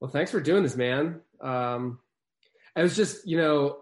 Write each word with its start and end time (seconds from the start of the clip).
Well, 0.00 0.10
thanks 0.10 0.30
for 0.30 0.40
doing 0.40 0.62
this, 0.62 0.76
man. 0.76 1.20
Um, 1.40 1.98
I 2.74 2.82
was 2.82 2.96
just, 2.96 3.26
you 3.26 3.36
know, 3.36 3.78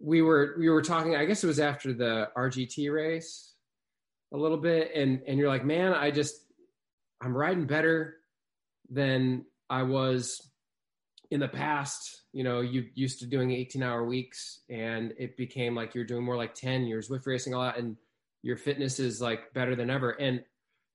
we 0.00 0.20
were 0.20 0.56
we 0.58 0.68
were 0.68 0.82
talking. 0.82 1.16
I 1.16 1.24
guess 1.24 1.44
it 1.44 1.46
was 1.46 1.60
after 1.60 1.92
the 1.92 2.28
RGT 2.36 2.92
race, 2.92 3.52
a 4.32 4.36
little 4.36 4.58
bit, 4.58 4.90
and 4.94 5.22
and 5.26 5.38
you're 5.38 5.48
like, 5.48 5.64
man, 5.64 5.94
I 5.94 6.10
just 6.10 6.34
I'm 7.20 7.36
riding 7.36 7.66
better 7.66 8.16
than 8.90 9.46
I 9.70 9.84
was 9.84 10.50
in 11.30 11.40
the 11.40 11.48
past. 11.48 12.22
You 12.32 12.44
know, 12.44 12.60
you 12.60 12.86
used 12.94 13.20
to 13.20 13.26
doing 13.26 13.52
18 13.52 13.82
hour 13.82 14.04
weeks, 14.04 14.60
and 14.68 15.14
it 15.18 15.36
became 15.36 15.74
like 15.74 15.94
you're 15.94 16.04
doing 16.04 16.24
more 16.24 16.36
like 16.36 16.54
10. 16.54 16.86
You're 16.86 17.02
racing 17.24 17.54
a 17.54 17.58
lot, 17.58 17.78
and 17.78 17.96
your 18.42 18.56
fitness 18.56 18.98
is 18.98 19.20
like 19.20 19.54
better 19.54 19.74
than 19.76 19.88
ever. 19.88 20.10
And 20.10 20.42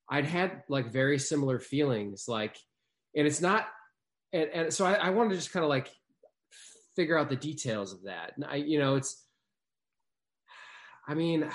I'd 0.08 0.26
had 0.26 0.62
like 0.68 0.92
very 0.92 1.18
similar 1.18 1.58
feelings, 1.58 2.26
like, 2.28 2.56
and 3.14 3.26
it's 3.26 3.40
not, 3.40 3.66
and, 4.32 4.48
and 4.50 4.72
so 4.72 4.84
I, 4.84 4.94
I 4.94 5.10
wanted 5.10 5.30
to 5.30 5.36
just 5.36 5.52
kind 5.52 5.64
of 5.64 5.70
like 5.70 5.90
figure 6.96 7.18
out 7.18 7.28
the 7.28 7.36
details 7.36 7.92
of 7.92 8.04
that. 8.04 8.32
And 8.36 8.44
I, 8.44 8.56
you 8.56 8.78
know, 8.78 8.96
it's, 8.96 9.24
I 11.08 11.14
mean, 11.14 11.48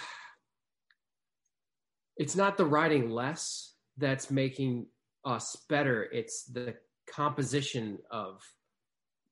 it's 2.18 2.36
not 2.36 2.58
the 2.58 2.66
writing 2.66 3.10
less 3.10 3.74
that's 3.98 4.32
making 4.32 4.88
us 5.24 5.56
better. 5.70 6.04
It's 6.12 6.44
the 6.46 6.76
composition 7.10 8.00
of 8.12 8.42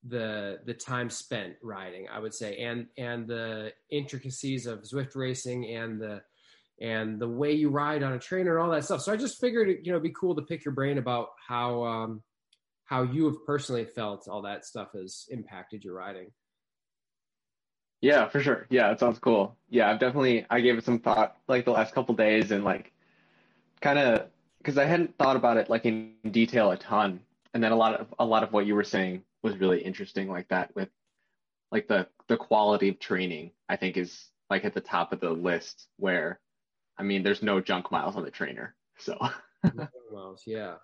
the 0.06 0.60
the 0.66 0.74
time 0.74 1.10
spent 1.10 1.54
riding, 1.62 2.08
I 2.12 2.20
would 2.20 2.34
say, 2.34 2.58
and 2.58 2.88
and 2.98 3.28
the 3.28 3.72
intricacies 3.90 4.66
of 4.66 4.84
Zwift 4.84 5.16
racing 5.16 5.74
and 5.76 6.00
the 6.00 6.22
and 6.82 7.20
the 7.20 7.28
way 7.28 7.52
you 7.54 7.70
ride 7.70 8.04
on 8.04 8.14
a 8.14 8.20
trainer 8.20 8.58
and 8.58 8.66
all 8.66 8.72
that 8.72 8.84
stuff. 8.84 9.02
So 9.02 9.14
I 9.14 9.18
just 9.18 9.40
figured, 9.40 9.68
you 9.68 9.92
know, 9.92 9.98
it'd 9.98 10.04
be 10.04 10.14
cool 10.18 10.36
to 10.36 10.42
pick 10.42 10.66
your 10.66 10.74
brain 10.74 10.98
about 10.98 11.30
how 11.48 11.84
um, 11.84 12.24
how 12.86 13.04
you 13.04 13.26
have 13.26 13.46
personally 13.46 13.86
felt 13.86 14.28
all 14.28 14.42
that 14.44 14.66
stuff 14.66 14.90
has 14.94 15.26
impacted 15.30 15.84
your 15.84 15.96
riding. 15.96 16.32
Yeah, 18.02 18.28
for 18.28 18.42
sure. 18.42 18.68
Yeah, 18.70 18.92
it 18.92 19.00
sounds 19.00 19.18
cool. 19.20 19.56
Yeah, 19.70 19.90
I've 19.90 20.00
definitely 20.00 20.46
I 20.50 20.60
gave 20.60 20.78
it 20.78 20.84
some 20.84 21.00
thought 21.00 21.38
like 21.48 21.66
the 21.66 21.72
last 21.72 21.94
couple 21.94 22.16
days 22.16 22.52
and 22.52 22.64
like 22.64 22.92
kind 23.82 23.98
of 23.98 24.26
because 24.58 24.78
I 24.78 24.86
hadn't 24.86 25.18
thought 25.18 25.36
about 25.36 25.58
it 25.58 25.70
like 25.70 25.86
in 25.86 26.14
detail 26.30 26.72
a 26.72 26.78
ton. 26.78 27.22
And 27.54 27.64
then 27.64 27.72
a 27.72 27.76
lot 27.78 27.94
of 27.94 28.14
a 28.20 28.26
lot 28.26 28.44
of 28.44 28.52
what 28.52 28.66
you 28.66 28.76
were 28.76 28.84
saying 28.84 29.24
was 29.42 29.58
really 29.58 29.82
interesting 29.82 30.28
like 30.28 30.50
that 30.50 30.76
with 30.76 30.90
like 31.72 31.88
the 31.88 32.08
the 32.28 32.36
quality 32.36 32.90
of 32.90 33.00
training 33.00 33.52
I 33.70 33.78
think 33.78 33.96
is 33.96 34.26
like 34.50 34.66
at 34.66 34.74
the 34.74 34.82
top 34.82 35.14
of 35.14 35.20
the 35.20 35.32
list 35.32 35.88
where 35.98 36.40
I 36.98 37.04
mean 37.04 37.24
there's 37.24 37.44
no 37.44 37.62
junk 37.62 37.92
miles 37.92 38.16
on 38.16 38.24
the 38.24 38.32
trainer. 38.32 38.76
So 38.98 39.18
miles, 40.12 40.44
yeah. 40.46 40.76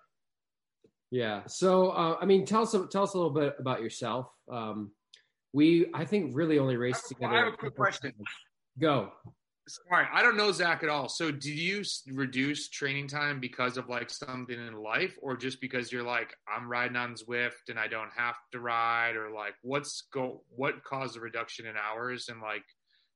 Yeah. 1.10 1.42
So, 1.46 1.90
uh, 1.90 2.16
I 2.20 2.24
mean, 2.24 2.46
tell 2.46 2.62
us 2.62 2.72
tell 2.90 3.02
us 3.02 3.14
a 3.14 3.16
little 3.16 3.32
bit 3.32 3.56
about 3.58 3.82
yourself. 3.82 4.30
Um, 4.50 4.92
we, 5.52 5.86
I 5.92 6.04
think, 6.04 6.36
really 6.36 6.58
only 6.58 6.76
raced 6.76 7.06
I 7.06 7.14
together. 7.14 7.34
I 7.34 7.44
have 7.44 7.54
a 7.54 7.56
quick 7.56 7.76
question. 7.76 8.12
Go. 8.78 9.12
All 9.92 9.98
right, 9.98 10.08
I 10.12 10.22
don't 10.22 10.36
know 10.36 10.50
Zach 10.50 10.82
at 10.82 10.88
all. 10.88 11.08
So, 11.08 11.30
did 11.30 11.44
you 11.44 11.82
reduce 12.12 12.68
training 12.68 13.08
time 13.08 13.40
because 13.40 13.76
of 13.76 13.88
like 13.88 14.10
something 14.10 14.58
in 14.58 14.74
life, 14.74 15.16
or 15.20 15.36
just 15.36 15.60
because 15.60 15.92
you're 15.92 16.04
like, 16.04 16.34
I'm 16.48 16.68
riding 16.68 16.96
on 16.96 17.14
Zwift 17.14 17.68
and 17.68 17.78
I 17.78 17.86
don't 17.86 18.10
have 18.16 18.36
to 18.52 18.60
ride, 18.60 19.16
or 19.16 19.30
like, 19.30 19.54
what's 19.62 20.04
go, 20.12 20.42
what 20.48 20.82
caused 20.84 21.16
the 21.16 21.20
reduction 21.20 21.66
in 21.66 21.74
hours, 21.76 22.28
and 22.28 22.40
like, 22.40 22.64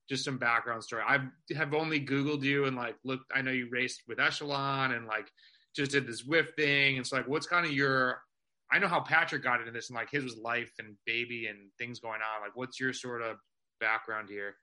just 0.08 0.24
some 0.24 0.38
background 0.38 0.84
story. 0.84 1.02
I 1.06 1.20
have 1.54 1.74
only 1.74 2.00
Googled 2.00 2.42
you 2.42 2.66
and 2.66 2.76
like 2.76 2.96
looked. 3.04 3.32
I 3.34 3.42
know 3.42 3.50
you 3.50 3.68
raced 3.70 4.02
with 4.06 4.20
Echelon 4.20 4.92
and 4.92 5.06
like 5.06 5.30
just 5.74 5.92
did 5.92 6.06
this 6.06 6.22
Zwift 6.22 6.54
thing. 6.56 6.96
It's 6.96 7.12
like, 7.12 7.26
what's 7.26 7.46
kind 7.46 7.66
of 7.66 7.72
your? 7.72 8.20
I 8.72 8.78
know 8.78 8.88
how 8.88 9.00
Patrick 9.00 9.42
got 9.42 9.60
into 9.60 9.72
this 9.72 9.90
and 9.90 9.96
like 9.96 10.10
his 10.10 10.24
was 10.24 10.36
life 10.36 10.72
and 10.78 10.96
baby 11.06 11.46
and 11.46 11.70
things 11.78 12.00
going 12.00 12.20
on. 12.20 12.42
Like, 12.42 12.56
what's 12.56 12.80
your 12.80 12.92
sort 12.92 13.22
of 13.22 13.36
background 13.80 14.28
here? 14.28 14.56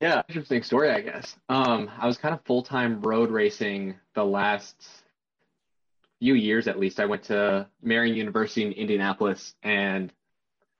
Yeah, 0.00 0.22
interesting 0.28 0.62
story, 0.62 0.90
I 0.90 1.00
guess. 1.00 1.36
Um, 1.48 1.90
I 1.98 2.06
was 2.06 2.18
kind 2.18 2.34
of 2.34 2.40
full 2.44 2.62
time 2.62 3.00
road 3.00 3.30
racing 3.30 3.96
the 4.14 4.24
last 4.24 4.76
few 6.20 6.34
years 6.34 6.68
at 6.68 6.78
least. 6.78 7.00
I 7.00 7.06
went 7.06 7.24
to 7.24 7.66
Marian 7.82 8.16
University 8.16 8.64
in 8.64 8.72
Indianapolis 8.72 9.54
and 9.62 10.12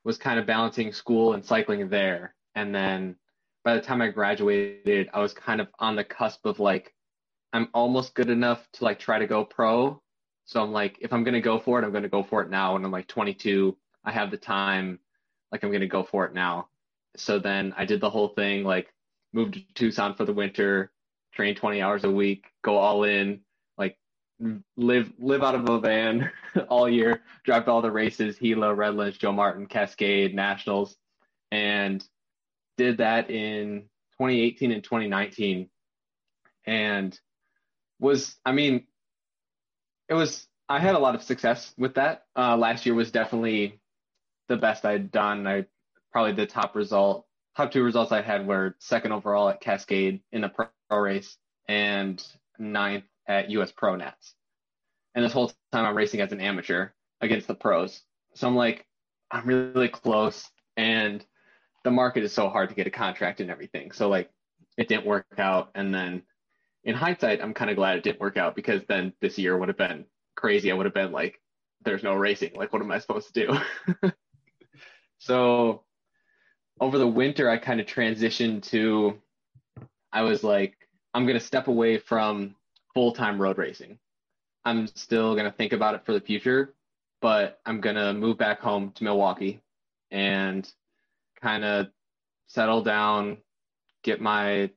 was 0.07 0.17
kind 0.17 0.39
of 0.39 0.47
balancing 0.47 0.93
school 0.93 1.33
and 1.33 1.45
cycling 1.45 1.89
there. 1.89 2.33
And 2.55 2.73
then 2.73 3.17
by 3.65 3.75
the 3.75 3.81
time 3.81 4.01
I 4.01 4.09
graduated, 4.09 5.11
I 5.13 5.19
was 5.19 5.35
kind 5.35 5.61
of 5.61 5.67
on 5.81 5.97
the 5.97 6.05
cusp 6.05 6.47
of 6.47 6.61
like 6.61 6.95
I'm 7.53 7.69
almost 7.75 8.15
good 8.15 8.31
enough 8.31 8.65
to 8.75 8.85
like 8.85 9.01
try 9.01 9.19
to 9.19 9.27
go 9.27 9.45
pro. 9.45 10.01
So 10.45 10.63
I'm 10.63 10.71
like, 10.71 10.97
if 11.01 11.13
I'm 11.13 11.25
gonna 11.25 11.41
go 11.41 11.59
for 11.59 11.81
it, 11.81 11.85
I'm 11.85 11.93
gonna 11.93 12.09
go 12.09 12.23
for 12.23 12.41
it 12.41 12.51
now. 12.51 12.77
And 12.77 12.85
I'm 12.85 12.93
like 12.93 13.09
22, 13.09 13.77
I 14.05 14.13
have 14.13 14.31
the 14.31 14.37
time. 14.37 15.01
Like 15.51 15.65
I'm 15.65 15.73
gonna 15.73 15.89
go 15.89 16.05
for 16.05 16.25
it 16.25 16.33
now. 16.33 16.69
So 17.17 17.41
then 17.41 17.75
I 17.77 17.85
did 17.85 18.01
the 18.01 18.11
whole 18.11 18.29
thing. 18.29 18.63
Like 18.63 18.95
moved 19.33 19.55
to 19.55 19.75
Tucson 19.75 20.15
for 20.15 20.25
the 20.25 20.33
winter, 20.33 20.93
train 21.35 21.57
20 21.57 21.83
hours 21.83 22.05
a 22.05 22.11
week, 22.11 22.45
go 22.63 22.77
all 22.77 23.03
in, 23.03 23.41
live 24.77 25.13
live 25.19 25.43
out 25.43 25.55
of 25.55 25.69
a 25.69 25.81
van 25.81 26.31
all 26.69 26.89
year, 26.89 27.23
drive 27.45 27.65
to 27.65 27.71
all 27.71 27.83
the 27.83 27.91
races, 27.91 28.39
Gila, 28.39 28.75
Redlands, 28.75 29.19
Joe 29.19 29.33
Martin, 29.33 29.67
Cascade, 29.67 30.35
Nationals, 30.35 30.97
and 31.51 32.07
did 32.77 32.99
that 32.99 33.31
in 33.31 33.89
2018 34.19 34.73
and 34.73 34.85
2019. 34.85 35.69
And 36.67 37.19
was, 37.99 38.37
I 38.45 38.53
mean, 38.53 38.87
it 40.09 40.15
was, 40.15 40.47
I 40.69 40.81
had 40.81 40.95
a 40.95 40.99
lot 40.99 41.15
of 41.15 41.23
success 41.23 41.73
with 41.79 41.95
that. 41.95 42.25
Uh, 42.37 42.57
last 42.57 42.87
year 42.87 42.95
was 42.95 43.11
definitely 43.11 43.81
the 44.49 44.57
best 44.57 44.85
I'd 44.85 45.11
done. 45.11 45.47
I 45.47 45.67
probably 46.13 46.33
the 46.33 46.47
top 46.47 46.75
result, 46.75 47.27
top 47.57 47.71
two 47.71 47.83
results 47.83 48.13
I 48.13 48.23
had 48.23 48.47
were 48.47 48.77
second 48.81 49.13
overall 49.13 49.49
at 49.49 49.61
Cascade 49.61 50.21
in 50.33 50.43
the 50.43 50.49
pro 50.49 50.69
race 50.91 51.37
and 51.69 52.23
ninth 52.59 53.05
at 53.29 53.51
US 53.51 53.73
Pro 53.73 53.97
Nats. 53.97 54.35
And 55.15 55.25
this 55.25 55.33
whole 55.33 55.53
time 55.73 55.87
I'm 55.87 55.97
racing 55.97 56.21
as 56.21 56.33
an 56.33 56.41
amateur 56.41 56.91
against 57.21 57.47
the 57.47 57.55
pros. 57.55 58.03
So 58.35 58.47
I'm 58.47 58.57
like, 58.57 58.85
I'm 59.31 59.47
really 59.47 59.89
close 59.89 60.49
and 60.77 61.25
the 61.85 61.91
market 61.91 62.25
is 62.25 62.33
so 62.33 62.49
hard 62.49 62.69
to 62.69 62.75
get 62.75 62.87
a 62.87 62.91
contract 62.91 63.41
and 63.41 63.51
everything. 63.51 63.93
So 63.93 64.09
like 64.09 64.31
it 64.77 64.89
didn't 64.89 65.07
work 65.07 65.27
out. 65.39 65.71
And 65.75 65.95
then 65.95 66.23
in 66.85 66.95
hindsight, 66.95 67.43
I'm 67.43 67.55
kind 67.55 67.71
of 67.71 67.77
glad 67.77 67.97
it 67.97 68.05
didn't 68.05 68.21
work 68.21 68.37
out 68.37 68.55
because 68.55 68.83
then 68.89 69.13
this 69.21 69.39
year 69.39 69.57
would 69.57 69.69
have 69.69 69.79
been 69.79 70.05
crazy. 70.37 70.71
I 70.71 70.75
would 70.75 70.87
have 70.87 70.95
been 70.95 71.13
like, 71.13 71.41
there's 71.85 72.03
no 72.03 72.15
racing. 72.15 72.55
Like, 72.55 72.73
what 72.73 72.83
am 72.83 72.91
I 72.91 72.99
supposed 72.99 73.33
to 73.35 73.47
do? 73.47 74.11
so 75.19 75.85
over 76.81 76.99
the 76.99 77.07
winter, 77.07 77.49
I 77.49 77.57
kind 77.59 77.81
of 77.81 77.87
transitioned 77.87 78.63
to, 78.71 79.19
I 80.13 80.23
was 80.23 80.45
like, 80.45 80.77
I'm 81.15 81.25
going 81.25 81.39
to 81.39 81.45
step 81.45 81.69
away 81.69 81.99
from 81.99 82.55
full 82.97 83.13
time 83.13 83.41
road 83.41 83.59
racing. 83.59 83.99
I'm 84.65 84.87
still 84.87 85.35
going 85.35 85.45
to 85.45 85.55
think 85.55 85.75
about 85.75 85.95
it 85.95 86.07
for 86.07 86.15
the 86.15 86.21
future, 86.21 86.75
but 87.21 87.61
I'm 87.67 87.83
going 87.83 87.97
to 87.97 88.15
move 88.15 88.39
back 88.39 88.59
home 88.59 88.91
to 88.93 89.05
Milwaukee 89.05 89.61
and 90.11 90.67
kind 91.43 91.63
of 91.63 91.89
settle 92.47 92.83
down, 92.83 93.37
get 94.03 94.23
my 94.23 94.71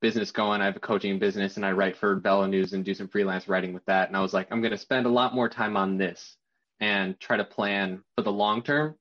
business 0.00 0.30
going. 0.30 0.60
I 0.60 0.66
have 0.66 0.76
a 0.76 0.80
coaching 0.80 1.18
business 1.18 1.56
and 1.56 1.66
I 1.66 1.72
write 1.72 1.96
for 1.96 2.20
VeloNews 2.20 2.72
and 2.72 2.84
do 2.84 2.94
some 2.94 3.08
freelance 3.08 3.48
writing 3.48 3.74
with 3.74 3.84
that. 3.86 4.06
And 4.06 4.16
I 4.16 4.20
was 4.20 4.32
like, 4.32 4.46
I'm 4.52 4.60
going 4.60 4.70
to 4.70 4.78
spend 4.78 5.06
a 5.06 5.10
lot 5.10 5.34
more 5.34 5.48
time 5.48 5.76
on 5.76 5.98
this 5.98 6.36
and 6.78 7.18
try 7.18 7.36
to 7.36 7.44
plan 7.44 8.00
for 8.16 8.22
the 8.22 8.30
long 8.30 8.62
term 8.62 8.94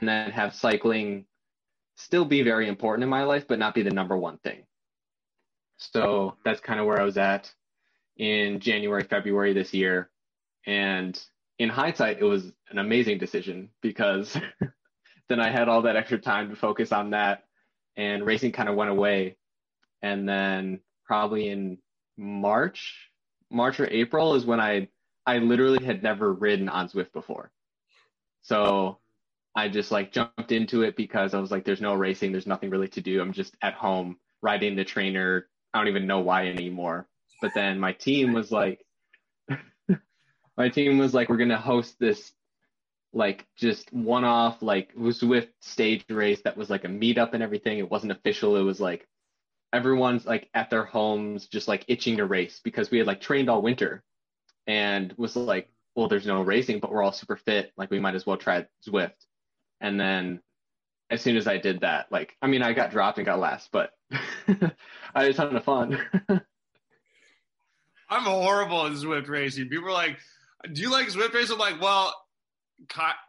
and 0.00 0.08
then 0.08 0.32
have 0.32 0.56
cycling 0.56 1.24
still 1.96 2.24
be 2.24 2.42
very 2.42 2.66
important 2.66 3.04
in 3.04 3.08
my 3.08 3.22
life, 3.22 3.46
but 3.46 3.60
not 3.60 3.76
be 3.76 3.82
the 3.82 3.90
number 3.92 4.16
one 4.16 4.38
thing. 4.38 4.64
So 5.76 6.36
that's 6.44 6.60
kind 6.60 6.80
of 6.80 6.86
where 6.86 7.00
I 7.00 7.04
was 7.04 7.16
at 7.16 7.54
in 8.18 8.60
January, 8.60 9.04
February 9.04 9.52
this 9.52 9.72
year. 9.72 10.10
And 10.66 11.18
in 11.58 11.68
hindsight, 11.68 12.18
it 12.20 12.24
was 12.24 12.52
an 12.70 12.78
amazing 12.78 13.18
decision 13.18 13.70
because 13.80 14.36
then 15.28 15.40
I 15.40 15.50
had 15.50 15.68
all 15.68 15.82
that 15.82 15.96
extra 15.96 16.18
time 16.18 16.50
to 16.50 16.56
focus 16.56 16.92
on 16.92 17.10
that 17.10 17.44
and 17.96 18.26
racing 18.26 18.52
kind 18.52 18.68
of 18.68 18.76
went 18.76 18.90
away 18.90 19.36
and 20.02 20.28
then 20.28 20.80
probably 21.04 21.48
in 21.48 21.78
March, 22.16 23.10
March 23.50 23.80
or 23.80 23.88
April 23.90 24.34
is 24.34 24.44
when 24.44 24.60
I 24.60 24.88
I 25.26 25.38
literally 25.38 25.84
had 25.84 26.02
never 26.02 26.32
ridden 26.32 26.68
on 26.70 26.88
Zwift 26.88 27.12
before. 27.12 27.50
So 28.42 28.98
I 29.54 29.68
just 29.68 29.90
like 29.90 30.10
jumped 30.10 30.52
into 30.52 30.82
it 30.82 30.96
because 30.96 31.34
I 31.34 31.40
was 31.40 31.50
like, 31.50 31.64
there's 31.64 31.82
no 31.82 31.94
racing, 31.94 32.32
there's 32.32 32.46
nothing 32.46 32.70
really 32.70 32.88
to 32.88 33.02
do. 33.02 33.20
I'm 33.20 33.32
just 33.32 33.54
at 33.60 33.74
home 33.74 34.16
riding 34.40 34.74
the 34.74 34.84
trainer. 34.84 35.46
I 35.74 35.78
don't 35.78 35.88
even 35.88 36.06
know 36.06 36.20
why 36.20 36.46
anymore. 36.48 37.06
But 37.40 37.54
then 37.54 37.78
my 37.78 37.92
team 37.92 38.32
was 38.32 38.50
like, 38.50 38.84
my 40.56 40.68
team 40.68 40.98
was 40.98 41.14
like, 41.14 41.28
we're 41.28 41.36
gonna 41.36 41.58
host 41.58 41.96
this 41.98 42.32
like 43.12 43.46
just 43.56 43.92
one 43.92 44.24
off 44.24 44.62
like 44.62 44.94
Zwift 44.94 45.48
stage 45.60 46.04
race 46.10 46.42
that 46.42 46.56
was 46.56 46.68
like 46.70 46.84
a 46.84 46.88
meetup 46.88 47.32
and 47.34 47.42
everything. 47.42 47.78
It 47.78 47.90
wasn't 47.90 48.12
official. 48.12 48.56
It 48.56 48.62
was 48.62 48.80
like 48.80 49.06
everyone's 49.72 50.26
like 50.26 50.48
at 50.54 50.70
their 50.70 50.84
homes 50.84 51.46
just 51.46 51.68
like 51.68 51.84
itching 51.88 52.18
to 52.18 52.26
race 52.26 52.60
because 52.62 52.90
we 52.90 52.98
had 52.98 53.06
like 53.06 53.20
trained 53.20 53.48
all 53.48 53.62
winter 53.62 54.02
and 54.66 55.14
was 55.16 55.36
like, 55.36 55.70
well, 55.94 56.08
there's 56.08 56.26
no 56.26 56.42
racing, 56.42 56.78
but 56.80 56.92
we're 56.92 57.02
all 57.02 57.12
super 57.12 57.36
fit. 57.36 57.72
Like 57.76 57.90
we 57.90 57.98
might 57.98 58.14
as 58.14 58.26
well 58.26 58.36
try 58.36 58.66
Zwift. 58.86 59.14
And 59.80 59.98
then 59.98 60.40
as 61.10 61.22
soon 61.22 61.36
as 61.36 61.46
I 61.46 61.56
did 61.58 61.80
that, 61.80 62.12
like, 62.12 62.36
I 62.42 62.46
mean, 62.46 62.62
I 62.62 62.72
got 62.72 62.90
dropped 62.90 63.18
and 63.18 63.26
got 63.26 63.40
last, 63.40 63.70
but 63.72 63.90
I 64.12 64.72
had 65.14 65.30
a 65.30 65.34
ton 65.34 65.56
of 65.56 65.64
fun. 65.64 65.98
I'm 68.10 68.22
horrible 68.22 68.86
at 68.86 68.92
Zwift 68.92 69.28
racing. 69.28 69.68
People 69.68 69.88
are 69.88 69.92
like, 69.92 70.18
do 70.72 70.80
you 70.80 70.90
like 70.90 71.08
Zwift 71.08 71.34
racing? 71.34 71.54
I'm 71.54 71.58
like, 71.58 71.80
well, 71.80 72.14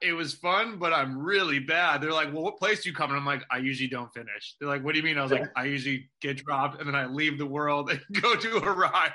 it 0.02 0.14
was 0.14 0.34
fun, 0.34 0.78
but 0.78 0.94
I'm 0.94 1.18
really 1.18 1.60
bad. 1.60 2.02
They're 2.02 2.14
like, 2.14 2.32
well, 2.34 2.44
what 2.44 2.58
place 2.58 2.84
do 2.84 2.90
you 2.90 2.96
come? 2.96 3.10
And 3.10 3.20
I'm 3.20 3.26
like, 3.26 3.44
I 3.52 3.58
usually 3.58 3.90
don't 3.90 4.14
finish. 4.14 4.56
They're 4.60 4.70
like, 4.70 4.84
what 4.84 4.94
do 4.94 5.00
you 5.00 5.04
mean? 5.04 5.18
I 5.18 5.24
was 5.24 5.32
like, 5.32 5.50
I 5.56 5.66
usually 5.66 6.10
get 6.22 6.38
dropped 6.38 6.80
and 6.80 6.88
then 6.88 6.96
I 6.96 7.08
leave 7.08 7.38
the 7.38 7.46
world 7.46 7.90
and 7.90 8.00
go 8.22 8.36
to 8.36 8.58
a 8.58 8.72
ride. 8.72 9.14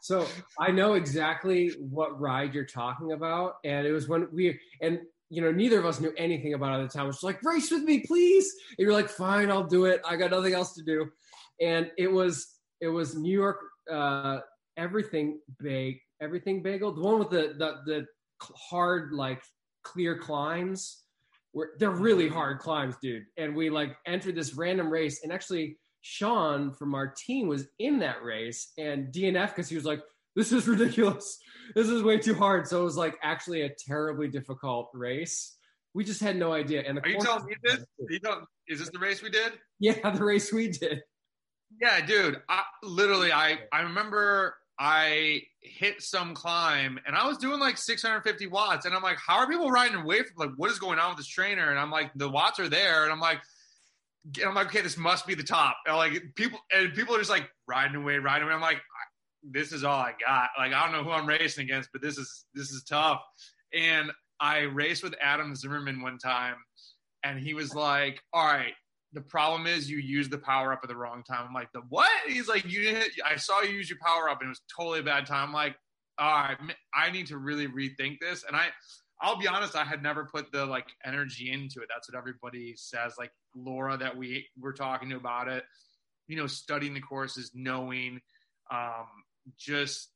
So 0.00 0.26
I 0.58 0.70
know 0.70 0.94
exactly 0.94 1.72
what 1.78 2.18
ride 2.20 2.54
you're 2.54 2.64
talking 2.64 3.12
about. 3.12 3.54
And 3.64 3.86
it 3.86 3.92
was 3.92 4.08
when 4.08 4.28
we, 4.32 4.58
and 4.80 5.00
you 5.30 5.42
know, 5.42 5.52
neither 5.52 5.78
of 5.78 5.86
us 5.86 6.00
knew 6.00 6.12
anything 6.16 6.54
about 6.54 6.78
it 6.78 6.84
at 6.84 6.90
the 6.90 6.98
time. 6.98 7.04
It 7.04 7.08
was 7.08 7.22
like, 7.22 7.42
race 7.42 7.70
with 7.70 7.82
me, 7.82 8.00
please. 8.00 8.52
And 8.70 8.84
you're 8.84 8.92
like, 8.92 9.08
fine, 9.08 9.50
I'll 9.50 9.66
do 9.66 9.84
it. 9.84 10.00
I 10.04 10.16
got 10.16 10.30
nothing 10.30 10.54
else 10.54 10.74
to 10.74 10.82
do. 10.82 11.10
And 11.60 11.90
it 11.98 12.10
was, 12.10 12.54
it 12.80 12.88
was 12.88 13.14
New 13.14 13.32
York, 13.32 13.58
uh, 13.90 14.38
everything 14.78 15.40
bake, 15.60 16.00
everything 16.22 16.62
bagel, 16.62 16.92
the 16.92 17.02
one 17.02 17.18
with 17.18 17.30
the, 17.30 17.54
the, 17.58 17.76
the 17.84 18.06
hard, 18.40 19.12
like 19.12 19.42
clear 19.84 20.16
climbs 20.16 21.02
where 21.52 21.70
they're 21.78 21.90
really 21.90 22.26
mm-hmm. 22.26 22.34
hard 22.34 22.58
climbs, 22.60 22.94
dude. 23.02 23.24
And 23.36 23.54
we 23.54 23.68
like 23.68 23.96
entered 24.06 24.34
this 24.34 24.54
random 24.54 24.90
race 24.90 25.20
and 25.22 25.32
actually 25.32 25.78
Sean 26.02 26.72
from 26.72 26.94
our 26.94 27.12
team 27.26 27.48
was 27.48 27.66
in 27.78 27.98
that 27.98 28.22
race 28.22 28.72
and 28.78 29.12
DNF 29.12 29.48
because 29.48 29.68
he 29.68 29.74
was 29.74 29.84
like, 29.84 30.00
this 30.36 30.52
is 30.52 30.68
ridiculous. 30.68 31.38
This 31.74 31.88
is 31.88 32.02
way 32.02 32.18
too 32.18 32.34
hard. 32.34 32.66
So 32.66 32.80
it 32.80 32.84
was 32.84 32.96
like 32.96 33.16
actually 33.22 33.62
a 33.62 33.70
terribly 33.86 34.28
difficult 34.28 34.90
race. 34.94 35.56
We 35.94 36.04
just 36.04 36.20
had 36.20 36.36
no 36.36 36.52
idea. 36.52 36.84
And 36.86 36.98
the 36.98 37.02
Are 37.02 37.08
you 37.08 37.18
telling 37.18 37.46
me 37.46 37.56
this? 37.62 37.84
You 38.08 38.20
know, 38.22 38.42
is 38.68 38.78
this 38.78 38.90
the 38.90 38.98
race 38.98 39.22
we 39.22 39.30
did? 39.30 39.52
Yeah, 39.80 40.10
the 40.10 40.24
race 40.24 40.52
we 40.52 40.68
did. 40.68 41.02
Yeah, 41.80 42.04
dude. 42.04 42.40
I, 42.48 42.62
literally, 42.82 43.32
I 43.32 43.58
I 43.72 43.82
remember 43.82 44.56
I 44.78 45.42
hit 45.60 46.02
some 46.02 46.34
climb 46.34 47.00
and 47.06 47.16
I 47.16 47.26
was 47.26 47.38
doing 47.38 47.58
like 47.58 47.76
650 47.76 48.46
watts, 48.46 48.86
and 48.86 48.94
I'm 48.94 49.02
like, 49.02 49.18
how 49.18 49.38
are 49.38 49.48
people 49.48 49.70
riding 49.70 49.96
away 49.96 50.22
from 50.22 50.36
like 50.36 50.50
what 50.56 50.70
is 50.70 50.78
going 50.78 50.98
on 50.98 51.10
with 51.10 51.18
this 51.18 51.26
trainer? 51.26 51.70
And 51.70 51.78
I'm 51.78 51.90
like, 51.90 52.10
the 52.14 52.28
watts 52.28 52.60
are 52.60 52.68
there, 52.68 53.02
and 53.02 53.12
I'm 53.12 53.20
like, 53.20 53.40
I'm 54.44 54.54
like, 54.54 54.68
okay, 54.68 54.80
this 54.80 54.96
must 54.96 55.26
be 55.26 55.34
the 55.34 55.42
top. 55.42 55.76
And 55.86 55.96
like 55.96 56.22
people 56.34 56.58
and 56.72 56.94
people 56.94 57.14
are 57.14 57.18
just 57.18 57.30
like 57.30 57.48
riding 57.66 57.96
away, 57.96 58.18
riding 58.18 58.44
away. 58.44 58.54
I'm 58.54 58.60
like, 58.60 58.80
this 59.42 59.72
is 59.72 59.84
all 59.84 59.98
I 59.98 60.12
got. 60.24 60.50
Like 60.58 60.72
I 60.72 60.84
don't 60.84 60.92
know 60.92 61.04
who 61.04 61.10
I'm 61.10 61.26
racing 61.26 61.64
against, 61.64 61.90
but 61.92 62.02
this 62.02 62.18
is 62.18 62.44
this 62.54 62.70
is 62.70 62.84
tough. 62.84 63.20
And 63.72 64.10
I 64.40 64.60
raced 64.60 65.02
with 65.02 65.14
Adam 65.20 65.54
Zimmerman 65.56 66.02
one 66.02 66.18
time, 66.18 66.56
and 67.24 67.38
he 67.38 67.54
was 67.54 67.74
like, 67.74 68.20
"All 68.32 68.44
right, 68.44 68.74
the 69.12 69.20
problem 69.20 69.66
is 69.66 69.90
you 69.90 69.98
use 69.98 70.28
the 70.28 70.38
power 70.38 70.72
up 70.72 70.80
at 70.82 70.88
the 70.88 70.96
wrong 70.96 71.22
time." 71.22 71.46
I'm 71.46 71.54
like, 71.54 71.72
"The 71.72 71.80
what?" 71.88 72.10
He's 72.26 72.48
like, 72.48 72.64
"You 72.64 72.82
didn't. 72.82 73.12
I 73.24 73.36
saw 73.36 73.62
you 73.62 73.70
use 73.70 73.90
your 73.90 73.98
power 74.04 74.28
up, 74.28 74.40
and 74.40 74.48
it 74.48 74.50
was 74.50 74.62
totally 74.74 75.00
a 75.00 75.02
bad 75.04 75.26
time." 75.26 75.48
I'm 75.48 75.54
like, 75.54 75.76
"All 76.18 76.30
right, 76.30 76.58
I 76.94 77.10
need 77.10 77.28
to 77.28 77.38
really 77.38 77.68
rethink 77.68 78.18
this." 78.20 78.44
And 78.44 78.56
I, 78.56 78.68
I'll 79.20 79.38
be 79.38 79.48
honest, 79.48 79.76
I 79.76 79.84
had 79.84 80.02
never 80.02 80.24
put 80.24 80.52
the 80.52 80.66
like 80.66 80.86
energy 81.04 81.50
into 81.50 81.80
it. 81.80 81.88
That's 81.88 82.10
what 82.10 82.18
everybody 82.18 82.74
says. 82.76 83.14
Like 83.18 83.32
Laura, 83.54 83.96
that 83.96 84.16
we 84.16 84.46
were 84.58 84.72
talking 84.72 85.10
to 85.10 85.16
about 85.16 85.48
it, 85.48 85.64
you 86.26 86.36
know, 86.36 86.46
studying 86.46 86.94
the 86.94 87.00
courses, 87.00 87.52
knowing, 87.54 88.20
um, 88.70 89.06
just 89.58 90.10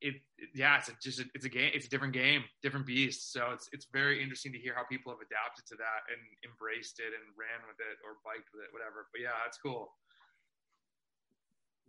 it, 0.00 0.14
it, 0.38 0.48
yeah 0.54 0.78
it's 0.78 0.88
a, 0.88 0.92
just 1.02 1.20
a, 1.20 1.24
it's 1.34 1.44
a 1.44 1.48
game 1.48 1.70
it's 1.74 1.86
a 1.86 1.90
different 1.90 2.14
game 2.14 2.44
different 2.62 2.86
beast. 2.86 3.32
So 3.32 3.50
it's 3.52 3.68
it's 3.72 3.86
very 3.92 4.22
interesting 4.22 4.52
to 4.52 4.58
hear 4.58 4.74
how 4.74 4.84
people 4.84 5.12
have 5.12 5.20
adapted 5.20 5.66
to 5.66 5.76
that 5.76 6.00
and 6.10 6.20
embraced 6.44 7.00
it 7.00 7.12
and 7.12 7.24
ran 7.36 7.60
with 7.66 7.78
it 7.80 7.98
or 8.04 8.18
biked 8.24 8.48
with 8.54 8.62
it 8.64 8.70
whatever. 8.72 9.08
But 9.12 9.22
yeah 9.22 9.36
that's 9.44 9.58
cool. 9.58 9.92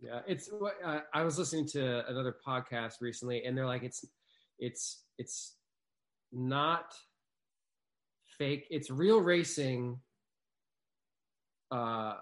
Yeah 0.00 0.20
it's 0.26 0.50
uh, 0.50 1.00
i 1.12 1.22
was 1.22 1.38
listening 1.38 1.66
to 1.68 2.08
another 2.08 2.34
podcast 2.46 3.02
recently 3.02 3.44
and 3.44 3.56
they're 3.56 3.66
like 3.66 3.82
it's 3.82 4.04
it's 4.58 5.02
it's 5.18 5.56
not 6.32 6.94
fake. 8.38 8.66
It's 8.70 8.90
real 8.90 9.20
racing 9.20 10.00
uh 11.70 12.14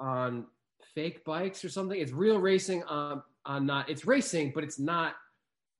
on 0.00 0.46
fake 0.94 1.24
bikes 1.24 1.64
or 1.64 1.68
something. 1.68 2.00
It's 2.00 2.12
real 2.12 2.38
racing 2.38 2.82
on 2.84 3.22
on 3.46 3.66
not. 3.66 3.88
It's 3.88 4.06
racing, 4.06 4.52
but 4.54 4.64
it's 4.64 4.78
not 4.78 5.14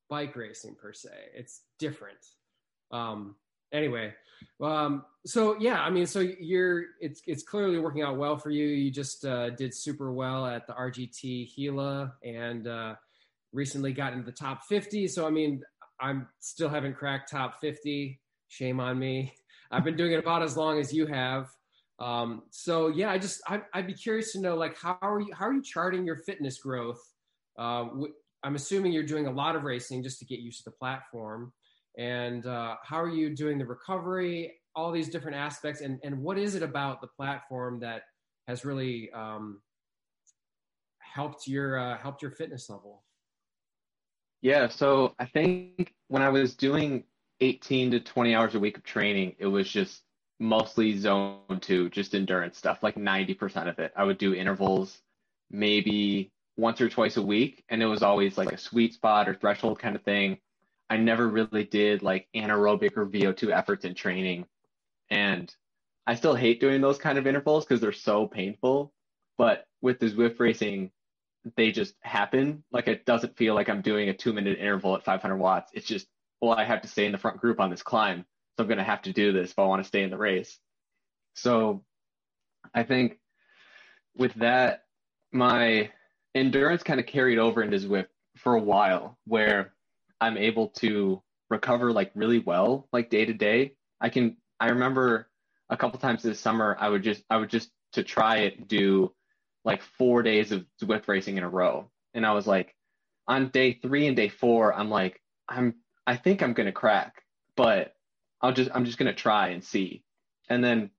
bike 0.09 0.37
racing 0.37 0.75
per 0.75 0.93
se. 0.93 1.11
It's 1.35 1.63
different. 1.79 2.19
Um, 2.91 3.37
anyway, 3.73 4.13
um, 4.61 5.05
so 5.25 5.57
yeah, 5.59 5.83
I 5.83 5.91
mean, 5.91 6.07
so 6.07 6.21
you're 6.21 6.85
it's 7.01 7.23
it's 7.27 7.43
clearly 7.43 7.79
working 7.79 8.03
out 8.03 8.17
well 8.17 8.37
for 8.37 8.51
you. 8.51 8.67
You 8.67 8.91
just 8.91 9.25
uh, 9.25 9.51
did 9.51 9.75
super 9.75 10.13
well 10.13 10.47
at 10.47 10.67
the 10.67 10.73
RGT 10.73 11.55
Gila 11.55 12.13
and 12.25 12.67
uh, 12.67 12.95
recently 13.53 13.93
got 13.93 14.13
into 14.13 14.25
the 14.25 14.33
top 14.33 14.65
50. 14.65 15.09
So 15.09 15.27
I 15.27 15.31
mean, 15.31 15.63
I'm 16.01 16.29
still 16.41 16.69
haven't 16.69 16.97
cracked 16.97 17.31
top 17.31 17.61
50. 17.61 18.21
Shame 18.49 18.81
on 18.81 18.99
me. 18.99 19.33
I've 19.71 19.85
been 19.85 19.97
doing 19.97 20.13
it 20.13 20.19
about 20.19 20.43
as 20.43 20.57
long 20.57 20.79
as 20.79 20.93
you 20.93 21.07
have. 21.07 21.49
Um, 21.99 22.43
so 22.51 22.89
yeah, 22.89 23.11
I 23.11 23.19
just 23.19 23.41
I, 23.47 23.63
would 23.75 23.87
be 23.87 23.95
curious 23.95 24.33
to 24.33 24.41
know 24.41 24.57
like 24.57 24.77
how 24.77 24.99
are 25.01 25.21
you 25.21 25.33
how 25.33 25.47
are 25.47 25.53
you 25.53 25.63
charting 25.63 26.05
your 26.05 26.17
fitness 26.17 26.59
growth? 26.59 27.01
Uh, 27.59 27.87
I'm 28.43 28.55
assuming 28.55 28.93
you're 28.93 29.03
doing 29.03 29.27
a 29.27 29.31
lot 29.31 29.57
of 29.57 29.63
racing 29.65 30.03
just 30.03 30.19
to 30.21 30.25
get 30.25 30.41
used 30.41 30.65
to 30.65 30.71
the 30.71 30.77
platform, 30.77 31.53
and 31.99 32.47
uh, 32.47 32.77
how 32.83 33.01
are 33.01 33.09
you 33.09 33.35
doing 33.35 33.59
the 33.59 33.67
recovery? 33.67 34.55
All 34.75 34.91
these 34.91 35.09
different 35.09 35.37
aspects, 35.37 35.81
and 35.81 36.01
and 36.03 36.19
what 36.19 36.39
is 36.39 36.55
it 36.55 36.63
about 36.63 37.01
the 37.01 37.09
platform 37.09 37.81
that 37.81 38.03
has 38.49 38.65
really 38.65 39.11
um, 39.13 39.61
helped 40.99 41.47
your 41.47 41.79
uh, 41.79 41.99
helped 41.99 42.23
your 42.23 42.31
fitness 42.31 42.69
level? 42.71 43.05
Yeah, 44.41 44.69
so 44.69 45.15
I 45.19 45.27
think 45.27 45.95
when 46.09 46.23
I 46.23 46.29
was 46.29 46.57
doing 46.57 47.05
18 47.41 47.93
to 47.93 48.01
20 48.01 48.35
hours 48.35 48.55
a 48.55 48.61
week 48.61 48.77
of 48.77 48.83
training, 48.83 49.37
it 49.39 49.47
was 49.47 49.71
just 49.71 50.03
mostly 50.41 50.99
zone 50.99 51.61
two, 51.61 51.89
just 51.91 52.15
endurance 52.15 52.59
stuff, 52.59 52.83
like 52.83 52.97
90% 52.97 53.69
of 53.69 53.79
it. 53.79 53.93
I 53.97 54.03
would 54.03 54.19
do 54.19 54.35
intervals 54.35 55.01
maybe 55.51 56.33
once 56.57 56.81
or 56.81 56.89
twice 56.89 57.17
a 57.17 57.23
week, 57.23 57.65
and 57.69 57.83
it 57.83 57.87
was 57.87 58.03
always 58.03 58.37
like 58.37 58.53
a 58.53 58.59
sweet 58.59 58.95
spot 58.95 59.29
or 59.29 59.35
threshold 59.35 59.79
kind 59.79 59.97
of 59.97 60.03
thing. 60.03 60.39
I 60.91 60.99
never 60.99 61.27
really 61.27 61.65
did 61.65 62.03
like 62.03 62.29
anaerobic 62.35 62.97
or 62.97 63.07
VO2 63.07 63.51
efforts 63.51 63.85
in 63.85 63.95
training. 63.95 64.47
And 65.11 65.55
I 66.07 66.17
still 66.17 66.35
hate 66.35 66.61
doing 66.61 66.81
those 66.81 66.99
kind 66.99 67.17
of 67.19 67.27
intervals 67.27 67.65
because 67.65 67.81
they're 67.81 67.93
so 67.93 68.27
painful. 68.27 68.93
But 69.39 69.67
with 69.81 69.99
the 69.99 70.11
Zwift 70.11 70.39
racing, 70.39 70.91
they 71.57 71.73
just 71.73 71.95
happen. 72.03 72.63
Like 72.71 72.89
it 72.89 73.07
doesn't 73.07 73.37
feel 73.37 73.55
like 73.55 73.69
I'm 73.69 73.81
doing 73.81 74.09
a 74.09 74.15
two 74.15 74.33
minute 74.33 74.59
interval 74.59 74.95
at 74.95 75.05
500 75.05 75.37
watts. 75.37 75.71
It's 75.73 75.87
just, 75.87 76.07
well, 76.41 76.53
I 76.53 76.65
have 76.65 76.83
to 76.83 76.89
stay 76.89 77.07
in 77.07 77.13
the 77.13 77.19
front 77.19 77.39
group 77.39 77.61
on 77.61 77.71
this 77.71 77.83
climb. 77.83 78.27
So 78.57 78.65
I'm 78.65 78.69
going 78.69 78.79
to 78.79 78.85
have 78.85 79.03
to 79.03 79.13
do 79.13 79.33
this 79.33 79.53
if 79.53 79.59
I 79.59 79.65
want 79.65 79.83
to 79.83 79.89
stay 79.89 80.03
in 80.03 80.11
the 80.11 80.19
race. 80.19 80.59
So 81.35 81.85
I 82.75 82.83
think 82.83 83.19
with 84.15 84.35
that, 84.35 84.85
my 85.33 85.91
endurance 86.35 86.83
kind 86.83 87.01
of 87.01 87.07
carried 87.07 87.39
over 87.39 87.63
into 87.63 87.77
Zwift 87.79 88.07
for 88.37 88.55
a 88.55 88.61
while 88.61 89.19
where 89.27 89.75
I'm 90.21 90.37
able 90.37 90.69
to 90.69 91.23
recover 91.51 91.93
like 91.93 92.13
really 92.15 92.39
well, 92.39 92.89
like 92.93 93.11
day 93.11 93.25
to 93.25 93.35
day. 93.35 93.75
I 94.01 94.09
can, 94.09 94.37
I 94.59 94.69
remember 94.69 95.29
a 95.71 95.77
couple 95.77 95.99
times 95.99 96.23
this 96.23 96.41
summer, 96.41 96.77
I 96.79 96.89
would 96.89 97.03
just, 97.03 97.23
I 97.29 97.37
would 97.37 97.51
just 97.51 97.71
to 97.93 98.03
try 98.03 98.39
it 98.39 98.69
do 98.69 99.13
like 99.65 99.83
four 99.83 100.23
days 100.23 100.53
of 100.53 100.65
Zwift 100.83 101.09
racing 101.09 101.37
in 101.37 101.45
a 101.45 101.49
row. 101.49 101.91
And 102.15 102.27
I 102.27 102.33
was 102.33 102.47
like, 102.47 102.75
on 103.29 103.49
day 103.49 103.79
three 103.81 104.07
and 104.07 104.17
day 104.17 104.29
four, 104.29 104.75
I'm 104.75 104.91
like, 104.91 105.21
I'm, 105.49 105.75
I 106.07 106.17
think 106.17 106.43
I'm 106.43 106.55
going 106.55 106.67
to 106.67 106.73
crack, 106.73 107.23
but 107.57 107.95
I'll 108.43 108.53
just 108.53 108.71
I'm 108.75 108.85
just 108.85 108.99
gonna 108.99 109.15
try 109.15 109.49
and 109.49 109.63
see. 109.63 110.03
And 110.49 110.63
then 110.63 110.91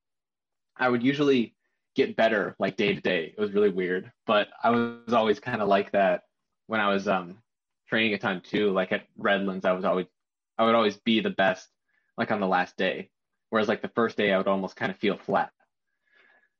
I 0.77 0.89
would 0.89 1.03
usually 1.03 1.55
get 1.95 2.15
better 2.15 2.55
like 2.59 2.77
day 2.77 2.93
to 2.93 3.01
day. 3.01 3.33
It 3.37 3.41
was 3.41 3.53
really 3.53 3.69
weird, 3.69 4.11
but 4.25 4.47
I 4.63 4.71
was 4.71 5.13
always 5.13 5.39
kind 5.39 5.61
of 5.61 5.67
like 5.67 5.91
that 5.91 6.23
when 6.67 6.79
I 6.79 6.91
was 6.91 7.07
um 7.07 7.37
training 7.87 8.13
a 8.13 8.17
ton 8.17 8.41
too. 8.41 8.71
Like 8.71 8.91
at 8.91 9.03
Redlands, 9.17 9.65
I 9.65 9.73
was 9.73 9.85
always 9.85 10.07
I 10.57 10.65
would 10.65 10.75
always 10.75 10.97
be 10.97 11.19
the 11.19 11.29
best 11.29 11.67
like 12.17 12.31
on 12.31 12.39
the 12.39 12.47
last 12.47 12.77
day, 12.77 13.09
whereas 13.49 13.67
like 13.67 13.81
the 13.81 13.91
first 13.95 14.17
day 14.17 14.31
I 14.31 14.37
would 14.37 14.47
almost 14.47 14.75
kind 14.75 14.91
of 14.91 14.97
feel 14.97 15.17
flat. 15.17 15.51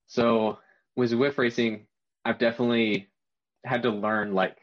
So 0.08 0.60
with 0.96 1.12
Zwift 1.12 1.38
racing, 1.38 1.88
I've 2.26 2.40
definitely 2.40 3.10
had 3.66 3.84
to 3.84 3.90
learn 3.90 4.34
like 4.34 4.58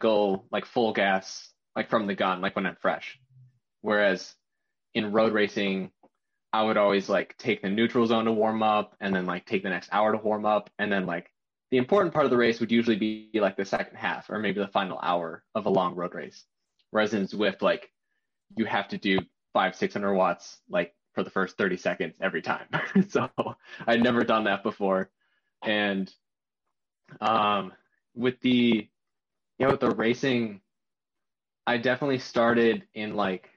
go 0.00 0.44
like 0.50 0.66
full 0.66 0.92
gas 0.92 1.52
like 1.74 1.88
from 1.88 2.06
the 2.06 2.14
gun 2.14 2.40
like 2.40 2.56
when 2.56 2.66
I'm 2.66 2.76
fresh. 2.80 3.18
Whereas 3.82 4.34
in 4.94 5.12
road 5.12 5.32
racing, 5.32 5.90
I 6.56 6.62
would 6.62 6.78
always 6.78 7.10
like 7.10 7.36
take 7.36 7.60
the 7.60 7.68
neutral 7.68 8.06
zone 8.06 8.24
to 8.24 8.32
warm 8.32 8.62
up 8.62 8.96
and 8.98 9.14
then 9.14 9.26
like 9.26 9.44
take 9.44 9.62
the 9.62 9.68
next 9.68 9.90
hour 9.92 10.12
to 10.12 10.16
warm 10.16 10.46
up 10.46 10.70
and 10.78 10.90
then 10.90 11.04
like 11.04 11.30
the 11.70 11.76
important 11.76 12.14
part 12.14 12.24
of 12.24 12.30
the 12.30 12.36
race 12.38 12.60
would 12.60 12.72
usually 12.72 12.96
be 12.96 13.28
like 13.34 13.58
the 13.58 13.64
second 13.66 13.94
half 13.94 14.30
or 14.30 14.38
maybe 14.38 14.58
the 14.58 14.68
final 14.68 14.98
hour 15.02 15.44
of 15.54 15.66
a 15.66 15.70
long 15.70 15.94
road 15.94 16.14
race. 16.14 16.46
Whereas 16.92 17.12
in 17.12 17.26
Zwift, 17.26 17.60
like 17.60 17.92
you 18.56 18.64
have 18.64 18.88
to 18.88 18.96
do 18.96 19.18
five, 19.52 19.76
600 19.76 20.14
watts 20.14 20.56
like 20.66 20.94
for 21.12 21.22
the 21.22 21.28
first 21.28 21.58
30 21.58 21.76
seconds 21.76 22.14
every 22.22 22.40
time. 22.40 22.68
so 23.10 23.28
I'd 23.86 24.02
never 24.02 24.24
done 24.24 24.44
that 24.44 24.62
before. 24.62 25.10
And 25.62 26.10
um, 27.20 27.74
with 28.14 28.40
the, 28.40 28.88
you 29.58 29.66
know, 29.66 29.72
with 29.72 29.80
the 29.80 29.90
racing, 29.90 30.62
I 31.66 31.76
definitely 31.76 32.20
started 32.20 32.84
in 32.94 33.14
like 33.14 33.50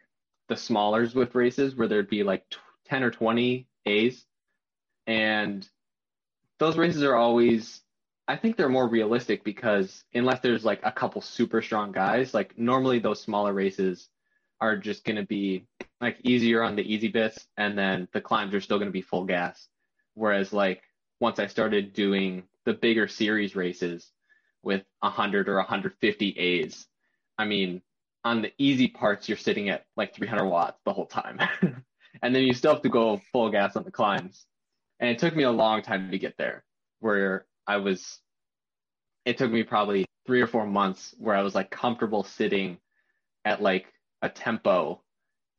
the 0.49 0.57
smaller 0.57 1.07
Zwift 1.07 1.33
races 1.33 1.75
where 1.75 1.87
there'd 1.87 2.09
be 2.09 2.23
like 2.23 2.43
10 2.89 3.03
or 3.03 3.12
20 3.12 3.67
A's. 3.86 4.25
And 5.08 5.67
those 6.60 6.77
races 6.77 7.03
are 7.03 7.15
always 7.15 7.81
I 8.27 8.36
think 8.36 8.58
they're 8.58 8.69
more 8.69 8.88
realistic 8.88 9.43
because 9.43 10.03
unless 10.13 10.39
there's 10.41 10.63
like 10.63 10.81
a 10.84 10.91
couple 10.91 11.19
super 11.19 11.63
strong 11.63 11.91
guys, 11.91 12.31
like 12.31 12.55
normally 12.60 13.00
those 13.00 13.19
smaller 13.19 13.53
races 13.53 14.08
are 14.62 14.77
just 14.77 15.03
going 15.03 15.15
to 15.15 15.25
be 15.25 15.65
like 16.00 16.17
easier 16.24 16.62
on 16.62 16.75
the 16.75 16.84
easy 16.84 17.08
bits 17.08 17.48
and 17.58 17.75
then 17.75 18.08
the 18.13 18.22
climbs 18.22 18.53
are 18.53 18.62
still 18.62 18.77
going 18.77 18.88
to 18.88 18.93
be 18.93 19.01
full 19.01 19.25
gas. 19.25 19.67
Whereas 20.13 20.53
like 20.53 20.84
once 21.19 21.39
I 21.39 21.48
started 21.48 21.91
doing 21.93 22.43
the 22.65 22.74
bigger 22.74 23.08
series 23.08 23.55
races 23.55 24.12
with 24.62 24.84
100 25.00 25.50
or 25.50 25.55
150 25.55 26.29
A's, 26.38 26.86
I 27.39 27.46
mean, 27.46 27.81
on 28.24 28.43
the 28.43 28.51
easy 28.60 28.89
parts, 28.89 29.27
you're 29.27 29.39
sitting 29.39 29.69
at 29.69 29.86
like 29.98 30.13
300 30.13 30.46
watts 30.46 30.79
the 30.86 30.93
whole 30.93 31.08
time. 31.08 31.39
and 32.21 32.35
then 32.35 32.43
you 32.43 32.53
still 32.53 32.73
have 32.73 32.83
to 32.83 32.89
go 32.89 33.21
full 33.31 33.49
gas 33.49 33.75
on 33.75 33.83
the 33.83 33.91
climbs. 33.91 34.45
And 34.99 35.09
it 35.09 35.19
took 35.19 35.35
me 35.35 35.43
a 35.43 35.51
long 35.51 35.81
time 35.81 36.11
to 36.11 36.19
get 36.19 36.35
there 36.37 36.63
where 36.99 37.45
I 37.65 37.77
was, 37.77 38.19
it 39.25 39.37
took 39.37 39.51
me 39.51 39.63
probably 39.63 40.05
three 40.25 40.41
or 40.41 40.47
four 40.47 40.65
months 40.65 41.15
where 41.17 41.35
I 41.35 41.41
was 41.41 41.55
like 41.55 41.69
comfortable 41.69 42.23
sitting 42.23 42.77
at 43.45 43.61
like 43.61 43.85
a 44.21 44.29
tempo 44.29 45.01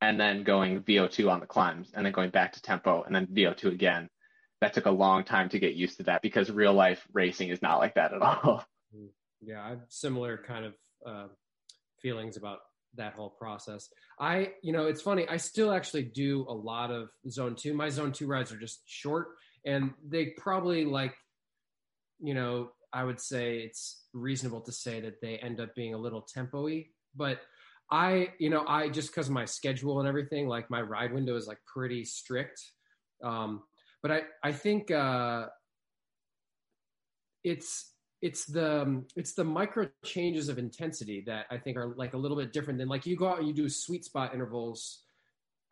and 0.01 0.21
then 0.21 0.45
going 0.45 0.81
VO2 0.83 1.31
on 1.31 1.41
the 1.41 1.47
climbs 1.47 1.91
and 1.95 2.05
then 2.05 2.13
going 2.13 2.31
back 2.31 2.53
to 2.53 2.63
tempo 2.63 3.03
and 3.03 3.15
then 3.15 3.27
VO2 3.27 3.65
again. 3.73 4.09
That 4.61 4.75
took 4.75 4.87
a 4.87 4.91
long 4.91 5.25
time 5.25 5.49
to 5.51 5.59
get 5.59 5.75
used 5.75 5.97
to 5.97 6.03
that 6.05 6.21
because 6.21 6.51
real 6.51 6.75
life 6.75 7.07
racing 7.15 7.49
is 7.49 7.63
not 7.63 7.79
like 7.79 7.95
that 7.95 8.13
at 8.13 8.21
all. 8.21 8.65
Yeah, 9.41 9.65
I 9.65 9.71
have 9.71 9.81
similar 9.89 10.37
kind 10.37 10.67
of 10.67 10.75
uh, 11.07 11.27
feelings 12.03 12.37
about 12.37 12.59
that 12.97 13.15
whole 13.15 13.31
process. 13.31 13.89
I, 14.19 14.53
you 14.63 14.73
know, 14.73 14.87
it's 14.87 15.03
funny. 15.03 15.27
I 15.29 15.37
still 15.37 15.73
actually 15.73 16.05
do 16.05 16.45
a 16.49 16.53
lot 16.53 16.91
of 16.91 17.09
zone 17.29 17.55
two. 17.55 17.75
My 17.75 17.89
zone 17.89 18.13
two 18.13 18.27
rides 18.27 18.53
are 18.53 18.59
just 18.59 18.83
short, 18.87 19.29
and 19.65 19.93
they 20.07 20.35
probably 20.37 20.85
like 20.85 21.15
you 22.21 22.35
know, 22.35 22.71
I 22.93 23.05
would 23.05 23.21
say 23.21 23.59
it's 23.59 24.05
reasonable 24.13 24.61
to 24.63 24.73
say 24.73 25.01
that 25.01 25.21
they 25.21 25.39
end 25.39 25.61
up 25.61 25.75
being 25.75 25.95
a 25.95 25.99
little 25.99 26.23
tempo-y. 26.23 26.87
But 27.17 27.41
I, 27.91 28.29
you 28.39 28.51
know, 28.51 28.65
I 28.67 28.89
just 28.89 29.11
because 29.11 29.29
of 29.29 29.33
my 29.33 29.45
schedule 29.45 29.99
and 29.99 30.09
everything, 30.09 30.47
like 30.47 30.71
my 30.71 30.81
ride 30.81 31.13
window 31.13 31.37
is 31.37 31.47
like 31.47 31.59
pretty 31.67 32.05
strict. 32.05 32.61
Um, 33.25 33.63
but 34.03 34.13
I, 34.13 34.21
I 34.43 34.53
think 34.53 34.91
uh, 34.91 35.47
it's 37.43 37.93
it's 38.23 38.45
the 38.45 39.03
it's 39.17 39.35
the 39.35 39.45
micro 39.45 39.89
changes 40.05 40.49
of 40.49 40.59
intensity 40.59 41.23
that 41.27 41.47
I 41.51 41.57
think 41.57 41.77
are 41.77 41.95
like 41.97 42.15
a 42.15 42.19
little 42.19 42.37
bit 42.37 42.53
different 42.53 42.79
than 42.79 42.89
like 42.89 43.07
you 43.07 43.17
go 43.17 43.29
out 43.29 43.39
and 43.39 43.49
you 43.49 43.55
do 43.55 43.69
sweet 43.69 44.05
spot 44.05 44.35
intervals 44.35 45.05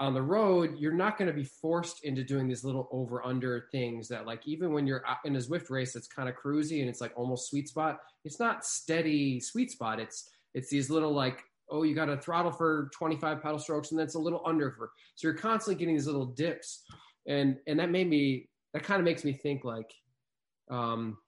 on 0.01 0.15
the 0.15 0.23
road, 0.23 0.77
you're 0.79 0.93
not 0.93 1.19
going 1.19 1.27
to 1.27 1.35
be 1.35 1.45
forced 1.45 2.05
into 2.05 2.23
doing 2.23 2.47
these 2.47 2.63
little 2.63 2.89
over 2.93 3.25
under 3.27 3.67
things 3.73 4.09
that, 4.09 4.27
like, 4.27 4.47
even 4.47 4.73
when 4.73 4.87
you're 4.87 5.03
in 5.25 5.35
a 5.35 5.41
Zwift 5.41 5.71
race 5.71 5.93
that's 5.93 6.07
kind 6.07 6.29
of 6.29 6.37
cruisy 6.37 6.81
and 6.81 6.89
it's 6.89 7.01
like 7.01 7.13
almost 7.17 7.51
sweet 7.51 7.69
spot, 7.69 7.99
it's 8.25 8.39
not 8.39 8.65
steady 8.65 9.41
sweet 9.41 9.71
spot. 9.73 9.99
It's 9.99 10.31
it's 10.55 10.71
these 10.71 10.89
little 10.89 11.13
like, 11.13 11.43
oh, 11.69 11.83
you 11.83 11.95
got 11.95 12.09
a 12.09 12.17
throttle 12.17 12.53
for 12.53 12.91
25 12.95 13.43
pedal 13.43 13.59
strokes 13.59 13.91
and 13.91 13.99
then 13.99 14.07
it's 14.07 14.15
a 14.15 14.21
little 14.21 14.43
under 14.47 14.71
for. 14.71 14.91
So 15.17 15.27
you're 15.27 15.37
constantly 15.37 15.79
getting 15.79 15.97
these 15.97 16.07
little 16.07 16.27
dips, 16.27 16.85
and 17.27 17.57
and 17.67 17.81
that 17.81 17.91
made 17.91 18.09
me 18.09 18.49
that 18.75 18.85
kind 18.85 19.01
of 19.01 19.05
makes 19.05 19.25
me 19.25 19.33
think 19.33 19.65
like, 19.65 19.93
um, 20.71 21.19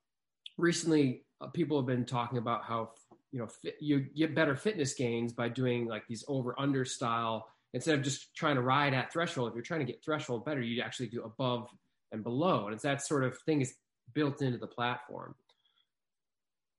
recently 0.60 1.22
uh, 1.40 1.46
people 1.48 1.78
have 1.78 1.86
been 1.86 2.04
talking 2.04 2.38
about 2.38 2.64
how 2.64 2.90
you 3.32 3.38
know 3.38 3.46
fit, 3.46 3.76
you 3.80 4.00
get 4.00 4.34
better 4.34 4.56
fitness 4.56 4.94
gains 4.94 5.32
by 5.32 5.48
doing 5.48 5.86
like 5.86 6.06
these 6.08 6.24
over 6.28 6.54
under 6.58 6.84
style 6.84 7.46
instead 7.72 7.94
of 7.94 8.02
just 8.02 8.34
trying 8.34 8.56
to 8.56 8.62
ride 8.62 8.94
at 8.94 9.12
threshold, 9.12 9.48
if 9.48 9.54
you're 9.54 9.62
trying 9.62 9.80
to 9.80 9.86
get 9.86 10.02
threshold 10.04 10.44
better, 10.44 10.60
you 10.60 10.82
actually 10.82 11.06
do 11.06 11.22
above 11.22 11.68
and 12.12 12.22
below. 12.22 12.66
And 12.66 12.74
it's 12.74 12.82
that 12.82 13.02
sort 13.02 13.24
of 13.24 13.38
thing 13.42 13.60
is 13.60 13.74
built 14.12 14.42
into 14.42 14.58
the 14.58 14.66
platform. 14.66 15.34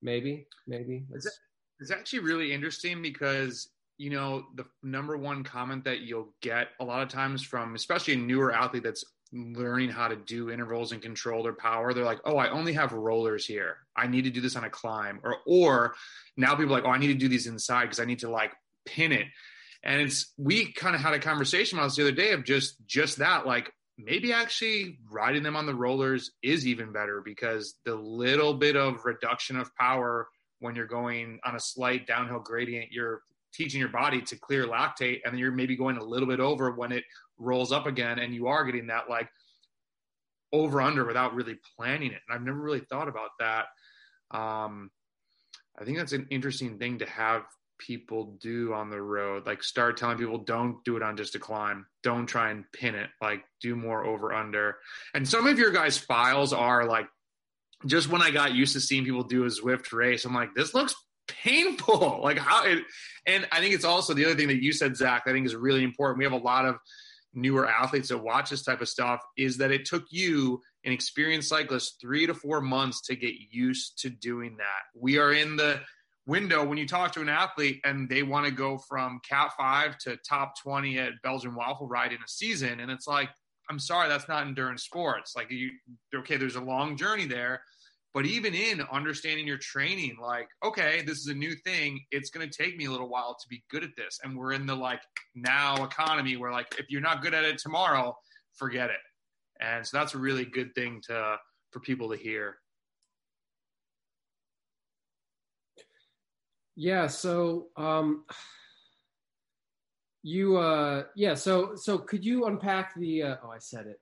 Maybe, 0.02 0.48
maybe. 0.68 1.06
It's, 1.14 1.30
it's 1.80 1.92
actually 1.92 2.20
really 2.20 2.52
interesting 2.52 3.02
because, 3.02 3.70
you 3.98 4.10
know, 4.10 4.46
the 4.56 4.66
number 4.84 5.18
one 5.18 5.44
comment 5.44 5.84
that 5.86 6.02
you'll 6.02 6.34
get 6.42 6.70
a 6.80 6.84
lot 6.84 7.02
of 7.02 7.10
times 7.10 7.44
from, 7.44 7.76
especially 7.76 8.16
a 8.16 8.18
newer 8.18 8.52
athlete 8.52 8.84
that's 8.84 9.06
learning 9.34 9.90
how 9.90 10.08
to 10.08 10.16
do 10.16 10.52
intervals 10.52 10.92
and 10.92 11.02
control 11.02 11.42
their 11.42 11.54
power 11.54 11.94
they're 11.94 12.04
like 12.04 12.20
oh 12.26 12.36
i 12.38 12.50
only 12.50 12.74
have 12.74 12.92
rollers 12.92 13.46
here. 13.46 13.78
I 13.96 14.08
need 14.08 14.24
to 14.24 14.30
do 14.30 14.42
this 14.42 14.56
on 14.56 14.64
a 14.64 14.70
climb. 14.70 15.20
Or 15.24 15.38
or 15.46 15.96
now 16.38 16.56
people 16.56 16.72
like 16.72 16.86
oh 16.86 16.90
i 16.90 16.98
need 16.98 17.08
to 17.08 17.14
do 17.14 17.30
these 17.30 17.48
inside 17.48 17.84
because 17.84 18.00
i 18.00 18.06
need 18.06 18.20
to 18.20 18.30
like 18.30 18.52
pin 18.86 19.12
it. 19.12 19.28
And 19.84 20.02
it's 20.02 20.34
we 20.38 20.72
kind 20.74 20.96
of 20.96 21.02
had 21.02 21.14
a 21.14 21.20
conversation 21.20 21.78
about 21.78 21.88
this 21.88 21.96
the 21.96 22.04
other 22.04 22.12
day 22.12 22.32
of 22.32 22.44
just 22.44 22.76
just 22.86 23.18
that 23.18 23.46
like 23.46 23.72
maybe 23.98 24.34
actually 24.34 25.00
riding 25.10 25.44
them 25.44 25.56
on 25.56 25.66
the 25.66 25.76
rollers 25.76 26.32
is 26.42 26.68
even 26.68 26.92
better 26.92 27.22
because 27.24 27.76
the 27.86 27.96
little 27.96 28.54
bit 28.54 28.76
of 28.76 29.06
reduction 29.06 29.58
of 29.58 29.74
power 29.76 30.28
when 30.60 30.76
you're 30.76 30.86
going 30.86 31.40
on 31.44 31.56
a 31.56 31.60
slight 31.60 32.08
downhill 32.08 32.40
gradient 32.40 32.92
you're 32.92 33.22
teaching 33.54 33.80
your 33.80 33.90
body 33.90 34.22
to 34.22 34.36
clear 34.38 34.66
lactate 34.66 35.22
and 35.24 35.34
then 35.34 35.40
you're 35.40 35.52
maybe 35.52 35.76
going 35.76 35.98
a 35.98 36.04
little 36.04 36.28
bit 36.28 36.40
over 36.40 36.72
when 36.72 36.92
it 36.92 37.04
rolls 37.38 37.72
up 37.72 37.86
again 37.86 38.20
and 38.20 38.34
you 38.34 38.48
are 38.48 38.66
getting 38.66 38.88
that 38.88 39.10
like 39.10 39.30
over 40.54 40.82
under 40.82 41.06
without 41.06 41.34
really 41.34 41.58
planning 41.78 42.12
it. 42.12 42.22
And 42.28 42.36
i've 42.36 42.46
never 42.46 42.60
really 42.60 42.82
thought 42.82 43.08
about 43.08 43.30
that. 43.40 43.66
Um, 44.32 44.92
i 45.80 45.84
think 45.84 45.98
that's 45.98 46.14
an 46.14 46.28
interesting 46.30 46.78
thing 46.78 47.00
to 47.00 47.06
have 47.06 47.44
people 47.78 48.38
do 48.40 48.74
on 48.74 48.92
the 48.92 49.02
road 49.02 49.48
like 49.48 49.64
start 49.64 49.98
telling 49.98 50.16
people 50.16 50.38
don't 50.38 50.84
do 50.86 50.98
it 50.98 51.04
on 51.04 51.18
just 51.18 51.36
a 51.36 51.40
climb. 51.40 51.86
Don't 52.04 52.28
try 52.28 52.52
and 52.52 52.66
pin 52.72 52.96
it. 52.96 53.10
Like 53.22 53.44
do 53.60 53.76
more 53.76 54.06
over 54.06 54.34
under. 54.34 54.78
And 55.16 55.28
some 55.28 55.48
of 55.48 55.58
your 55.58 55.72
guys 55.72 55.98
files 55.98 56.54
are 56.54 56.86
like 56.86 57.08
just 57.86 58.10
when 58.10 58.22
i 58.22 58.32
got 58.32 58.54
used 58.54 58.74
to 58.74 58.80
seeing 58.80 59.04
people 59.06 59.24
do 59.24 59.44
a 59.44 59.48
zwift 59.48 59.92
race 59.92 60.26
i'm 60.26 60.34
like 60.34 60.54
this 60.56 60.74
looks 60.74 60.96
painful. 61.44 62.22
Like 62.22 62.38
how 62.38 62.66
it 62.66 62.84
and 63.26 63.48
i 63.52 63.60
think 63.60 63.74
it's 63.74 63.86
also 63.86 64.14
the 64.14 64.26
other 64.26 64.36
thing 64.36 64.48
that 64.48 64.62
you 64.62 64.72
said 64.72 64.96
zach 64.96 65.24
i 65.26 65.32
think 65.32 65.46
is 65.46 65.56
really 65.56 65.84
important. 65.84 66.20
We 66.20 66.24
have 66.24 66.34
a 66.34 66.38
lot 66.38 66.66
of 66.66 66.78
newer 67.34 67.68
athletes 67.68 68.10
that 68.10 68.18
watch 68.18 68.50
this 68.50 68.64
type 68.64 68.82
of 68.82 68.90
stuff 68.90 69.22
is 69.38 69.58
that 69.58 69.72
it 69.72 69.86
took 69.86 70.04
you 70.12 70.62
an 70.84 70.92
experienced 70.92 71.50
cyclist 71.50 71.98
three 72.02 72.28
to 72.28 72.34
four 72.34 72.62
months 72.62 73.02
to 73.02 73.16
get 73.16 73.34
used 73.50 74.00
to 74.02 74.10
doing 74.10 74.58
that. 74.58 75.00
We 75.00 75.18
are 75.18 75.32
in 75.32 75.56
the 75.56 75.80
window 76.28 76.66
when 76.66 76.78
you 76.78 76.88
talk 76.88 77.14
to 77.14 77.22
an 77.22 77.30
athlete 77.30 77.80
and 77.84 78.10
they 78.10 78.24
want 78.24 78.46
to 78.46 78.52
go 78.52 78.78
from 78.78 79.20
cat 79.28 79.52
5 79.58 79.98
to 80.00 80.18
top 80.18 80.54
20 80.62 81.00
at 81.00 81.14
belgian 81.24 81.56
waffle 81.56 81.88
ride 81.88 82.12
in 82.12 82.20
a 82.20 82.28
season 82.28 82.80
and 82.80 82.92
it's 82.92 83.08
like 83.08 83.30
i'm 83.70 83.80
sorry 83.80 84.08
that's 84.08 84.28
not 84.28 84.46
endurance 84.46 84.84
sports. 84.84 85.34
Like 85.36 85.50
you 85.50 85.72
okay 86.14 86.38
there's 86.38 86.56
a 86.58 86.62
long 86.62 86.98
journey 86.98 87.26
there 87.26 87.62
but 88.14 88.26
even 88.26 88.54
in 88.54 88.82
understanding 88.92 89.48
your 89.48 89.58
training 89.58 90.18
like 90.22 90.48
okay 90.64 91.02
this 91.06 91.18
is 91.18 91.28
a 91.28 91.34
new 91.34 91.56
thing 91.66 92.00
it's 92.12 92.30
going 92.30 92.48
to 92.48 92.64
take 92.64 92.78
me 92.78 92.86
a 92.86 92.92
little 92.92 93.10
while 93.10 93.36
to 93.40 93.48
be 93.50 93.64
good 93.70 93.84
at 93.84 93.92
this 93.98 94.20
and 94.24 94.38
we're 94.38 94.54
in 94.54 94.66
the 94.66 94.76
like 94.76 95.02
now 95.36 95.84
economy 95.84 96.38
where 96.38 96.52
like 96.52 96.68
if 96.78 96.86
you're 96.90 97.02
not 97.02 97.22
good 97.22 97.34
at 97.34 97.44
it 97.44 97.58
tomorrow 97.58 98.16
forget 98.56 98.90
it 98.90 99.00
and 99.62 99.86
so 99.86 99.98
that's 99.98 100.14
a 100.14 100.18
really 100.18 100.46
good 100.46 100.74
thing 100.76 101.02
to 101.06 101.38
for 101.72 101.80
people 101.80 102.10
to 102.10 102.18
hear 102.18 102.58
Yeah. 106.76 107.08
So, 107.08 107.68
um, 107.78 108.26
you, 110.24 110.58
uh, 110.58 111.04
yeah. 111.16 111.36
So, 111.36 111.76
so 111.76 111.98
could 111.98 112.24
you 112.26 112.46
unpack 112.46 112.96
the? 112.96 113.24
Uh, 113.24 113.36
oh, 113.44 113.50
I 113.50 113.60
said 113.60 113.88
it. 113.88 114.00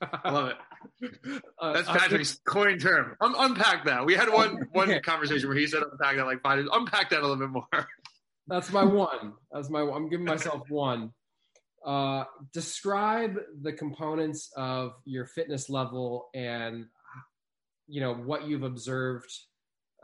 I 0.00 0.30
love 0.30 0.48
it. 0.48 0.56
Uh, 1.60 1.72
That's 1.72 1.88
Patrick's 1.88 2.40
coin 2.46 2.78
term. 2.78 3.16
Un- 3.20 3.34
unpack 3.36 3.84
that. 3.86 4.04
We 4.04 4.14
had 4.14 4.28
one 4.28 4.68
one 4.72 5.00
conversation 5.04 5.48
where 5.48 5.56
he 5.56 5.66
said 5.66 5.82
unpack 5.82 6.16
that 6.16 6.24
like 6.24 6.42
five. 6.42 6.64
Unpack 6.72 7.10
that 7.10 7.20
a 7.20 7.22
little 7.22 7.36
bit 7.36 7.50
more. 7.50 7.88
That's 8.46 8.70
my 8.72 8.84
one. 8.84 9.34
That's 9.52 9.70
my. 9.70 9.80
I'm 9.80 10.08
giving 10.08 10.26
myself 10.26 10.68
one. 10.68 11.12
Uh, 11.84 12.24
describe 12.52 13.36
the 13.62 13.72
components 13.72 14.50
of 14.56 14.92
your 15.04 15.26
fitness 15.26 15.68
level 15.68 16.30
and 16.34 16.86
you 17.86 18.00
know 18.00 18.14
what 18.14 18.48
you've 18.48 18.62
observed 18.62 19.30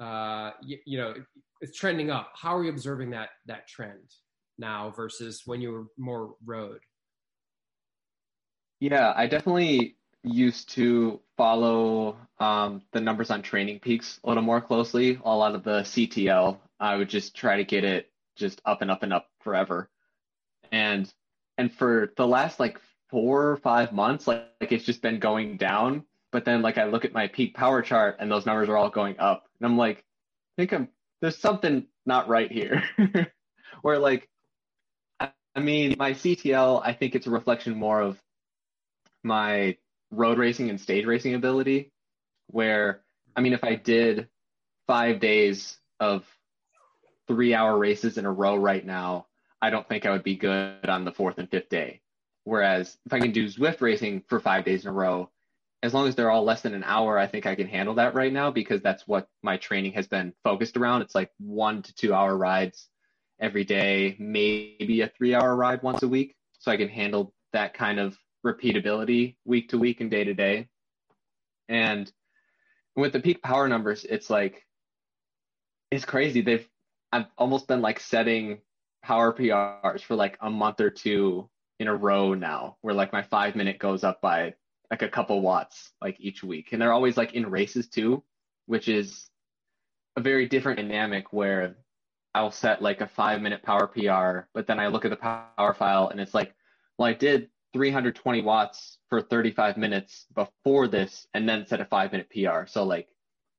uh, 0.01 0.53
you, 0.63 0.79
you, 0.87 0.99
know, 0.99 1.15
it's 1.61 1.77
trending 1.77 2.11
up. 2.11 2.33
How 2.35 2.57
are 2.57 2.65
you 2.65 2.71
observing 2.71 3.11
that 3.11 3.29
that 3.47 3.69
trend 3.69 4.15
now 4.59 4.93
versus 4.97 5.43
when 5.45 5.61
you 5.61 5.73
were 5.73 5.85
more 5.99 6.35
road? 6.45 6.81
Yeah, 8.81 9.13
I 9.15 9.27
definitely 9.27 9.97
used 10.23 10.71
to 10.71 11.21
follow 11.37 12.17
um, 12.39 12.83
the 12.93 13.01
numbers 13.01 13.31
on 13.31 13.43
Training 13.43 13.81
Peaks 13.81 14.21
a 14.25 14.29
little 14.29 14.43
more 14.43 14.61
closely. 14.61 15.19
A 15.25 15.35
lot 15.35 15.55
of 15.55 15.65
the 15.65 15.81
CTL, 15.81 16.59
I 16.79 16.97
would 16.97 17.09
just 17.09 17.35
try 17.35 17.57
to 17.57 17.65
get 17.65 17.85
it 17.85 18.11
just 18.37 18.61
up 18.65 18.83
and 18.83 18.91
up 18.91 19.03
and 19.03 19.13
up 19.13 19.29
forever. 19.41 19.89
And 20.73 21.13
and 21.59 21.73
for 21.73 22.13
the 22.17 22.27
last 22.27 22.61
like 22.61 22.79
four 23.11 23.51
or 23.51 23.57
five 23.57 23.93
months, 23.93 24.27
like, 24.27 24.47
like 24.61 24.73
it's 24.73 24.85
just 24.85 25.03
been 25.03 25.19
going 25.19 25.57
down. 25.57 26.05
But 26.33 26.45
then 26.45 26.63
like 26.63 26.79
I 26.79 26.85
look 26.85 27.05
at 27.05 27.13
my 27.13 27.27
peak 27.27 27.55
power 27.55 27.83
chart 27.83 28.17
and 28.21 28.31
those 28.31 28.47
numbers 28.47 28.69
are 28.69 28.77
all 28.77 28.91
going 28.91 29.19
up, 29.19 29.47
and 29.61 29.67
I'm 29.67 29.77
like, 29.77 29.99
I 29.99 30.63
think 30.63 30.73
I'm 30.73 30.89
there's 31.21 31.39
something 31.39 31.87
not 32.07 32.29
right 32.29 32.51
here. 32.51 32.83
Where 33.83 33.99
like, 33.99 34.29
I, 35.19 35.31
I 35.55 35.61
mean, 35.61 35.97
my 35.99 36.13
CTL, 36.13 36.83
I 36.85 36.93
think 36.93 37.15
it's 37.15 37.27
a 37.27 37.31
reflection 37.31 37.77
more 37.77 38.01
of 38.01 38.19
my 39.23 39.77
road 40.11 40.39
racing 40.39 40.71
and 40.71 40.81
stage 40.81 41.07
racing 41.07 41.35
ability. 41.35 41.93
Where 42.49 43.03
I 43.37 43.41
mean, 43.41 43.53
if 43.53 43.65
I 43.65 43.75
did 43.77 44.29
five 44.87 45.21
days 45.21 45.79
of 46.01 46.25
three 47.29 47.55
hour 47.55 47.79
races 47.79 48.19
in 48.19 48.27
a 48.27 48.33
row 48.33 48.57
right 48.57 48.85
now, 48.85 49.27
I 49.63 49.71
don't 49.71 49.89
think 49.89 50.07
I 50.07 50.11
would 50.11 50.25
be 50.25 50.37
good 50.37 50.89
on 50.89 51.05
the 51.05 51.13
fourth 51.13 51.39
and 51.39 51.49
fifth 51.49 51.69
day. 51.69 52.01
Whereas 52.45 52.97
if 53.07 53.13
I 53.13 53.21
can 53.21 53.33
do 53.33 53.47
Zwift 53.47 53.81
racing 53.81 54.25
for 54.29 54.41
five 54.41 54.65
days 54.65 54.85
in 54.85 54.91
a 54.91 54.93
row, 54.93 55.31
as 55.83 55.95
long 55.95 56.09
as 56.09 56.15
they're 56.15 56.31
all 56.31 56.45
less 56.45 56.63
than 56.63 56.75
an 56.75 56.85
hour, 56.85 57.19
I 57.19 57.27
think 57.27 57.47
I 57.47 57.55
can 57.55 57.69
handle 57.69 57.95
that 57.95 58.15
right 58.15 58.33
now 58.33 58.51
because 58.51 58.83
that's 58.83 59.07
what 59.07 59.29
my 59.43 59.57
training 59.57 59.93
has 59.93 60.07
been 60.07 60.35
focused 60.45 60.77
around. 60.77 61.03
It's 61.03 61.15
like 61.15 61.31
one 61.39 61.83
to 61.83 61.95
two 61.95 62.13
hour 62.13 62.37
rides 62.37 62.89
every 63.39 63.65
day, 63.65 64.17
maybe 64.19 65.01
a 65.03 65.09
three 65.09 65.35
hour 65.35 65.55
ride 65.55 65.83
once 65.83 66.03
a 66.03 66.09
week. 66.09 66.37
So 66.59 66.71
I 66.71 66.77
can 66.77 66.89
handle 66.89 67.33
that 67.53 67.75
kind 67.75 67.99
of 67.99 68.19
repeatability 68.45 69.37
week 69.45 69.71
to 69.71 69.79
week 69.79 70.01
and 70.01 70.11
day 70.11 70.25
to 70.25 70.35
day. 70.35 70.69
And 71.69 72.11
with 72.97 73.13
the 73.13 73.21
peak 73.21 73.43
power 73.43 73.69
numbers, 73.69 74.05
it's 74.05 74.31
like, 74.31 74.67
it's 75.91 76.05
crazy. 76.05 76.41
They've, 76.41 76.69
I've 77.13 77.27
almost 77.39 77.69
been 77.69 77.81
like 77.81 78.01
setting 78.01 78.59
power 79.03 79.33
PRs 79.33 80.03
for 80.03 80.15
like 80.15 80.37
a 80.41 80.51
month 80.51 80.81
or 80.81 80.91
two 80.91 81.49
in 81.79 81.89
a 81.89 81.95
row 81.95 82.35
now, 82.35 82.77
where 82.83 82.95
like 82.95 83.13
my 83.13 83.23
five 83.23 83.57
minute 83.57 83.79
goes 83.79 84.05
up 84.05 84.21
by 84.21 84.55
like 84.91 85.03
a 85.03 85.09
couple 85.09 85.41
watts 85.41 85.93
like 86.03 86.17
each 86.21 86.43
week. 86.43 86.73
And 86.73 86.81
they're 86.81 86.93
always 86.93 87.17
like 87.17 87.35
in 87.35 87.51
races 87.51 87.89
too, 87.89 88.23
which 88.67 88.89
is 88.89 89.29
a 90.17 90.21
very 90.21 90.47
different 90.47 90.79
dynamic 90.79 91.33
where 91.33 91.77
I'll 92.35 92.51
set 92.51 92.83
like 92.83 93.01
a 93.01 93.09
five 93.09 93.41
minute 93.41 93.63
power 93.63 93.87
PR, 93.87 94.49
but 94.55 94.67
then 94.67 94.79
I 94.79 94.89
look 94.89 95.05
at 95.05 95.11
the 95.11 95.17
power 95.17 95.75
file 95.75 96.09
and 96.09 96.21
it's 96.21 96.35
like, 96.35 96.55
well, 96.99 97.09
I 97.09 97.15
did 97.15 97.49
320 97.73 98.43
watts 98.43 98.99
for 99.09 99.21
35 99.21 99.77
minutes 99.77 100.27
before 100.35 100.89
this 100.89 101.27
and 101.35 101.49
then 101.49 101.67
set 101.67 101.81
a 101.81 101.85
five 101.85 102.13
minute 102.13 102.31
PR. 102.31 102.67
So 102.67 102.85
like 102.85 103.09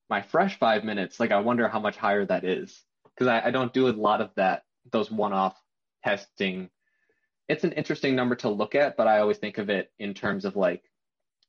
my 0.10 0.22
fresh 0.22 0.60
five 0.60 0.84
minutes, 0.84 1.20
like 1.20 1.32
I 1.32 1.39
wonder 1.39 1.68
how 1.68 1.80
much 1.80 1.98
higher 1.98 2.25
that 2.25 2.44
is 2.44 2.84
because 3.03 3.27
I, 3.27 3.48
I 3.48 3.51
don't 3.51 3.74
do 3.74 3.88
a 3.88 3.91
lot 3.91 4.22
of 4.22 4.32
that, 4.36 4.63
those 4.91 5.10
one 5.12 5.34
off 5.34 5.56
testing. 6.03 6.70
It's 7.48 7.63
an 7.63 7.74
interesting 7.74 8.15
number 8.15 8.36
to 8.38 8.50
look 8.50 8.75
at, 8.75 8.98
but 8.98 9.08
I 9.08 9.20
always 9.20 9.38
think 9.38 9.58
of 9.58 9.70
it 9.70 9.91
in 10.00 10.13
terms 10.13 10.46
of 10.46 10.56
like 10.56 10.84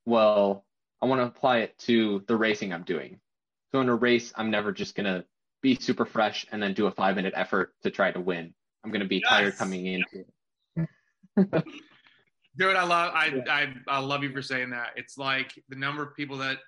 well, 0.04 0.64
I 1.00 1.07
want 1.07 1.21
to 1.21 1.26
apply 1.26 1.59
it 1.59 1.78
to 1.81 2.25
the 2.26 2.37
racing 2.37 2.73
I'm 2.73 2.83
doing. 2.83 3.21
So 3.73 3.81
in 3.81 3.88
a 3.88 3.95
race, 3.95 4.33
I'm 4.37 4.50
never 4.50 4.73
just 4.73 4.95
going 4.95 5.07
to 5.07 5.25
be 5.62 5.76
super 5.76 6.04
fresh 6.04 6.47
and 6.50 6.62
then 6.62 6.75
do 6.75 6.87
a 6.87 6.90
five 6.90 7.16
minute 7.16 7.35
effort 7.37 7.73
to 7.83 7.90
try 7.90 8.11
to 8.11 8.21
win. 8.21 8.52
I'm 8.85 8.90
going 8.90 9.02
to 9.02 9.09
be 9.09 9.19
yes. 9.19 9.28
tired 9.28 9.57
coming 9.57 9.87
in. 9.87 10.04
it. 10.76 10.88
Dude, 12.56 12.76
I 12.76 12.85
love 12.85 13.12
I, 13.14 13.26
yeah. 13.26 13.42
I 13.49 13.75
I 13.88 13.99
love 14.00 14.23
you 14.23 14.32
for 14.32 14.42
saying 14.42 14.71
that. 14.71 14.90
It's 14.97 15.16
like 15.16 15.52
the 15.68 15.76
number 15.76 16.02
of 16.02 16.14
people 16.14 16.38
that 16.38 16.59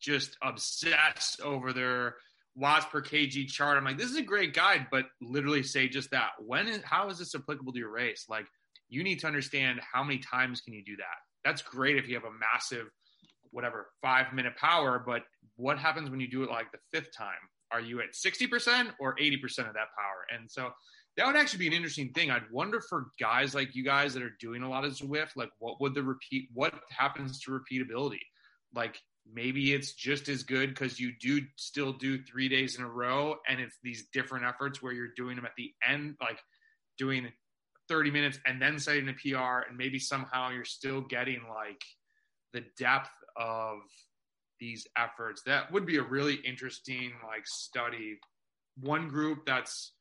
just 0.00 0.36
obsess 0.42 1.38
over 1.42 1.72
their 1.72 2.16
watts 2.54 2.86
per 2.86 3.00
kg 3.00 3.46
chart. 3.48 3.78
I'm 3.78 3.84
like, 3.84 3.98
this 3.98 4.10
is 4.10 4.16
a 4.16 4.22
great 4.22 4.52
guide, 4.54 4.88
but 4.90 5.06
literally 5.20 5.62
say 5.62 5.88
just 5.88 6.10
that. 6.10 6.30
When 6.40 6.68
is 6.68 6.82
how 6.84 7.08
is 7.08 7.18
this 7.18 7.34
applicable 7.34 7.72
to 7.72 7.78
your 7.78 7.90
race? 7.90 8.26
Like, 8.28 8.46
you 8.88 9.02
need 9.02 9.20
to 9.20 9.26
understand 9.26 9.80
how 9.80 10.04
many 10.04 10.18
times 10.18 10.60
can 10.60 10.74
you 10.74 10.84
do 10.84 10.96
that 10.96 11.16
that's 11.44 11.62
great 11.62 11.96
if 11.96 12.08
you 12.08 12.14
have 12.14 12.24
a 12.24 12.38
massive 12.38 12.86
whatever 13.50 13.88
five 14.00 14.32
minute 14.32 14.56
power 14.56 15.02
but 15.04 15.22
what 15.56 15.78
happens 15.78 16.10
when 16.10 16.20
you 16.20 16.28
do 16.28 16.42
it 16.42 16.50
like 16.50 16.70
the 16.72 16.78
fifth 16.92 17.14
time 17.16 17.32
are 17.70 17.80
you 17.80 18.00
at 18.00 18.12
60% 18.12 18.92
or 19.00 19.16
80% 19.16 19.42
of 19.60 19.74
that 19.74 19.88
power 19.96 20.26
and 20.34 20.50
so 20.50 20.70
that 21.16 21.26
would 21.26 21.36
actually 21.36 21.58
be 21.58 21.66
an 21.66 21.72
interesting 21.72 22.12
thing 22.12 22.30
i'd 22.30 22.50
wonder 22.50 22.80
for 22.80 23.08
guys 23.20 23.54
like 23.54 23.74
you 23.74 23.84
guys 23.84 24.14
that 24.14 24.22
are 24.22 24.36
doing 24.40 24.62
a 24.62 24.68
lot 24.68 24.84
of 24.84 24.92
zwift 24.92 25.36
like 25.36 25.50
what 25.58 25.80
would 25.80 25.94
the 25.94 26.02
repeat 26.02 26.48
what 26.52 26.74
happens 26.90 27.40
to 27.40 27.50
repeatability 27.50 28.20
like 28.74 28.98
maybe 29.32 29.72
it's 29.72 29.92
just 29.92 30.28
as 30.28 30.42
good 30.42 30.70
because 30.70 30.98
you 30.98 31.12
do 31.20 31.40
still 31.56 31.92
do 31.92 32.22
three 32.24 32.48
days 32.48 32.76
in 32.76 32.84
a 32.84 32.88
row 32.88 33.36
and 33.48 33.60
it's 33.60 33.76
these 33.82 34.06
different 34.12 34.44
efforts 34.44 34.82
where 34.82 34.92
you're 34.92 35.14
doing 35.16 35.36
them 35.36 35.44
at 35.44 35.52
the 35.56 35.72
end 35.86 36.16
like 36.20 36.38
doing 36.98 37.28
30 37.88 38.10
minutes 38.10 38.38
and 38.46 38.60
then 38.60 38.78
setting 38.78 39.08
a 39.08 39.12
PR, 39.12 39.68
and 39.68 39.76
maybe 39.76 39.98
somehow 39.98 40.50
you're 40.50 40.64
still 40.64 41.00
getting 41.02 41.42
like 41.48 41.82
the 42.52 42.64
depth 42.78 43.10
of 43.36 43.78
these 44.60 44.86
efforts. 44.96 45.42
That 45.44 45.70
would 45.72 45.86
be 45.86 45.98
a 45.98 46.02
really 46.02 46.36
interesting 46.36 47.12
like 47.26 47.46
study. 47.46 48.18
One 48.80 49.08
group 49.08 49.44
that's 49.46 49.92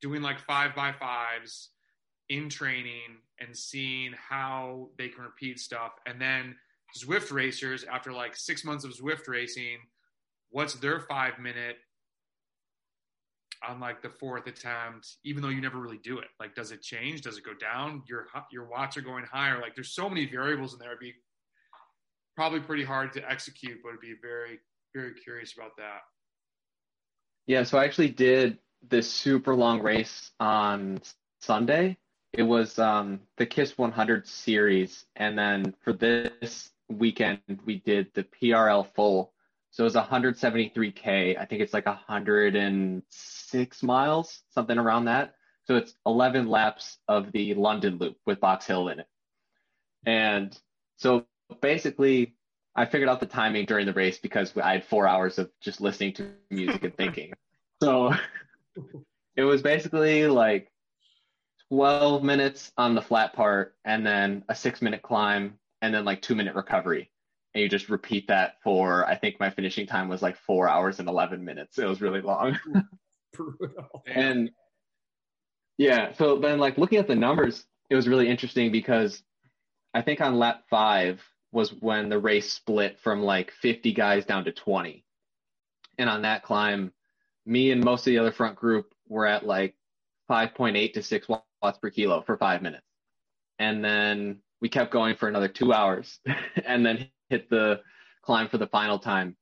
doing 0.00 0.22
like 0.22 0.38
five 0.40 0.74
by 0.74 0.92
fives 0.92 1.70
in 2.28 2.48
training 2.48 3.18
and 3.40 3.56
seeing 3.56 4.12
how 4.12 4.88
they 4.98 5.08
can 5.08 5.24
repeat 5.24 5.58
stuff. 5.58 5.92
And 6.06 6.20
then 6.20 6.54
Zwift 6.98 7.32
racers, 7.32 7.84
after 7.84 8.12
like 8.12 8.36
six 8.36 8.64
months 8.64 8.84
of 8.84 8.92
Zwift 8.92 9.28
racing, 9.28 9.78
what's 10.50 10.74
their 10.74 11.00
five 11.00 11.38
minute 11.38 11.76
on 13.68 13.78
like 13.80 14.00
the 14.02 14.08
fourth 14.08 14.46
attempt, 14.46 15.16
even 15.24 15.42
though 15.42 15.48
you 15.48 15.60
never 15.60 15.78
really 15.78 16.00
do 16.02 16.18
it? 16.18 16.28
Like, 16.38 16.54
does 16.54 16.70
it 16.72 16.82
change? 16.82 17.22
Does 17.22 17.36
it 17.36 17.44
go 17.44 17.54
down? 17.54 18.02
Your 18.08 18.26
your 18.50 18.68
watts 18.68 18.96
are 18.96 19.02
going 19.02 19.24
higher. 19.24 19.60
Like, 19.60 19.74
there's 19.74 19.92
so 19.92 20.08
many 20.08 20.26
variables 20.26 20.72
in 20.72 20.78
there. 20.78 20.90
It'd 20.90 21.00
be 21.00 21.14
probably 22.36 22.60
pretty 22.60 22.84
hard 22.84 23.12
to 23.14 23.30
execute, 23.30 23.78
but 23.82 23.90
it'd 23.90 24.00
be 24.00 24.14
very 24.22 24.60
very 24.94 25.14
curious 25.14 25.54
about 25.56 25.76
that. 25.76 26.00
Yeah, 27.46 27.64
so 27.64 27.78
I 27.78 27.84
actually 27.84 28.10
did 28.10 28.58
this 28.88 29.10
super 29.10 29.54
long 29.54 29.82
race 29.82 30.30
on 30.40 31.00
Sunday. 31.40 31.96
It 32.32 32.42
was 32.42 32.78
um, 32.78 33.20
the 33.36 33.46
Kiss 33.46 33.76
100 33.76 34.26
series, 34.26 35.04
and 35.16 35.36
then 35.38 35.74
for 35.82 35.92
this 35.92 36.70
weekend 36.88 37.40
we 37.64 37.80
did 37.80 38.08
the 38.14 38.24
PRL 38.24 38.86
full. 38.94 39.32
So 39.72 39.84
it 39.84 39.94
was 39.94 39.94
173k. 39.94 41.38
I 41.38 41.44
think 41.44 41.62
it's 41.62 41.74
like 41.74 41.86
106 41.86 43.82
miles, 43.82 44.40
something 44.50 44.78
around 44.78 45.04
that. 45.04 45.34
So 45.64 45.76
it's 45.76 45.94
11 46.06 46.48
laps 46.48 46.98
of 47.06 47.30
the 47.32 47.54
London 47.54 47.98
Loop 47.98 48.16
with 48.26 48.40
Box 48.40 48.66
Hill 48.66 48.88
in 48.88 49.00
it. 49.00 49.06
And 50.04 50.58
so 50.96 51.26
basically, 51.60 52.34
I 52.74 52.86
figured 52.86 53.08
out 53.08 53.20
the 53.20 53.26
timing 53.26 53.66
during 53.66 53.86
the 53.86 53.92
race 53.92 54.18
because 54.18 54.52
I 54.56 54.72
had 54.72 54.84
four 54.84 55.06
hours 55.06 55.38
of 55.38 55.50
just 55.60 55.80
listening 55.80 56.14
to 56.14 56.30
music 56.50 56.84
and 56.84 56.96
thinking. 56.96 57.32
So 57.82 58.12
it 59.36 59.44
was 59.44 59.62
basically 59.62 60.26
like 60.26 60.70
12 61.70 62.22
minutes 62.22 62.72
on 62.76 62.94
the 62.94 63.02
flat 63.02 63.32
part 63.32 63.74
and 63.84 64.04
then 64.04 64.44
a 64.48 64.54
six 64.54 64.82
minute 64.82 65.02
climb 65.02 65.54
and 65.82 65.94
then 65.94 66.04
like 66.04 66.20
two 66.20 66.34
minute 66.34 66.54
recovery 66.54 67.10
and 67.54 67.62
you 67.62 67.68
just 67.68 67.88
repeat 67.88 68.28
that 68.28 68.54
for 68.62 69.06
I 69.06 69.16
think 69.16 69.40
my 69.40 69.50
finishing 69.50 69.86
time 69.86 70.08
was 70.08 70.22
like 70.22 70.36
four 70.36 70.68
hours 70.68 71.00
and 71.00 71.08
eleven 71.08 71.44
minutes. 71.44 71.78
It 71.78 71.86
was 71.86 72.00
really 72.00 72.20
long. 72.20 72.58
Brutal. 73.32 74.02
and 74.06 74.50
yeah, 75.78 76.12
so 76.12 76.36
then 76.38 76.58
like 76.58 76.78
looking 76.78 76.98
at 76.98 77.08
the 77.08 77.14
numbers, 77.14 77.64
it 77.88 77.96
was 77.96 78.08
really 78.08 78.28
interesting 78.28 78.70
because 78.70 79.22
I 79.94 80.02
think 80.02 80.20
on 80.20 80.38
lap 80.38 80.62
five 80.68 81.20
was 81.52 81.70
when 81.80 82.08
the 82.08 82.18
race 82.18 82.52
split 82.52 82.98
from 83.00 83.22
like 83.22 83.50
50 83.50 83.92
guys 83.92 84.24
down 84.24 84.44
to 84.44 84.52
20. 84.52 85.04
And 85.98 86.08
on 86.08 86.22
that 86.22 86.44
climb, 86.44 86.92
me 87.50 87.72
and 87.72 87.84
most 87.84 88.06
of 88.06 88.12
the 88.12 88.18
other 88.18 88.30
front 88.30 88.54
group 88.54 88.94
were 89.08 89.26
at 89.26 89.44
like 89.44 89.74
5.8 90.30 90.92
to 90.94 91.02
6 91.02 91.28
watts 91.60 91.78
per 91.78 91.90
kilo 91.90 92.22
for 92.22 92.36
five 92.36 92.62
minutes. 92.62 92.86
And 93.58 93.84
then 93.84 94.38
we 94.60 94.68
kept 94.68 94.92
going 94.92 95.16
for 95.16 95.28
another 95.28 95.48
two 95.48 95.72
hours 95.72 96.20
and 96.64 96.86
then 96.86 97.08
hit 97.28 97.50
the 97.50 97.80
climb 98.22 98.48
for 98.48 98.56
the 98.56 98.68
final 98.68 99.00
time. 99.00 99.36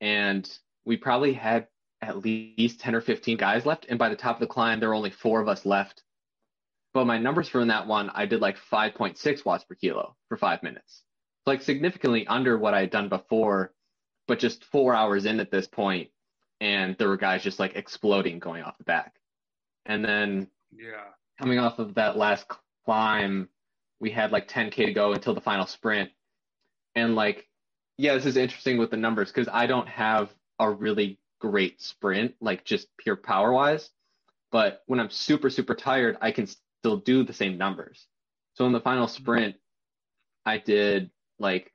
And 0.00 0.50
we 0.84 0.96
probably 0.96 1.32
had 1.32 1.68
at 2.02 2.18
least 2.18 2.80
10 2.80 2.96
or 2.96 3.00
15 3.00 3.36
guys 3.36 3.64
left. 3.64 3.86
And 3.88 4.00
by 4.00 4.08
the 4.08 4.16
top 4.16 4.36
of 4.36 4.40
the 4.40 4.52
climb, 4.52 4.80
there 4.80 4.88
were 4.88 4.94
only 4.94 5.10
four 5.10 5.40
of 5.40 5.48
us 5.48 5.64
left. 5.64 6.02
But 6.92 7.06
my 7.06 7.18
numbers 7.18 7.48
from 7.48 7.68
that 7.68 7.86
one, 7.86 8.10
I 8.10 8.26
did 8.26 8.40
like 8.40 8.56
5.6 8.58 9.44
watts 9.44 9.64
per 9.64 9.76
kilo 9.76 10.16
for 10.28 10.36
five 10.36 10.62
minutes. 10.64 11.02
Like 11.46 11.62
significantly 11.62 12.26
under 12.26 12.58
what 12.58 12.74
I 12.74 12.80
had 12.80 12.90
done 12.90 13.08
before, 13.08 13.72
but 14.26 14.40
just 14.40 14.64
four 14.64 14.94
hours 14.94 15.24
in 15.24 15.38
at 15.38 15.50
this 15.50 15.68
point, 15.68 16.10
And 16.60 16.96
there 16.98 17.08
were 17.08 17.16
guys 17.16 17.42
just 17.42 17.58
like 17.58 17.76
exploding 17.76 18.38
going 18.38 18.62
off 18.62 18.78
the 18.78 18.84
back. 18.84 19.14
And 19.86 20.04
then 20.04 20.48
yeah, 20.72 21.04
coming 21.38 21.58
off 21.58 21.78
of 21.78 21.94
that 21.94 22.16
last 22.16 22.46
climb, 22.84 23.48
we 24.00 24.10
had 24.10 24.32
like 24.32 24.48
10k 24.48 24.86
to 24.86 24.92
go 24.92 25.12
until 25.12 25.34
the 25.34 25.40
final 25.40 25.66
sprint, 25.66 26.10
and 26.94 27.14
like, 27.14 27.48
yeah, 27.98 28.14
this 28.14 28.26
is 28.26 28.36
interesting 28.36 28.78
with 28.78 28.90
the 28.90 28.96
numbers 28.96 29.30
because 29.30 29.48
I 29.52 29.66
don't 29.66 29.88
have 29.88 30.30
a 30.58 30.70
really 30.70 31.18
great 31.40 31.82
sprint, 31.82 32.34
like 32.40 32.64
just 32.64 32.88
pure 32.96 33.16
power 33.16 33.52
wise. 33.52 33.90
But 34.50 34.82
when 34.86 35.00
I'm 35.00 35.10
super 35.10 35.50
super 35.50 35.74
tired, 35.74 36.16
I 36.20 36.30
can 36.30 36.46
still 36.46 36.98
do 36.98 37.24
the 37.24 37.32
same 37.32 37.58
numbers. 37.58 38.06
So 38.54 38.66
in 38.66 38.72
the 38.72 38.80
final 38.80 39.06
mm-hmm. 39.06 39.22
sprint, 39.22 39.56
I 40.46 40.58
did 40.58 41.10
like 41.38 41.72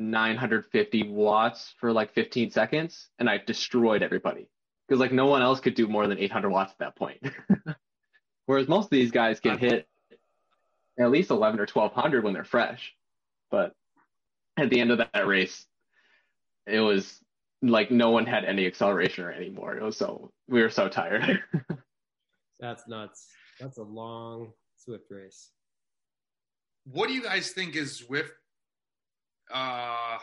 950 0.00 1.10
watts 1.10 1.74
for 1.78 1.92
like 1.92 2.12
15 2.14 2.50
seconds, 2.50 3.08
and 3.18 3.28
I 3.28 3.38
destroyed 3.38 4.02
everybody 4.02 4.48
because 4.88 4.98
like 5.00 5.12
no 5.12 5.26
one 5.26 5.42
else 5.42 5.60
could 5.60 5.74
do 5.74 5.86
more 5.86 6.06
than 6.06 6.18
800 6.18 6.50
watts 6.50 6.72
at 6.72 6.78
that 6.78 6.96
point. 6.96 7.22
Whereas 8.46 8.66
most 8.66 8.86
of 8.86 8.90
these 8.90 9.12
guys 9.12 9.38
can 9.38 9.58
hit 9.58 9.86
at 10.98 11.10
least 11.10 11.30
11 11.30 11.60
or 11.60 11.66
1200 11.66 12.24
when 12.24 12.32
they're 12.32 12.44
fresh. 12.44 12.94
But 13.50 13.74
at 14.56 14.70
the 14.70 14.80
end 14.80 14.90
of 14.90 14.98
that 14.98 15.26
race, 15.26 15.66
it 16.66 16.80
was 16.80 17.20
like 17.62 17.90
no 17.90 18.10
one 18.10 18.26
had 18.26 18.44
any 18.44 18.66
acceleration 18.66 19.24
or 19.24 19.30
anymore. 19.30 19.76
It 19.76 19.82
was 19.82 19.96
so 19.96 20.32
we 20.48 20.62
were 20.62 20.70
so 20.70 20.88
tired. 20.88 21.42
That's 22.58 22.88
nuts. 22.88 23.28
That's 23.60 23.78
a 23.78 23.82
long 23.82 24.52
Zwift 24.88 25.10
race. 25.10 25.50
What 26.84 27.08
do 27.08 27.14
you 27.14 27.22
guys 27.22 27.50
think 27.50 27.76
is 27.76 28.02
Zwift? 28.02 28.30
Uh, 29.52 30.18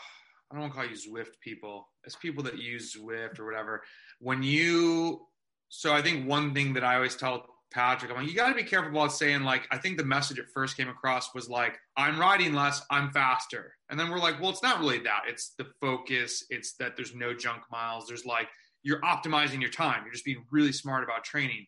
I 0.50 0.54
don't 0.54 0.62
want 0.62 0.74
to 0.74 0.80
call 0.80 0.88
you 0.88 0.96
Zwift 0.96 1.40
people. 1.42 1.90
It's 2.06 2.16
people 2.16 2.44
that 2.44 2.58
use 2.58 2.96
Zwift 2.96 3.40
or 3.40 3.46
whatever. 3.46 3.84
When 4.20 4.42
you, 4.42 5.28
so 5.70 5.94
I 5.94 6.02
think 6.02 6.28
one 6.28 6.54
thing 6.54 6.74
that 6.74 6.84
I 6.84 6.96
always 6.96 7.16
tell 7.16 7.46
Patrick, 7.72 8.10
I'm 8.10 8.18
like, 8.18 8.30
you 8.30 8.36
got 8.36 8.50
to 8.50 8.56
be 8.56 8.64
careful 8.64 8.92
about 8.92 9.12
saying 9.12 9.42
like, 9.42 9.68
I 9.72 9.78
think 9.78 9.98
the 9.98 10.06
message 10.06 10.40
it 10.40 10.46
first 10.54 10.78
came 10.78 10.88
across 10.88 11.36
was 11.36 11.50
like, 11.50 11.78
I'm 11.98 12.18
riding 12.18 12.54
less, 12.54 12.82
I'm 12.90 13.12
faster. 13.12 13.74
And 13.90 14.00
then 14.00 14.10
we're 14.10 14.20
like, 14.20 14.40
well, 14.40 14.50
it's 14.50 14.64
not 14.64 14.80
really 14.80 15.00
that. 15.00 15.24
It's 15.28 15.54
the 15.58 15.68
focus. 15.82 16.46
It's 16.50 16.76
that 16.76 16.96
there's 16.96 17.14
no 17.14 17.34
junk 17.34 17.64
miles. 17.70 18.08
There's 18.08 18.26
like, 18.26 18.48
you're 18.84 19.02
optimizing 19.02 19.60
your 19.60 19.70
time. 19.70 20.04
You're 20.04 20.14
just 20.14 20.24
being 20.24 20.46
really 20.50 20.72
smart 20.72 21.04
about 21.04 21.26
training. 21.26 21.66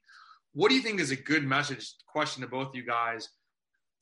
What 0.54 0.70
do 0.70 0.76
you 0.76 0.82
think 0.82 1.02
is 1.02 1.12
a 1.12 1.18
good 1.18 1.44
message 1.44 1.94
question 2.08 2.42
to 2.44 2.48
both 2.48 2.74
you 2.74 2.86
guys 2.86 3.28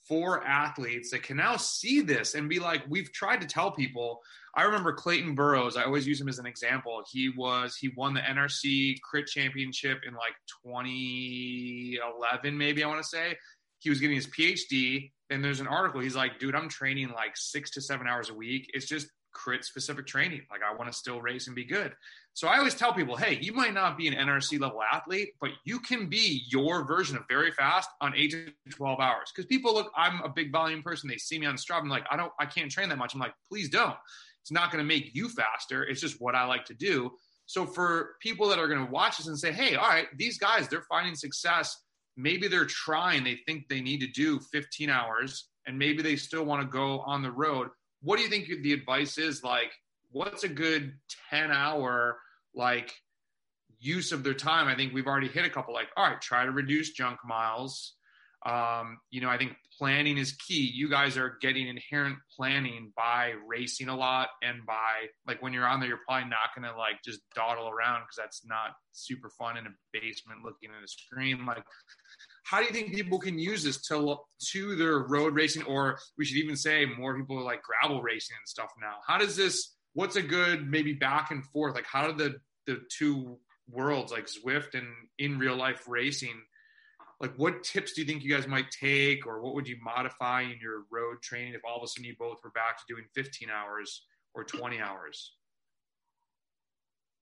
for 0.08 0.46
athletes 0.46 1.12
that 1.12 1.24
can 1.24 1.38
now 1.38 1.58
see 1.58 2.02
this 2.02 2.36
and 2.36 2.50
be 2.50 2.60
like, 2.60 2.84
we've 2.90 3.12
tried 3.12 3.42
to 3.42 3.48
tell 3.48 3.72
people. 3.72 4.22
I 4.56 4.64
remember 4.64 4.94
Clayton 4.94 5.36
Burrows. 5.36 5.78
I 5.78 5.84
always 5.84 6.08
use 6.08 6.20
him 6.20 6.30
as 6.30 6.40
an 6.40 6.46
example. 6.46 7.04
He 7.12 7.30
was 7.30 7.76
he 7.76 7.90
won 7.90 8.14
the 8.14 8.22
NRC 8.22 9.02
Crit 9.02 9.28
Championship 9.28 10.00
in 10.08 10.14
like 10.14 10.34
2011, 10.66 12.58
maybe 12.58 12.84
I 12.84 12.88
want 12.88 13.02
to 13.02 13.08
say. 13.08 13.38
He 13.80 13.90
was 13.90 14.00
getting 14.00 14.16
his 14.16 14.28
PhD, 14.28 15.12
and 15.30 15.44
there's 15.44 15.60
an 15.60 15.68
article. 15.68 16.02
He's 16.02 16.16
like, 16.16 16.40
dude, 16.40 16.56
I'm 16.56 16.70
training 16.70 17.10
like 17.10 17.36
six 17.36 17.70
to 17.72 17.82
seven 17.82 18.08
hours 18.08 18.30
a 18.30 18.34
week. 18.34 18.72
It's 18.74 18.88
just 18.88 19.08
crit 19.38 19.64
specific 19.64 20.08
training. 20.08 20.42
Like 20.50 20.62
I 20.68 20.74
want 20.74 20.92
to 20.92 20.98
still 20.98 21.22
race 21.22 21.48
and 21.48 21.56
be 21.56 21.64
good. 21.64 21.94
So 22.34 22.48
I 22.48 22.58
always 22.58 22.76
tell 22.76 22.94
people, 22.94 23.16
hey, 23.16 23.38
you 23.42 23.54
might 23.54 23.74
not 23.74 23.98
be 23.98 24.08
an 24.08 24.14
NRC 24.14 24.60
level 24.60 24.82
athlete, 24.92 25.34
but 25.40 25.52
you 25.64 25.80
can 25.80 26.08
be 26.08 26.44
your 26.50 26.86
version 26.86 27.16
of 27.16 27.24
very 27.30 27.52
fast 27.52 27.90
on 28.02 28.14
eight 28.16 28.32
to 28.32 28.52
12 28.72 29.00
hours. 29.00 29.32
Because 29.34 29.46
people 29.46 29.74
look, 29.74 29.92
I'm 29.96 30.22
a 30.24 30.30
big 30.30 30.52
volume 30.52 30.82
person. 30.82 31.10
They 31.10 31.18
see 31.18 31.40
me 31.40 31.46
on 31.46 31.56
Strava. 31.56 31.82
I'm 31.82 31.90
like, 31.90 32.06
I 32.12 32.18
don't, 32.18 32.32
I 32.40 32.46
can't 32.46 32.72
train 32.72 32.90
that 32.90 32.98
much. 32.98 33.14
I'm 33.14 33.20
like, 33.20 33.34
please 33.50 33.70
don't. 33.70 33.96
It's 34.42 34.52
not 34.52 34.72
going 34.72 34.84
to 34.84 34.88
make 34.88 35.14
you 35.14 35.30
faster. 35.30 35.84
It's 35.84 36.02
just 36.02 36.22
what 36.22 36.36
I 36.36 36.46
like 36.46 36.66
to 36.66 36.74
do. 36.74 37.12
So 37.48 37.66
for 37.66 38.16
people 38.22 38.50
that 38.50 38.60
are 38.60 38.68
going 38.68 38.86
to 38.86 38.92
watch 38.92 39.18
this 39.18 39.28
and 39.28 39.38
say, 39.38 39.52
hey, 39.52 39.76
all 39.76 39.88
right, 39.88 40.08
these 40.18 40.38
guys, 40.38 40.68
they're 40.68 40.86
finding 40.90 41.16
success. 41.16 41.78
Maybe 42.18 42.48
they're 42.48 42.66
trying, 42.66 43.24
they 43.24 43.40
think 43.46 43.68
they 43.68 43.82
need 43.82 44.02
to 44.02 44.08
do 44.08 44.40
15 44.40 44.90
hours, 44.90 45.50
and 45.66 45.78
maybe 45.78 46.02
they 46.02 46.16
still 46.16 46.44
want 46.44 46.62
to 46.62 46.68
go 46.68 47.00
on 47.02 47.22
the 47.22 47.32
road. 47.32 47.70
What 48.02 48.18
do 48.18 48.24
you 48.24 48.30
think 48.30 48.48
the 48.62 48.74
advice 48.74 49.18
is? 49.18 49.44
Like, 49.44 49.72
what's 50.12 50.44
a 50.44 50.50
good 50.50 50.94
10 51.30 51.52
hour 51.52 52.18
like 52.54 52.94
use 53.80 54.12
of 54.12 54.24
their 54.24 54.34
time. 54.34 54.68
I 54.68 54.76
think 54.76 54.94
we've 54.94 55.08
already 55.08 55.28
hit 55.28 55.46
a 55.46 55.50
couple 55.50 55.74
like, 55.74 55.90
all 55.96 56.08
right, 56.08 56.22
try 56.22 56.46
to 56.46 56.52
reduce 56.52 56.92
junk 56.92 57.20
miles. 57.26 57.94
Um, 58.46 59.00
you 59.10 59.20
know, 59.22 59.30
I 59.30 59.38
think 59.38 59.54
planning 59.78 60.18
is 60.18 60.34
key. 60.34 60.72
You 60.74 60.90
guys 60.90 61.18
are 61.18 61.38
getting 61.42 61.68
inherent 61.68 62.18
planning 62.36 62.94
by 62.96 63.34
racing 63.46 63.90
a 63.90 63.96
lot 63.96 64.30
and 64.42 64.66
by 64.66 65.08
like 65.28 65.42
when 65.42 65.54
you're 65.54 65.68
on 65.68 65.80
there, 65.80 65.90
you're 65.90 66.00
probably 66.08 66.30
not 66.30 66.56
going 66.56 66.72
to 66.72 66.78
like 66.78 67.04
just 67.04 67.20
dawdle 67.36 67.70
around 67.70 68.02
because 68.02 68.16
that's 68.18 68.46
not 68.46 68.72
super 68.92 69.30
fun 69.38 69.58
in 69.58 69.66
a 69.66 69.70
basement 69.92 70.44
looking 70.44 70.70
at 70.70 70.84
a 70.84 70.88
screen. 70.88 71.46
Like, 71.46 71.64
how 72.50 72.60
do 72.60 72.66
you 72.66 72.72
think 72.72 72.94
people 72.94 73.20
can 73.20 73.38
use 73.38 73.64
this 73.64 73.82
to 73.88 74.18
to 74.52 74.76
their 74.76 75.00
road 75.00 75.36
racing, 75.36 75.64
or 75.64 76.00
we 76.18 76.26
should 76.26 76.38
even 76.38 76.56
say 76.56 76.86
more 76.86 77.18
people 77.18 77.44
like 77.44 77.62
gravel 77.62 78.02
racing 78.02 78.38
and 78.40 78.48
stuff 78.48 78.72
now? 78.82 78.96
How 79.06 79.18
does 79.18 79.36
this? 79.36 79.74
What's 79.94 80.16
a 80.16 80.22
good 80.22 80.70
maybe 80.70 80.94
back 80.94 81.32
and 81.32 81.44
forth? 81.46 81.76
Like, 81.76 81.88
how 81.88 82.12
do 82.12 82.14
the 82.14 82.36
the 82.68 82.82
two 82.90 83.38
worlds 83.70 84.12
like 84.12 84.28
Zwift 84.28 84.76
and 84.76 84.88
in 85.18 85.40
real 85.40 85.56
life 85.56 85.84
racing, 85.88 86.42
like 87.20 87.34
what 87.38 87.64
tips 87.64 87.94
do 87.94 88.02
you 88.02 88.08
think 88.08 88.24
you 88.24 88.34
guys 88.34 88.48
might 88.48 88.70
take 88.72 89.26
or 89.26 89.42
what 89.42 89.56
would 89.56 89.68
you 89.68 89.78
modify 89.84 90.42
in 90.42 90.60
your 90.62 90.84
road 90.92 91.22
training 91.22 91.54
if 91.54 91.62
all 91.68 91.78
of 91.78 91.84
a 91.84 91.88
sudden 91.88 92.06
you 92.06 92.16
both 92.18 92.38
were 92.44 92.52
back 92.52 92.78
to 92.78 92.84
doing 92.88 93.06
15 93.16 93.50
hours 93.50 94.06
or 94.34 94.44
20 94.44 94.80
hours? 94.80 95.34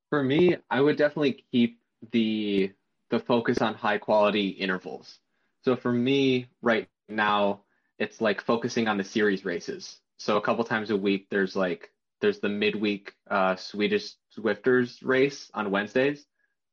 For 0.09 0.21
me, 0.21 0.57
I 0.69 0.81
would 0.81 0.97
definitely 0.97 1.45
keep 1.51 1.79
the 2.11 2.71
the 3.09 3.19
focus 3.19 3.59
on 3.61 3.73
high 3.73 3.97
quality 3.97 4.49
intervals. 4.49 5.19
So 5.63 5.75
for 5.75 5.91
me 5.91 6.47
right 6.61 6.87
now, 7.07 7.61
it's 7.97 8.21
like 8.21 8.41
focusing 8.41 8.87
on 8.87 8.97
the 8.97 9.03
series 9.03 9.45
races. 9.45 9.99
So 10.17 10.37
a 10.37 10.41
couple 10.41 10.63
times 10.63 10.91
a 10.91 10.97
week 10.97 11.27
there's 11.29 11.55
like 11.55 11.91
there's 12.21 12.39
the 12.39 12.49
midweek 12.49 13.13
uh, 13.29 13.55
Swedish 13.55 14.13
Swifters 14.29 15.01
race 15.03 15.49
on 15.53 15.71
Wednesdays, 15.71 16.25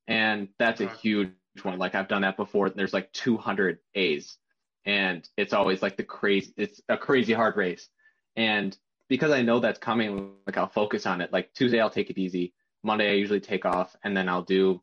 and 0.07 0.49
that's 0.59 0.81
a 0.81 0.89
huge 0.89 1.31
one. 1.63 1.79
Like 1.79 1.95
I've 1.95 2.09
done 2.09 2.23
that 2.23 2.37
before. 2.37 2.67
And 2.67 2.77
There's 2.77 2.93
like 2.93 3.13
200 3.13 3.79
A's, 3.95 4.37
and 4.85 5.29
it's 5.37 5.53
always 5.53 5.83
like 5.83 5.97
the 5.97 6.05
crazy. 6.05 6.53
It's 6.57 6.81
a 6.89 6.97
crazy 6.97 7.33
hard 7.33 7.57
race, 7.57 7.89
and 8.37 8.77
because 9.09 9.33
I 9.33 9.43
know 9.43 9.61
that's 9.61 9.79
coming, 9.79 10.33
like 10.47 10.57
I'll 10.57 10.69
focus 10.69 11.07
on 11.07 11.21
it. 11.21 11.33
Like 11.33 11.53
Tuesday, 11.55 11.81
I'll 11.81 11.91
take 11.91 12.11
it 12.11 12.19
easy. 12.19 12.55
Monday, 12.85 13.11
I 13.11 13.15
usually 13.15 13.41
take 13.41 13.65
off, 13.65 13.95
and 14.03 14.17
then 14.17 14.29
I'll 14.29 14.43
do 14.43 14.81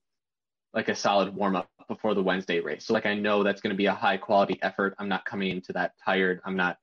like 0.73 0.89
a 0.89 0.95
solid 0.95 1.35
warm 1.35 1.55
up 1.55 1.69
before 1.87 2.13
the 2.13 2.23
Wednesday 2.23 2.59
race. 2.59 2.85
So 2.85 2.93
like 2.93 3.05
I 3.05 3.15
know 3.15 3.43
that's 3.43 3.61
going 3.61 3.73
to 3.73 3.77
be 3.77 3.87
a 3.87 3.93
high 3.93 4.17
quality 4.17 4.59
effort. 4.61 4.95
I'm 4.99 5.09
not 5.09 5.25
coming 5.25 5.49
into 5.49 5.73
that 5.73 5.93
tired. 6.03 6.41
I'm 6.45 6.55
not 6.55 6.77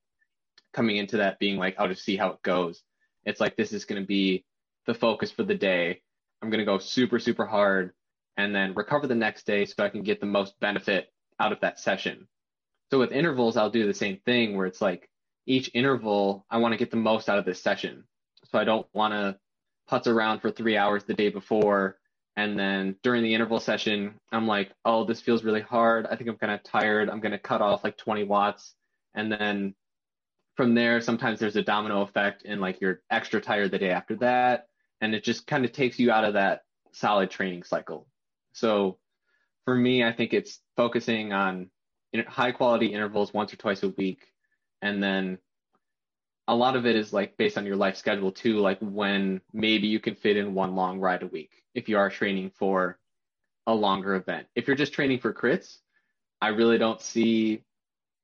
coming 0.72 0.96
into 0.96 1.18
that 1.18 1.38
being 1.38 1.56
like 1.56 1.76
I'll 1.78 1.88
just 1.88 2.04
see 2.04 2.16
how 2.16 2.28
it 2.30 2.42
goes. 2.42 2.82
It's 3.24 3.40
like 3.40 3.56
this 3.56 3.72
is 3.72 3.84
going 3.84 4.00
to 4.00 4.06
be 4.06 4.44
the 4.86 4.94
focus 4.94 5.30
for 5.30 5.42
the 5.42 5.54
day. 5.54 6.02
I'm 6.42 6.50
going 6.50 6.60
to 6.60 6.64
go 6.64 6.78
super, 6.78 7.18
super 7.18 7.46
hard 7.46 7.92
and 8.36 8.54
then 8.54 8.74
recover 8.74 9.06
the 9.06 9.14
next 9.14 9.46
day 9.46 9.64
so 9.64 9.82
I 9.82 9.88
can 9.88 10.02
get 10.02 10.20
the 10.20 10.26
most 10.26 10.58
benefit 10.60 11.12
out 11.40 11.52
of 11.52 11.60
that 11.60 11.80
session. 11.80 12.28
So 12.90 12.98
with 12.98 13.12
intervals, 13.12 13.56
I'll 13.56 13.70
do 13.70 13.86
the 13.86 13.94
same 13.94 14.18
thing 14.24 14.56
where 14.56 14.66
it's 14.66 14.80
like 14.80 15.08
each 15.46 15.70
interval, 15.74 16.44
I 16.50 16.58
want 16.58 16.72
to 16.72 16.78
get 16.78 16.90
the 16.90 16.96
most 16.96 17.28
out 17.28 17.38
of 17.38 17.44
this 17.44 17.62
session. 17.62 18.04
So 18.44 18.58
I 18.58 18.64
don't 18.64 18.86
want 18.92 19.14
to 19.14 19.38
putz 19.90 20.06
around 20.06 20.40
for 20.40 20.50
three 20.50 20.76
hours 20.76 21.04
the 21.04 21.14
day 21.14 21.30
before. 21.30 21.98
And 22.36 22.58
then 22.58 22.96
during 23.02 23.22
the 23.22 23.34
interval 23.34 23.60
session, 23.60 24.14
I'm 24.30 24.46
like, 24.46 24.70
oh, 24.84 25.04
this 25.04 25.20
feels 25.20 25.42
really 25.42 25.62
hard. 25.62 26.06
I 26.06 26.16
think 26.16 26.28
I'm 26.28 26.36
kind 26.36 26.52
of 26.52 26.62
tired. 26.62 27.08
I'm 27.08 27.20
going 27.20 27.32
to 27.32 27.38
cut 27.38 27.62
off 27.62 27.82
like 27.82 27.96
20 27.96 28.24
watts. 28.24 28.74
And 29.14 29.32
then 29.32 29.74
from 30.54 30.74
there, 30.74 31.00
sometimes 31.00 31.40
there's 31.40 31.56
a 31.56 31.62
domino 31.62 32.02
effect 32.02 32.42
and 32.44 32.60
like 32.60 32.80
you're 32.80 33.00
extra 33.10 33.40
tired 33.40 33.70
the 33.70 33.78
day 33.78 33.90
after 33.90 34.16
that. 34.16 34.66
And 35.00 35.14
it 35.14 35.24
just 35.24 35.46
kind 35.46 35.64
of 35.64 35.72
takes 35.72 35.98
you 35.98 36.10
out 36.10 36.24
of 36.24 36.34
that 36.34 36.62
solid 36.92 37.30
training 37.30 37.62
cycle. 37.62 38.06
So 38.52 38.98
for 39.64 39.74
me, 39.74 40.04
I 40.04 40.12
think 40.12 40.34
it's 40.34 40.60
focusing 40.76 41.32
on 41.32 41.70
high 42.26 42.52
quality 42.52 42.86
intervals 42.86 43.32
once 43.32 43.52
or 43.52 43.56
twice 43.56 43.82
a 43.82 43.88
week. 43.88 44.26
And 44.82 45.02
then 45.02 45.38
a 46.48 46.54
lot 46.54 46.76
of 46.76 46.86
it 46.86 46.96
is 46.96 47.12
like 47.12 47.36
based 47.36 47.58
on 47.58 47.66
your 47.66 47.76
life 47.76 47.96
schedule 47.96 48.30
too, 48.30 48.58
like 48.58 48.78
when 48.80 49.40
maybe 49.52 49.88
you 49.88 49.98
can 49.98 50.14
fit 50.14 50.36
in 50.36 50.54
one 50.54 50.76
long 50.76 51.00
ride 51.00 51.22
a 51.22 51.26
week 51.26 51.50
if 51.74 51.88
you 51.88 51.98
are 51.98 52.08
training 52.08 52.50
for 52.50 52.98
a 53.66 53.74
longer 53.74 54.14
event. 54.14 54.46
If 54.54 54.66
you're 54.66 54.76
just 54.76 54.92
training 54.92 55.18
for 55.18 55.32
crits, 55.32 55.78
I 56.40 56.48
really 56.48 56.78
don't 56.78 57.00
see 57.00 57.62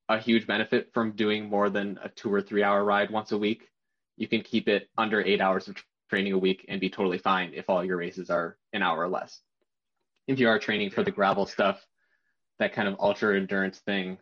a 0.09 0.19
huge 0.19 0.47
benefit 0.47 0.91
from 0.93 1.13
doing 1.13 1.49
more 1.49 1.71
than 1.71 1.99
a 2.03 2.09
two 2.09 2.33
or 2.33 2.43
three 2.43 2.63
hour 2.63 2.85
ride 2.85 3.11
once 3.11 3.33
a 3.33 3.39
week. 3.39 3.69
You 4.17 4.29
can 4.29 4.43
keep 4.43 4.69
it 4.69 4.89
under 4.97 5.21
eight 5.21 5.41
hours 5.41 5.69
of 5.69 5.77
training 6.09 6.33
a 6.35 6.39
week 6.39 6.67
and 6.69 6.81
be 6.81 6.91
totally 6.91 7.19
fine 7.19 7.53
if 7.55 7.71
all 7.71 7.85
your 7.85 7.97
races 7.97 8.31
are 8.31 8.57
an 8.73 8.83
hour 8.83 9.01
or 9.01 9.09
less. 9.09 9.41
If 10.29 10.39
you 10.39 10.49
are 10.49 10.59
training 10.59 10.91
for 10.91 11.03
the 11.03 11.11
gravel 11.11 11.47
stuff, 11.47 11.85
that 12.59 12.75
kind 12.75 12.87
of 12.87 12.97
ultra 13.01 13.37
endurance 13.37 13.79
thing, 13.79 14.19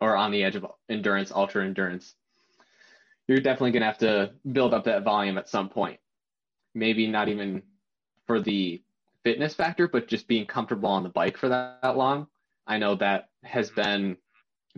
or 0.00 0.16
on 0.16 0.30
the 0.30 0.44
edge 0.44 0.56
of 0.56 0.66
endurance, 0.88 1.32
ultra 1.32 1.64
endurance, 1.64 2.14
you're 3.28 3.40
definitely 3.40 3.72
going 3.72 3.80
to 3.80 3.86
have 3.86 3.98
to 3.98 4.32
build 4.52 4.74
up 4.74 4.84
that 4.84 5.04
volume 5.04 5.38
at 5.38 5.48
some 5.48 5.68
point. 5.68 5.98
Maybe 6.74 7.06
not 7.06 7.28
even 7.28 7.62
for 8.26 8.40
the 8.40 8.82
fitness 9.22 9.54
factor, 9.54 9.88
but 9.88 10.08
just 10.08 10.28
being 10.28 10.46
comfortable 10.46 10.90
on 10.90 11.02
the 11.02 11.08
bike 11.08 11.36
for 11.36 11.48
that, 11.48 11.80
that 11.82 11.96
long. 11.96 12.26
I 12.66 12.78
know 12.78 12.94
that 12.96 13.28
has 13.42 13.70
been 13.70 14.16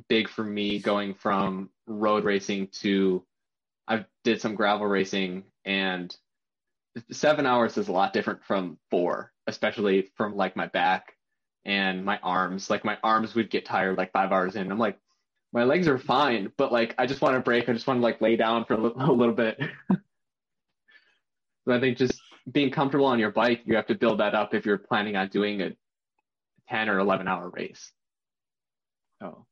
big 0.09 0.29
for 0.29 0.45
me 0.45 0.79
going 0.79 1.15
from 1.15 1.71
road 1.87 2.25
racing 2.25 2.69
to 2.69 3.25
I 3.89 4.05
did 4.25 4.41
some 4.41 4.57
gravel 4.57 4.87
racing 4.87 5.45
and 5.65 6.15
seven 7.11 7.47
hours 7.47 7.77
is 7.77 7.89
a 7.89 7.93
lot 7.93 8.13
different 8.13 8.45
from 8.45 8.79
four, 8.91 9.33
especially 9.47 10.11
from 10.17 10.37
like 10.37 10.57
my 10.57 10.67
back 10.67 11.15
and 11.65 12.05
my 12.05 12.19
arms. 12.23 12.69
Like 12.69 12.85
my 12.85 12.99
arms 13.03 13.35
would 13.35 13.51
get 13.51 13.65
tired 13.65 13.97
like 13.97 14.13
five 14.13 14.33
hours 14.33 14.57
in. 14.57 14.71
I'm 14.71 14.79
like, 14.79 14.99
my 15.57 15.64
legs 15.64 15.88
are 15.88 15.97
fine, 15.97 16.53
but 16.59 16.71
like 16.71 16.95
I 16.99 17.07
just 17.07 17.23
want 17.23 17.35
to 17.35 17.40
break. 17.40 17.66
I 17.66 17.73
just 17.73 17.87
want 17.87 17.97
to 17.99 18.03
like 18.03 18.21
lay 18.21 18.37
down 18.37 18.66
for 18.66 18.75
a, 18.75 18.77
little, 18.77 19.01
a 19.11 19.11
little 19.11 19.35
bit. 19.35 19.59
so 19.90 21.73
I 21.73 21.81
think 21.81 21.97
just 21.97 22.21
being 22.53 22.71
comfortable 22.71 23.07
on 23.07 23.19
your 23.19 23.31
bike, 23.31 23.62
you 23.64 23.75
have 23.75 23.87
to 23.87 23.95
build 23.95 24.21
that 24.21 24.35
up 24.35 24.53
if 24.53 24.66
you're 24.66 24.77
planning 24.77 25.16
on 25.16 25.29
doing 25.29 25.62
a 25.62 25.71
10 26.69 26.90
or 26.90 26.99
11 26.99 27.27
hour 27.27 27.49
race. 27.49 27.90
Oh, 29.23 29.47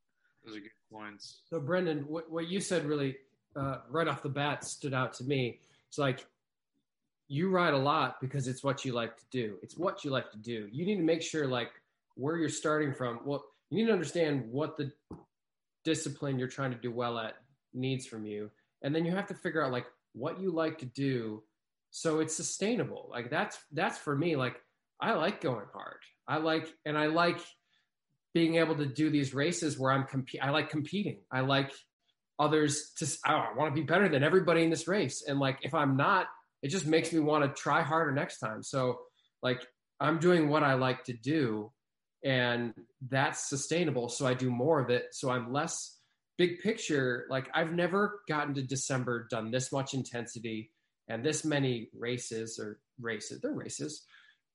those 0.45 0.57
are 0.57 0.61
good 0.61 0.71
points. 0.93 1.41
So 1.49 1.59
Brendan, 1.59 2.01
what, 2.01 2.31
what 2.31 2.49
you 2.49 2.61
said 2.61 2.85
really 2.85 3.17
uh, 3.57 3.79
right 3.89 4.07
off 4.07 4.23
the 4.23 4.29
bat 4.29 4.63
stood 4.63 4.93
out 4.93 5.15
to 5.15 5.25
me. 5.25 5.61
It's 5.89 5.97
like 5.97 6.27
you 7.29 7.49
ride 7.49 7.73
a 7.73 7.79
lot 7.79 8.21
because 8.21 8.47
it's 8.47 8.63
what 8.63 8.85
you 8.85 8.93
like 8.93 9.17
to 9.17 9.25
do. 9.31 9.57
It's 9.63 9.79
what 9.79 10.05
you 10.05 10.11
like 10.11 10.31
to 10.33 10.39
do. 10.39 10.69
You 10.71 10.85
need 10.85 10.97
to 10.97 11.03
make 11.03 11.23
sure 11.23 11.47
like 11.47 11.71
where 12.15 12.37
you're 12.37 12.51
starting 12.51 12.93
from. 12.93 13.21
Well, 13.25 13.47
you 13.71 13.79
need 13.79 13.87
to 13.87 13.95
understand 13.95 14.45
what 14.51 14.77
the 14.77 14.93
discipline 15.85 16.39
you're 16.39 16.49
trying 16.49 16.73
to 16.73 16.79
do 16.79 16.91
well 16.91 17.19
at 17.19 17.35
needs 17.73 18.07
from 18.07 18.25
you. 18.27 18.51
And 18.83 18.95
then 18.95 19.05
you 19.05 19.13
have 19.15 19.29
to 19.29 19.35
figure 19.35 19.65
out 19.65 19.73
like 19.73 19.87
what 20.13 20.41
you 20.41 20.51
like 20.51 20.79
to 20.79 20.87
do 20.87 21.43
so 21.97 22.19
it's 22.19 22.35
sustainable. 22.35 23.09
Like 23.09 23.31
that's 23.31 23.57
that's 23.73 23.97
for 23.99 24.17
me 24.17 24.35
like 24.35 24.61
I 25.01 25.13
like 25.13 25.41
going 25.41 25.67
hard. 25.73 25.99
I 26.27 26.39
like 26.39 26.69
and 26.85 26.99
I 26.99 27.07
like 27.07 27.39
being 28.33 28.57
able 28.57 28.75
to 28.75 28.87
do 28.87 29.11
these 29.11 29.33
races 29.33 29.79
where 29.79 29.93
I'm 29.93 30.03
compete 30.03 30.43
I 30.43 30.51
like 30.51 30.71
competing. 30.71 31.21
I 31.31 31.43
like 31.43 31.73
others 32.37 32.91
to 32.99 33.07
oh, 33.29 33.33
I 33.33 33.57
want 33.57 33.73
to 33.73 33.81
be 33.81 33.87
better 33.87 34.09
than 34.09 34.25
everybody 34.25 34.65
in 34.65 34.71
this 34.71 34.89
race. 34.89 35.23
And 35.25 35.39
like 35.39 35.59
if 35.63 35.73
I'm 35.73 35.97
not, 35.97 36.27
it 36.63 36.69
just 36.69 36.85
makes 36.85 37.13
me 37.13 37.21
want 37.21 37.45
to 37.45 37.63
try 37.63 37.83
harder 37.83 38.11
next 38.11 38.41
time. 38.41 38.65
So 38.65 38.99
like 39.41 39.65
I'm 40.01 40.19
doing 40.19 40.49
what 40.49 40.65
I 40.65 40.75
like 40.75 41.05
to 41.05 41.13
do 41.13 41.71
and 42.25 42.75
that's 43.09 43.49
sustainable. 43.49 44.09
So 44.09 44.27
I 44.27 44.35
do 44.35 44.51
more 44.51 44.81
of 44.81 44.91
it. 44.91 45.09
So 45.13 45.31
I'm 45.31 45.53
less 45.53 45.99
big 46.39 46.61
picture. 46.61 47.27
Like 47.31 47.51
I've 47.55 47.73
never 47.73 48.21
gotten 48.29 48.55
to 48.55 48.63
December, 48.63 49.29
done 49.31 49.51
this 49.51 49.71
much 49.71 49.95
intensity 49.95 50.71
and 51.09 51.25
this 51.25 51.45
many 51.45 51.91
races 51.97 52.59
or 52.59 52.81
races, 53.01 53.41
they're 53.41 53.53
races 53.53 54.05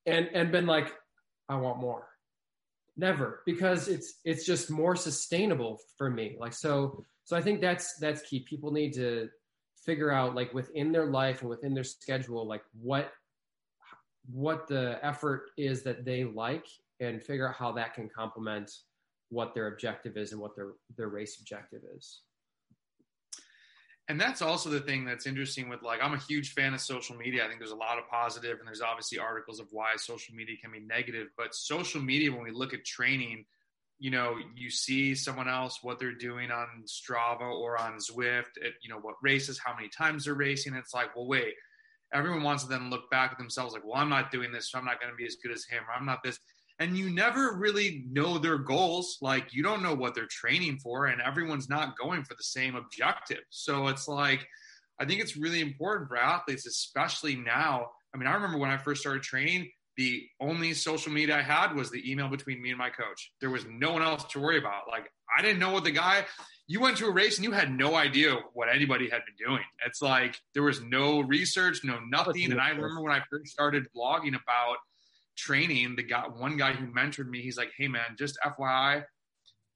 and, 0.06 0.28
and 0.34 0.52
been 0.52 0.66
like, 0.66 0.92
I 1.48 1.56
want 1.56 1.80
more. 1.80 2.08
Never 2.98 3.44
because 3.46 3.88
it's, 3.88 4.16
it's 4.26 4.46
just 4.46 4.70
more 4.70 4.96
sustainable 4.96 5.80
for 5.98 6.10
me. 6.10 6.36
Like, 6.38 6.54
so 6.54 7.06
so 7.30 7.38
i 7.38 7.42
think 7.42 7.62
that's 7.62 7.94
that's 7.98 8.24
key 8.24 8.40
people 8.40 8.72
need 8.72 8.92
to 8.92 9.30
figure 9.86 10.12
out 10.12 10.34
like 10.34 10.52
within 10.52 10.92
their 10.92 11.06
life 11.06 11.42
and 11.42 11.50
within 11.50 11.76
their 11.76 11.84
schedule 11.84 12.48
like 12.48 12.64
what 12.82 13.12
what 14.32 14.68
the 14.68 15.00
effort 15.04 15.52
is 15.56 15.84
that 15.84 16.04
they 16.04 16.24
like 16.24 16.66
and 17.00 17.24
figure 17.24 17.48
out 17.48 17.56
how 17.56 17.72
that 17.72 17.94
can 17.94 18.10
complement 18.10 18.72
what 19.30 19.54
their 19.54 19.68
objective 19.68 20.18
is 20.18 20.32
and 20.32 20.42
what 20.42 20.56
their 20.56 20.72
their 20.98 21.10
race 21.10 21.40
objective 21.40 21.82
is 21.96 22.22
and 24.08 24.20
that's 24.20 24.42
also 24.42 24.72
the 24.72 24.80
thing 24.80 25.06
that's 25.06 25.28
interesting 25.28 25.70
with 25.70 25.84
like 25.84 26.00
i'm 26.02 26.14
a 26.14 26.20
huge 26.20 26.54
fan 26.54 26.74
of 26.74 26.82
social 26.82 27.16
media 27.16 27.44
i 27.44 27.48
think 27.48 27.60
there's 27.60 27.72
a 27.72 27.76
lot 27.76 27.98
of 27.98 28.08
positive 28.10 28.58
and 28.60 28.68
there's 28.68 28.82
obviously 28.82 29.20
articles 29.20 29.60
of 29.60 29.68
why 29.72 29.92
social 29.98 30.36
media 30.36 30.56
can 30.62 30.72
be 30.72 30.80
negative 30.80 31.28
but 31.38 31.54
social 31.54 32.02
media 32.02 32.32
when 32.32 32.44
we 32.44 32.52
look 32.52 32.74
at 32.74 32.84
training 32.84 33.46
you 34.00 34.12
know, 34.12 34.38
you 34.56 34.70
see 34.70 35.14
someone 35.14 35.50
else 35.50 35.80
what 35.84 36.00
they're 36.00 36.14
doing 36.14 36.52
on 36.52 36.68
Strava 36.88 37.42
or 37.42 37.78
on 37.78 37.98
Zwift, 37.98 38.58
at, 38.64 38.72
you 38.82 38.90
know, 38.90 38.98
what 38.98 39.16
races, 39.22 39.60
how 39.64 39.76
many 39.76 39.90
times 39.90 40.24
they're 40.24 40.34
racing. 40.34 40.74
It's 40.74 40.94
like, 40.94 41.14
well, 41.16 41.28
wait, 41.28 41.54
everyone 42.14 42.42
wants 42.42 42.64
to 42.64 42.70
then 42.70 42.90
look 42.90 43.10
back 43.12 43.34
at 43.34 43.38
themselves 43.38 43.74
like, 43.74 43.86
well, 43.86 43.98
I'm 43.98 44.10
not 44.10 44.32
doing 44.32 44.54
this, 44.54 44.72
so 44.72 44.80
I'm 44.80 44.86
not 44.86 45.02
going 45.02 45.12
to 45.12 45.18
be 45.18 45.26
as 45.26 45.36
good 45.44 45.52
as 45.52 45.66
him, 45.66 45.84
or 45.88 45.94
I'm 45.94 46.06
not 46.06 46.24
this. 46.24 46.40
And 46.80 46.98
you 46.98 47.10
never 47.10 47.58
really 47.58 48.06
know 48.10 48.38
their 48.38 48.58
goals. 48.58 49.18
Like, 49.22 49.54
you 49.54 49.64
don't 49.64 49.84
know 49.84 49.94
what 49.94 50.16
they're 50.16 50.28
training 50.28 50.80
for, 50.80 51.08
and 51.08 51.22
everyone's 51.22 51.70
not 51.70 51.98
going 51.98 52.24
for 52.24 52.36
the 52.36 52.44
same 52.44 52.76
objective. 52.76 53.42
So 53.50 53.88
it's 53.88 54.08
like, 54.08 54.48
I 55.00 55.06
think 55.06 55.22
it's 55.22 55.36
really 55.36 55.62
important 55.62 56.08
for 56.08 56.18
athletes, 56.18 56.66
especially 56.66 57.36
now. 57.36 57.88
I 58.14 58.18
mean, 58.18 58.28
I 58.28 58.34
remember 58.34 58.58
when 58.58 58.70
I 58.70 58.78
first 58.78 59.02
started 59.02 59.24
training, 59.24 59.70
the 60.00 60.26
only 60.40 60.74
social 60.74 61.12
media 61.12 61.38
I 61.38 61.42
had 61.42 61.76
was 61.76 61.92
the 61.92 62.10
email 62.10 62.30
between 62.30 62.62
me 62.62 62.70
and 62.70 62.78
my 62.78 62.90
coach. 62.90 63.34
There 63.42 63.50
was 63.50 63.66
no 63.70 63.92
one 63.92 64.02
else 64.02 64.24
to 64.32 64.40
worry 64.40 64.58
about. 64.58 64.88
Like 64.88 65.12
I 65.38 65.42
didn't 65.42 65.60
know 65.60 65.72
what 65.72 65.84
the 65.84 65.92
guy. 65.92 66.26
You 66.68 66.80
went 66.80 66.96
to 66.98 67.08
a 67.08 67.12
race 67.12 67.38
and 67.38 67.44
you 67.44 67.52
had 67.52 67.70
no 67.70 67.96
idea 67.96 68.38
what 68.54 68.70
anybody 68.74 69.10
had 69.10 69.22
been 69.26 69.48
doing. 69.50 69.64
It's 69.86 70.02
like 70.02 70.40
there 70.54 70.64
was 70.64 70.82
no 70.82 71.20
research, 71.20 71.82
no 71.84 72.00
nothing. 72.00 72.52
And 72.52 72.62
I 72.62 72.70
remember 72.70 73.02
when 73.02 73.12
I 73.12 73.22
first 73.30 73.52
started 73.52 73.88
blogging 73.94 74.30
about 74.30 74.78
training, 75.40 75.96
the 75.96 76.04
guy, 76.04 76.26
one 76.28 76.58
guy 76.58 76.74
who 76.74 76.88
mentored 76.88 77.30
me, 77.30 77.42
he's 77.42 77.58
like, 77.58 77.72
"Hey 77.78 77.88
man, 77.88 78.16
just 78.18 78.38
FYI." 78.46 79.04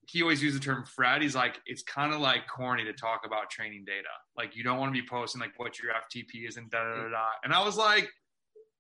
He 0.06 0.21
always 0.21 0.43
used 0.43 0.58
the 0.58 0.60
term 0.60 0.84
Fred. 0.84 1.21
He's 1.21 1.34
like, 1.34 1.62
it's 1.65 1.82
kind 1.82 2.13
of 2.13 2.19
like 2.19 2.45
corny 2.54 2.84
to 2.84 2.91
talk 2.91 3.21
about 3.26 3.49
training 3.49 3.86
data. 3.86 4.10
Like 4.36 4.54
you 4.54 4.62
don't 4.62 4.78
want 4.78 4.93
to 4.93 5.02
be 5.02 5.08
posting 5.08 5.39
like 5.39 5.54
what 5.56 5.80
your 5.80 5.93
FTP 5.93 6.45
is 6.45 6.58
and 6.58 6.69
da 6.69 6.84
da 6.84 7.04
da 7.04 7.10
da. 7.10 7.26
And 7.45 7.54
I 7.54 7.63
was 7.63 7.78
like, 7.78 8.10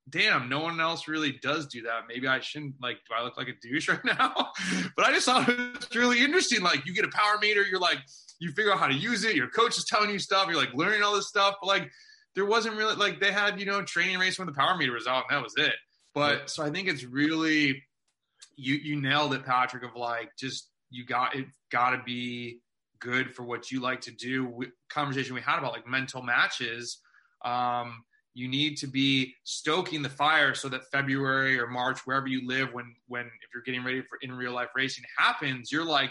damn, 0.09 0.49
no 0.49 0.59
one 0.59 0.81
else 0.81 1.07
really 1.07 1.39
does 1.41 1.67
do 1.67 1.81
that. 1.83 2.01
Maybe 2.09 2.27
I 2.27 2.41
shouldn't 2.41 2.75
like, 2.81 2.97
do 3.07 3.15
I 3.17 3.23
look 3.23 3.37
like 3.37 3.47
a 3.47 3.53
douche 3.61 3.87
right 3.89 4.03
now? 4.03 4.51
but 4.97 5.05
I 5.05 5.13
just 5.13 5.25
thought 5.25 5.47
it 5.47 5.57
was 5.57 5.95
really 5.95 6.21
interesting. 6.21 6.61
Like 6.61 6.85
you 6.85 6.93
get 6.93 7.05
a 7.05 7.09
power 7.09 7.37
meter, 7.41 7.63
you're 7.63 7.79
like, 7.79 7.99
you 8.39 8.51
figure 8.51 8.73
out 8.73 8.79
how 8.79 8.87
to 8.87 8.93
use 8.93 9.23
it. 9.23 9.35
Your 9.35 9.47
coach 9.47 9.77
is 9.77 9.85
telling 9.85 10.09
you 10.09 10.19
stuff. 10.19 10.47
You're 10.47 10.57
like 10.57 10.73
learning 10.73 11.03
all 11.03 11.15
this 11.15 11.29
stuff. 11.29 11.55
But 11.61 11.67
like, 11.67 11.89
there 12.35 12.45
wasn't 12.45 12.75
really 12.75 12.95
like 12.95 13.19
they 13.19 13.31
had, 13.31 13.59
you 13.59 13.65
know, 13.65 13.81
training 13.83 14.19
race 14.19 14.37
when 14.37 14.47
the 14.47 14.53
power 14.53 14.75
meter 14.77 14.93
was 14.93 15.07
out 15.07 15.25
and 15.29 15.37
that 15.37 15.43
was 15.43 15.53
it. 15.57 15.73
But 16.13 16.49
so 16.49 16.63
I 16.63 16.69
think 16.69 16.87
it's 16.87 17.03
really, 17.03 17.83
you, 18.55 18.75
you 18.75 19.01
nailed 19.01 19.33
it, 19.33 19.45
Patrick, 19.45 19.83
of 19.83 19.95
like, 19.95 20.31
just, 20.37 20.69
you 20.89 21.05
got, 21.05 21.35
it 21.35 21.47
got 21.71 21.91
to 21.91 22.01
be 22.03 22.59
good 22.99 23.35
for 23.35 23.43
what 23.43 23.71
you 23.71 23.81
like 23.81 24.01
to 24.01 24.11
do. 24.11 24.65
Conversation 24.89 25.35
we 25.35 25.41
had 25.41 25.59
about 25.59 25.73
like 25.73 25.87
mental 25.87 26.21
matches. 26.21 26.99
Um, 27.43 28.03
you 28.33 28.47
need 28.47 28.77
to 28.77 28.87
be 28.87 29.35
stoking 29.43 30.01
the 30.01 30.09
fire 30.09 30.55
so 30.55 30.69
that 30.69 30.89
February 30.91 31.59
or 31.59 31.67
March, 31.67 31.99
wherever 32.05 32.27
you 32.27 32.47
live, 32.47 32.73
when 32.73 32.95
when 33.07 33.25
if 33.25 33.53
you're 33.53 33.63
getting 33.63 33.83
ready 33.83 34.01
for 34.01 34.17
in 34.21 34.31
real 34.31 34.53
life 34.53 34.69
racing 34.75 35.03
happens, 35.17 35.71
you're 35.71 35.85
like 35.85 36.09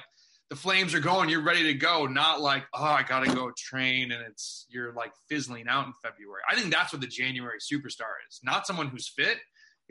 the 0.50 0.56
flames 0.56 0.94
are 0.94 1.00
going, 1.00 1.30
you're 1.30 1.42
ready 1.42 1.62
to 1.64 1.74
go, 1.74 2.06
not 2.06 2.40
like, 2.40 2.64
oh, 2.74 2.84
I 2.84 3.02
gotta 3.02 3.34
go 3.34 3.50
train 3.56 4.12
and 4.12 4.22
it's 4.28 4.66
you're 4.68 4.92
like 4.92 5.12
fizzling 5.28 5.66
out 5.66 5.86
in 5.86 5.94
February. 6.02 6.42
I 6.48 6.54
think 6.54 6.72
that's 6.72 6.92
what 6.92 7.00
the 7.00 7.08
January 7.08 7.58
superstar 7.58 8.12
is. 8.28 8.40
Not 8.44 8.66
someone 8.66 8.88
who's 8.88 9.08
fit, 9.08 9.38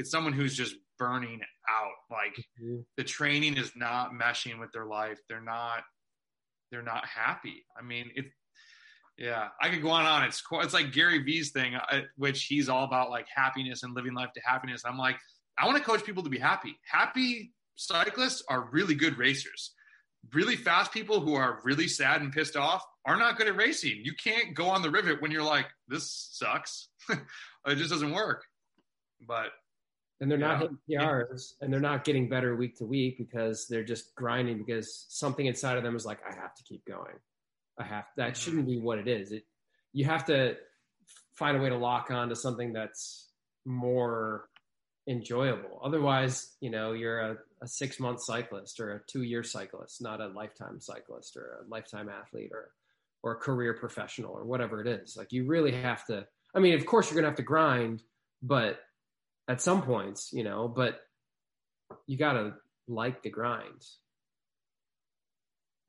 it's 0.01 0.09
someone 0.09 0.33
who's 0.33 0.55
just 0.55 0.75
burning 0.97 1.41
out. 1.69 1.91
Like 2.09 2.35
mm-hmm. 2.61 2.81
the 2.97 3.03
training 3.03 3.57
is 3.57 3.71
not 3.75 4.11
meshing 4.13 4.59
with 4.59 4.71
their 4.71 4.85
life. 4.85 5.19
They're 5.29 5.39
not 5.39 5.83
they're 6.71 6.81
not 6.81 7.05
happy. 7.05 7.63
I 7.77 7.83
mean, 7.83 8.09
it 8.15 8.25
yeah, 9.17 9.49
I 9.61 9.69
could 9.69 9.83
go 9.83 9.91
on 9.91 10.01
and 10.01 10.09
on. 10.09 10.23
It's 10.23 10.41
it's 10.51 10.73
like 10.73 10.91
Gary 10.91 11.19
Vee's 11.19 11.51
thing, 11.51 11.75
uh, 11.75 12.01
which 12.17 12.45
he's 12.45 12.67
all 12.67 12.83
about 12.83 13.11
like 13.11 13.27
happiness 13.33 13.83
and 13.83 13.93
living 13.93 14.15
life 14.15 14.31
to 14.33 14.41
happiness. 14.43 14.81
I'm 14.83 14.97
like, 14.97 15.17
I 15.59 15.67
want 15.67 15.77
to 15.77 15.83
coach 15.83 16.03
people 16.03 16.23
to 16.23 16.29
be 16.29 16.39
happy. 16.39 16.79
Happy 16.89 17.53
cyclists 17.75 18.43
are 18.49 18.69
really 18.71 18.95
good 18.95 19.19
racers. 19.19 19.73
Really 20.33 20.55
fast 20.55 20.91
people 20.91 21.19
who 21.19 21.35
are 21.35 21.59
really 21.63 21.87
sad 21.87 22.21
and 22.21 22.33
pissed 22.33 22.55
off 22.55 22.83
are 23.05 23.17
not 23.17 23.37
good 23.37 23.47
at 23.47 23.55
racing. 23.55 24.01
You 24.03 24.13
can't 24.13 24.55
go 24.55 24.67
on 24.67 24.81
the 24.81 24.89
rivet 24.89 25.21
when 25.21 25.29
you're 25.29 25.43
like, 25.43 25.67
this 25.87 26.29
sucks. 26.31 26.89
it 27.09 27.75
just 27.75 27.91
doesn't 27.91 28.11
work. 28.11 28.43
But 29.27 29.51
and 30.21 30.29
they're 30.29 30.37
not 30.37 30.61
hitting 30.61 30.77
PRs 30.87 31.53
and 31.61 31.73
they're 31.73 31.79
not 31.79 32.03
getting 32.03 32.29
better 32.29 32.55
week 32.55 32.77
to 32.77 32.85
week 32.85 33.17
because 33.17 33.67
they're 33.67 33.83
just 33.83 34.13
grinding 34.15 34.59
because 34.59 35.07
something 35.09 35.47
inside 35.47 35.77
of 35.77 35.83
them 35.83 35.95
is 35.95 36.05
like, 36.05 36.19
I 36.23 36.33
have 36.33 36.53
to 36.55 36.63
keep 36.63 36.85
going. 36.85 37.15
I 37.79 37.83
have 37.83 38.05
that 38.17 38.33
mm-hmm. 38.33 38.33
shouldn't 38.35 38.67
be 38.67 38.77
what 38.77 38.99
it 38.99 39.07
is. 39.07 39.31
It 39.31 39.45
you 39.93 40.05
have 40.05 40.25
to 40.25 40.55
find 41.33 41.57
a 41.57 41.59
way 41.59 41.69
to 41.69 41.77
lock 41.77 42.11
on 42.11 42.29
to 42.29 42.35
something 42.35 42.71
that's 42.71 43.29
more 43.65 44.47
enjoyable. 45.07 45.81
Otherwise, 45.83 46.55
you 46.61 46.69
know, 46.69 46.93
you're 46.93 47.19
a, 47.19 47.37
a 47.63 47.67
six 47.67 47.99
month 47.99 48.21
cyclist 48.21 48.79
or 48.79 48.93
a 48.93 49.01
two 49.07 49.23
year 49.23 49.43
cyclist, 49.43 50.03
not 50.03 50.21
a 50.21 50.27
lifetime 50.27 50.79
cyclist 50.79 51.35
or 51.35 51.63
a 51.65 51.69
lifetime 51.69 52.09
athlete 52.09 52.51
or 52.53 52.69
or 53.23 53.33
a 53.33 53.37
career 53.37 53.73
professional 53.73 54.33
or 54.33 54.45
whatever 54.45 54.81
it 54.81 54.87
is. 54.87 55.17
Like 55.17 55.31
you 55.31 55.45
really 55.45 55.71
have 55.71 56.05
to 56.05 56.27
I 56.53 56.59
mean, 56.59 56.75
of 56.75 56.85
course 56.85 57.09
you're 57.09 57.15
gonna 57.15 57.29
have 57.29 57.37
to 57.37 57.43
grind, 57.43 58.03
but 58.43 58.79
at 59.47 59.61
some 59.61 59.81
points, 59.81 60.31
you 60.33 60.43
know, 60.43 60.67
but 60.67 60.99
you 62.07 62.17
gotta 62.17 62.53
like 62.87 63.23
the 63.23 63.29
grind. 63.29 63.85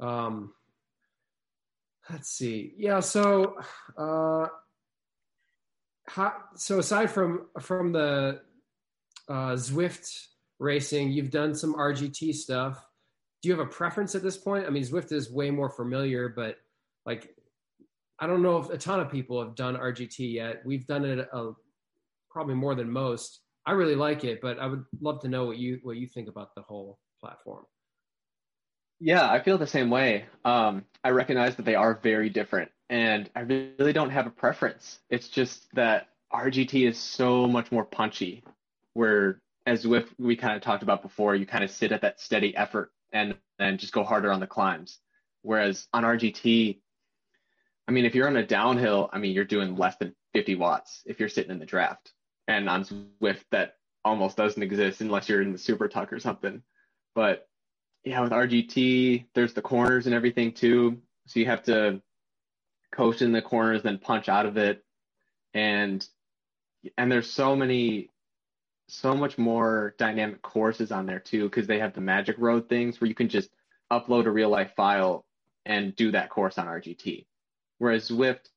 Um 0.01 0.53
Let's 2.11 2.31
see. 2.31 2.75
Yeah. 2.77 3.01
So, 3.01 3.57
uh, 3.97 4.47
how, 6.09 6.35
so 6.57 6.79
aside 6.79 7.11
from 7.11 7.47
from 7.61 7.93
the 7.93 8.41
uh, 9.29 9.53
Zwift 9.53 10.27
racing, 10.59 11.13
you've 11.13 11.31
done 11.31 11.55
some 11.55 11.75
RGT 11.75 12.35
stuff. 12.35 12.85
do 13.41 13.49
you 13.49 13.57
have 13.57 13.65
a 13.65 13.71
preference 13.71 14.15
at 14.15 14.23
this 14.23 14.37
point? 14.37 14.67
I 14.67 14.71
mean, 14.71 14.83
Zwift 14.83 15.13
is 15.13 15.31
way 15.31 15.51
more 15.51 15.71
familiar, 15.71 16.29
but 16.29 16.57
like, 17.07 17.35
I 18.19 18.27
don't 18.27 18.43
know 18.43 18.59
if 18.59 18.71
a 18.71 18.79
ton 18.79 19.01
of 19.01 19.11
people 19.11 19.43
have 19.43 19.55
done 19.55 19.77
RGT 19.77 20.33
yet. 20.33 20.63
We've 20.65 20.87
done 20.87 21.05
it 21.05 21.29
a, 21.33 21.53
probably 22.33 22.55
more 22.55 22.75
than 22.75 22.91
most. 22.91 23.41
I 23.67 23.73
really 23.73 23.95
like 23.95 24.25
it, 24.25 24.41
but 24.41 24.59
I 24.59 24.67
would 24.67 24.85
love 25.01 25.21
to 25.21 25.29
know 25.29 25.45
what 25.45 25.59
you 25.59 25.79
what 25.83 25.97
you 25.97 26.07
think 26.09 26.29
about 26.29 26.55
the 26.55 26.63
whole 26.63 26.99
platform. 27.21 27.65
Yeah, 28.99 29.29
I 29.29 29.43
feel 29.43 29.59
the 29.59 29.67
same 29.67 29.91
way. 29.91 30.27
Um, 30.45 30.85
I 31.03 31.11
recognize 31.11 31.57
that 31.57 31.65
they 31.65 31.75
are 31.75 31.99
very 32.03 32.29
different, 32.31 32.71
and 32.89 33.29
I 33.35 33.41
really 33.41 33.93
don't 33.93 34.11
have 34.11 34.27
a 34.27 34.31
preference. 34.31 35.01
It's 35.11 35.29
just 35.29 35.73
that 35.75 36.09
RGT 36.33 36.89
is 36.89 36.99
so 36.99 37.47
much 37.47 37.71
more 37.71 37.85
punchy, 37.85 38.43
where 38.95 39.41
as 39.67 39.85
Zwift 39.85 40.09
we 40.19 40.37
kind 40.37 40.57
of 40.57 40.63
talked 40.63 40.83
about 40.83 41.03
before, 41.03 41.35
you 41.35 41.47
kind 41.47 41.65
of 41.65 41.71
sit 41.71 41.93
at 41.93 42.03
that 42.03 42.21
steady 42.21 42.57
effort 42.57 42.91
and 43.13 43.35
then 43.59 43.79
just 43.79 43.93
go 43.93 44.03
harder 44.03 44.33
on 44.33 44.41
the 44.41 44.47
climbs. 44.47 44.99
Whereas 45.43 45.87
on 45.93 46.05
RGT, 46.05 46.79
I 47.89 47.93
mean, 47.93 48.05
if 48.05 48.15
you're 48.15 48.29
on 48.29 48.37
a 48.37 48.47
downhill, 48.47 49.11
I 49.13 49.19
mean, 49.19 49.33
you're 49.33 49.45
doing 49.45 49.77
less 49.77 49.97
than 49.97 50.15
50 50.35 50.55
watts 50.57 51.03
if 51.05 51.21
you're 51.21 51.29
sitting 51.29 51.51
in 51.51 51.59
the 51.59 51.67
draft. 51.67 52.13
And 52.49 52.69
on 52.69 52.85
Zwift 52.85 53.45
that 53.51 53.77
almost 54.05 54.37
doesn't 54.37 54.63
exist 54.63 55.01
unless 55.01 55.29
you're 55.29 55.43
in 55.43 55.53
the 55.53 55.59
super 55.59 55.89
tuck 55.89 56.13
or 56.13 56.19
something. 56.19 56.63
But 57.15 57.49
yeah, 58.05 58.21
with 58.21 58.33
RGT, 58.33 59.27
there's 59.35 59.55
the 59.55 59.63
corners 59.63 60.07
and 60.07 60.15
everything 60.15 60.53
too. 60.53 61.01
So 61.27 61.41
you 61.41 61.47
have 61.47 61.63
to 61.65 62.03
coast 62.93 63.23
in 63.23 63.33
the 63.33 63.43
corners, 63.43 63.83
then 63.83 63.99
punch 63.99 64.29
out 64.29 64.47
of 64.47 64.57
it. 64.57 64.85
And 65.55 66.07
and 66.99 67.13
there's 67.13 67.31
so 67.31 67.55
many 67.55 68.11
so 68.89 69.15
much 69.15 69.39
more 69.39 69.95
dynamic 69.99 70.43
courses 70.43 70.93
on 70.93 71.07
there 71.07 71.21
too, 71.21 71.45
because 71.45 71.67
they 71.67 71.79
have 71.79 71.95
the 71.95 72.01
magic 72.01 72.37
road 72.39 72.69
things 72.69 73.01
where 73.01 73.09
you 73.09 73.15
can 73.15 73.29
just 73.29 73.49
upload 73.91 74.27
a 74.27 74.31
real 74.31 74.51
life 74.51 74.73
file 74.77 75.25
and 75.65 75.95
do 75.95 76.11
that 76.11 76.29
course 76.29 76.59
on 76.59 76.67
RGT. 76.67 77.27
Whereas 77.79 78.11
Zwift, 78.11 78.49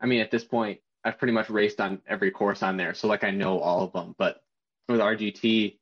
I 0.00 0.06
mean, 0.06 0.20
at 0.20 0.30
this 0.30 0.44
point, 0.44 0.80
I've 1.04 1.18
pretty 1.18 1.32
much 1.32 1.50
raced 1.50 1.80
on 1.80 2.00
every 2.06 2.30
course 2.30 2.62
on 2.62 2.76
there. 2.76 2.94
So 2.94 3.08
like 3.08 3.24
I 3.24 3.30
know 3.30 3.58
all 3.60 3.82
of 3.82 3.92
them. 3.92 4.14
But 4.18 4.42
with 4.88 5.00
RGT, 5.00 5.78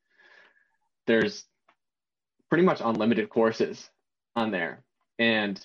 there's 1.07 1.45
pretty 2.49 2.65
much 2.65 2.81
unlimited 2.85 3.29
courses 3.29 3.89
on 4.37 4.51
there. 4.51 4.85
And 5.19 5.65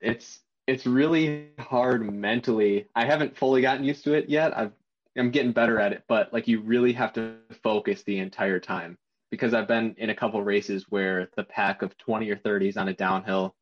it's 0.00 0.40
it's 0.66 0.86
really 0.86 1.48
hard 1.58 2.08
mentally. 2.12 2.86
I 2.94 3.04
haven't 3.04 3.36
fully 3.36 3.62
gotten 3.62 3.84
used 3.84 4.04
to 4.04 4.14
it 4.14 4.28
yet. 4.28 4.56
I've 4.56 4.72
I'm 5.18 5.30
getting 5.30 5.52
better 5.52 5.80
at 5.80 5.92
it, 5.92 6.04
but 6.08 6.32
like 6.32 6.46
you 6.46 6.60
really 6.60 6.92
have 6.92 7.12
to 7.14 7.34
focus 7.62 8.02
the 8.04 8.18
entire 8.18 8.60
time 8.60 8.96
because 9.30 9.54
I've 9.54 9.68
been 9.68 9.94
in 9.98 10.10
a 10.10 10.14
couple 10.14 10.42
races 10.42 10.86
where 10.88 11.28
the 11.36 11.44
pack 11.44 11.82
of 11.82 11.96
20 11.98 12.30
or 12.30 12.36
30s 12.36 12.76
on 12.76 12.88
a 12.88 12.94
downhill, 12.94 13.54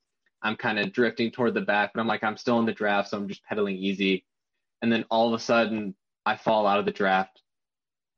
I'm 0.43 0.57
kind 0.57 0.79
of 0.79 0.93
drifting 0.93 1.31
toward 1.31 1.55
the 1.55 1.61
back, 1.61 1.93
but 1.95 2.01
I'm 2.01 2.07
like, 2.07 2.23
I'm 2.23 2.37
still 2.37 2.59
in 2.59 2.67
the 2.67 2.73
draft, 2.73 3.11
so 3.11 3.17
I'm 3.17 3.29
just 3.29 3.45
pedaling 3.45 3.77
easy. 3.77 4.25
And 4.83 4.93
then 4.93 5.05
all 5.11 5.29
of 5.29 5.41
a 5.41 5.43
sudden, 5.43 5.95
I 6.25 6.37
fall 6.37 6.67
out 6.67 6.79
of 6.79 6.85
the 6.85 6.91
draft 6.91 7.41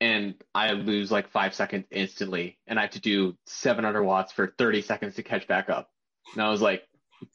and 0.00 0.34
I 0.54 0.72
lose 0.72 1.10
like 1.10 1.30
five 1.30 1.54
seconds 1.54 1.84
instantly, 1.90 2.58
and 2.66 2.78
I 2.78 2.82
have 2.82 2.92
to 2.92 3.00
do 3.00 3.36
700 3.46 4.02
watts 4.02 4.32
for 4.32 4.54
30 4.58 4.82
seconds 4.82 5.14
to 5.16 5.22
catch 5.22 5.46
back 5.46 5.68
up. 5.68 5.90
And 6.32 6.42
I 6.42 6.50
was 6.50 6.62
like, 6.62 6.84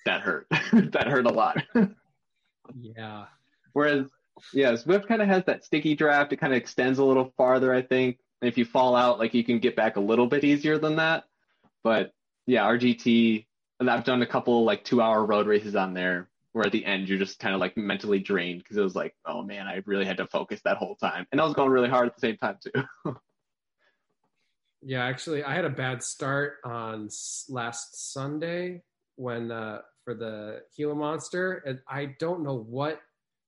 that 0.06 0.22
hurt. 0.22 0.48
that 0.74 1.08
hurt 1.08 1.28
a 1.28 1.32
lot. 1.32 1.64
yeah. 2.76 3.26
Whereas 3.74 4.08
yeah, 4.54 4.72
Zwift 4.74 5.08
kind 5.08 5.22
of 5.22 5.28
has 5.28 5.44
that 5.46 5.64
sticky 5.64 5.96
draft. 5.96 6.34
It 6.34 6.38
kind 6.38 6.54
of 6.54 6.58
extends 6.58 7.00
a 7.00 7.04
little 7.04 7.34
farther, 7.38 7.74
I 7.74 7.82
think. 7.82 8.18
And 8.42 8.50
if 8.50 8.58
you 8.58 8.66
fall 8.66 8.96
out, 8.96 9.20
like 9.20 9.34
you 9.34 9.44
can 9.44 9.60
get 9.60 9.76
back 9.76 9.96
a 9.96 10.02
little 10.02 10.28
bit 10.28 10.44
easier 10.44 10.78
than 10.78 10.98
that. 10.98 11.26
But 11.84 12.14
yeah, 12.48 12.66
RGT, 12.66 13.46
and 13.80 13.90
I've 13.90 14.04
done 14.04 14.22
a 14.22 14.28
couple 14.28 14.64
like 14.64 14.84
two 14.84 15.02
hour 15.02 15.24
road 15.24 15.48
races 15.48 15.76
on 15.76 15.94
there 15.94 16.30
where 16.56 16.66
at 16.66 16.72
the 16.72 16.86
end 16.86 17.10
you're 17.10 17.20
just 17.20 17.38
kind 17.38 17.54
of 17.54 17.60
like 17.60 17.76
mentally 17.76 18.18
drained 18.18 18.60
because 18.60 18.78
it 18.78 18.82
was 18.82 18.96
like, 18.96 19.14
oh 19.26 19.44
man, 19.44 19.68
I 19.68 19.82
really 19.86 20.06
had 20.06 20.18
to 20.18 20.26
focus 20.26 20.62
that 20.64 20.78
whole 20.78 20.96
time. 20.96 21.28
And 21.34 21.42
I 21.42 21.44
was 21.44 21.54
going 21.54 21.70
really 21.70 21.90
hard 21.90 22.08
at 22.08 22.16
the 22.16 22.22
same 22.22 22.38
time 22.38 22.58
too. 22.64 23.14
yeah, 24.82 25.04
actually, 25.04 25.44
I 25.44 25.54
had 25.54 25.66
a 25.66 25.70
bad 25.70 26.02
start 26.02 26.56
on 26.64 27.10
last 27.50 28.14
Sunday 28.14 28.84
when 29.18 29.52
uh, 29.52 29.82
for 30.06 30.14
the 30.14 30.62
Gila 30.78 30.96
Monster. 30.96 31.62
And 31.66 31.80
I 31.90 32.16
don't 32.20 32.42
know 32.42 32.56
what 32.58 33.02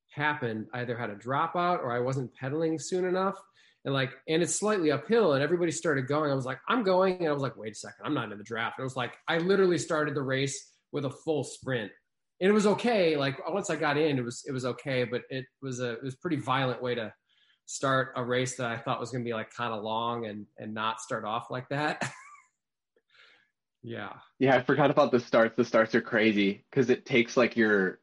happened. 0.09 0.67
I 0.73 0.81
either 0.81 0.97
had 0.97 1.09
a 1.09 1.15
dropout 1.15 1.79
or 1.79 1.93
I 1.93 1.99
wasn't 1.99 2.35
pedaling 2.35 2.77
soon 2.77 3.05
enough. 3.05 3.41
And 3.85 3.93
like, 3.93 4.11
and 4.27 4.43
it's 4.43 4.55
slightly 4.55 4.91
uphill, 4.91 5.31
and 5.31 5.41
everybody 5.41 5.71
started 5.71 6.07
going. 6.07 6.29
I 6.29 6.35
was 6.35 6.45
like, 6.45 6.59
I'm 6.67 6.83
going, 6.83 7.19
and 7.19 7.29
I 7.29 7.31
was 7.31 7.41
like, 7.41 7.55
wait 7.55 7.71
a 7.71 7.75
second, 7.75 8.05
I'm 8.05 8.13
not 8.13 8.29
in 8.33 8.37
the 8.37 8.43
draft. 8.43 8.79
And 8.79 8.83
it 8.83 8.85
was 8.85 8.97
like, 8.97 9.13
I 9.29 9.37
literally 9.37 9.77
started 9.77 10.13
the 10.13 10.23
race 10.23 10.73
with 10.91 11.05
a 11.05 11.09
full 11.09 11.45
sprint, 11.45 11.91
and 12.39 12.49
it 12.49 12.53
was 12.53 12.67
okay. 12.67 13.17
Like 13.17 13.47
once 13.49 13.69
I 13.69 13.75
got 13.75 13.97
in, 13.97 14.17
it 14.17 14.23
was 14.23 14.43
it 14.47 14.51
was 14.51 14.65
okay, 14.65 15.03
but 15.03 15.23
it 15.29 15.45
was 15.61 15.79
a 15.79 15.93
it 15.93 16.03
was 16.03 16.13
a 16.13 16.19
pretty 16.19 16.37
violent 16.37 16.81
way 16.81 16.95
to 16.95 17.13
start 17.65 18.13
a 18.15 18.23
race 18.23 18.55
that 18.57 18.67
I 18.67 18.77
thought 18.77 18.99
was 18.99 19.11
going 19.11 19.23
to 19.23 19.27
be 19.27 19.33
like 19.33 19.51
kind 19.55 19.73
of 19.73 19.83
long 19.83 20.25
and 20.25 20.45
and 20.57 20.73
not 20.73 21.01
start 21.01 21.25
off 21.25 21.49
like 21.49 21.67
that. 21.69 22.09
yeah. 23.83 24.13
Yeah, 24.39 24.55
I 24.55 24.61
forgot 24.61 24.91
about 24.91 25.11
the 25.11 25.19
starts. 25.19 25.55
The 25.57 25.65
starts 25.65 25.95
are 25.95 26.01
crazy 26.01 26.65
because 26.69 26.89
it 26.89 27.05
takes 27.05 27.35
like 27.35 27.57
your 27.57 27.99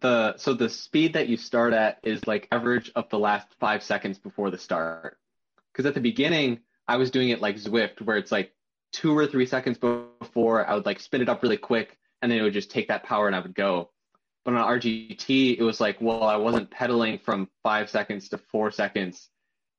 the 0.00 0.36
so 0.36 0.54
the 0.54 0.68
speed 0.68 1.14
that 1.14 1.28
you 1.28 1.36
start 1.36 1.72
at 1.72 1.98
is 2.04 2.26
like 2.26 2.46
average 2.52 2.92
of 2.94 3.08
the 3.10 3.18
last 3.18 3.48
five 3.58 3.82
seconds 3.82 4.18
before 4.18 4.50
the 4.50 4.58
start. 4.58 5.16
Because 5.72 5.86
at 5.86 5.94
the 5.94 6.00
beginning, 6.00 6.60
I 6.86 6.96
was 6.96 7.10
doing 7.10 7.30
it 7.30 7.40
like 7.40 7.56
Zwift, 7.56 8.02
where 8.02 8.16
it's 8.16 8.32
like 8.32 8.52
two 8.92 9.16
or 9.16 9.26
three 9.26 9.46
seconds 9.46 9.78
before 9.78 10.66
I 10.66 10.74
would 10.74 10.86
like 10.86 11.00
spin 11.00 11.22
it 11.22 11.28
up 11.28 11.42
really 11.42 11.56
quick, 11.56 11.96
and 12.22 12.30
then 12.30 12.38
it 12.38 12.42
would 12.42 12.52
just 12.52 12.70
take 12.70 12.88
that 12.88 13.04
power 13.04 13.26
and 13.26 13.36
I 13.36 13.40
would 13.40 13.54
go. 13.54 13.90
But 14.44 14.54
on 14.54 14.80
RGT, 14.80 15.58
it 15.58 15.62
was 15.62 15.80
like, 15.80 16.00
well, 16.00 16.24
I 16.24 16.36
wasn't 16.36 16.70
pedaling 16.70 17.18
from 17.18 17.48
five 17.62 17.90
seconds 17.90 18.28
to 18.30 18.38
four 18.38 18.70
seconds, 18.70 19.28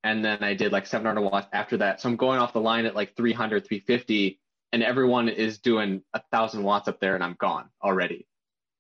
and 0.04 0.24
then 0.24 0.44
I 0.44 0.54
did 0.54 0.72
like 0.72 0.86
700 0.86 1.22
watts 1.22 1.48
after 1.52 1.78
that. 1.78 2.00
So 2.00 2.10
I'm 2.10 2.16
going 2.16 2.40
off 2.40 2.54
the 2.54 2.62
line 2.62 2.86
at 2.86 2.96
like 2.96 3.16
300, 3.16 3.66
350, 3.66 4.40
and 4.72 4.84
everyone 4.84 5.30
is 5.30 5.60
doing 5.60 6.04
a 6.14 6.22
thousand 6.32 6.64
watts 6.64 6.88
up 6.88 7.00
there, 7.00 7.16
and 7.16 7.24
I'm 7.24 7.36
gone 7.40 7.70
already. 7.84 8.28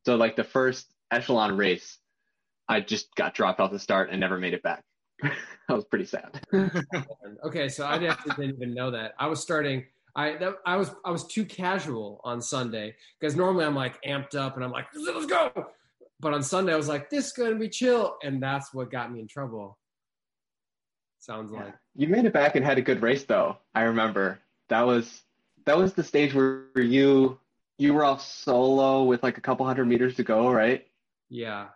So 0.06 0.16
like 0.16 0.36
the 0.36 0.44
first 0.44 0.94
echelon 1.12 1.58
race, 1.58 1.98
I 2.68 2.80
just 2.82 3.14
got 3.16 3.34
dropped 3.34 3.60
off 3.60 3.72
the 3.72 3.80
start 3.80 4.10
and 4.12 4.20
never 4.20 4.38
made 4.38 4.54
it 4.54 4.64
back. 4.64 4.84
that 5.22 5.32
was 5.70 5.86
pretty 5.86 6.06
sad. 6.06 6.42
okay, 7.44 7.70
so 7.70 7.86
I 7.86 7.98
didn't 7.98 8.40
even 8.40 8.74
know 8.74 8.92
that. 8.92 9.14
I 9.20 9.28
was 9.28 9.42
starting. 9.42 9.86
I 10.16 10.38
that, 10.38 10.56
I 10.66 10.78
was 10.78 10.94
I 11.06 11.12
was 11.12 11.26
too 11.28 11.46
casual 11.46 12.22
on 12.24 12.42
Sunday 12.42 12.96
because 13.20 13.36
normally 13.36 13.66
I'm 13.66 13.76
like 13.76 14.02
amped 14.04 14.36
up 14.36 14.56
and 14.56 14.64
I'm 14.64 14.72
like 14.72 14.88
let's 14.96 15.26
go, 15.26 15.52
but 16.20 16.34
on 16.34 16.44
Sunday 16.44 16.74
I 16.74 16.78
was 16.78 16.88
like 16.88 17.10
this 17.10 17.28
is 17.28 17.34
gonna 17.34 17.56
be 17.56 17.70
chill, 17.70 18.18
and 18.24 18.42
that's 18.42 18.74
what 18.74 18.92
got 18.92 19.12
me 19.12 19.20
in 19.20 19.28
trouble. 19.28 19.78
Sounds 21.20 21.52
yeah. 21.54 21.66
like 21.66 21.74
you 21.96 22.08
made 22.08 22.26
it 22.26 22.34
back 22.34 22.56
and 22.56 22.66
had 22.66 22.78
a 22.78 22.82
good 22.82 23.02
race 23.02 23.24
though. 23.24 23.58
I 23.76 23.84
remember 23.84 24.40
that 24.70 24.86
was 24.86 25.22
that 25.66 25.78
was 25.78 25.94
the 25.94 26.04
stage 26.04 26.34
where 26.34 26.66
you 26.76 27.40
you 27.78 27.94
were 27.94 28.04
off 28.04 28.22
solo 28.22 29.04
with 29.04 29.24
like 29.24 29.38
a 29.38 29.42
couple 29.42 29.66
hundred 29.66 29.86
meters 29.86 30.16
to 30.16 30.24
go, 30.24 30.52
right? 30.52 30.86
Yeah. 31.30 31.68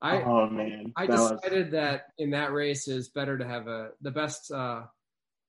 I 0.00 0.22
oh 0.22 0.48
man. 0.48 0.92
I 0.96 1.06
that 1.06 1.16
decided 1.16 1.66
was... 1.66 1.72
that 1.72 2.06
in 2.18 2.30
that 2.30 2.52
race 2.52 2.88
is 2.88 3.08
better 3.08 3.38
to 3.38 3.46
have 3.46 3.68
a 3.68 3.90
the 4.02 4.10
best 4.10 4.50
uh, 4.52 4.82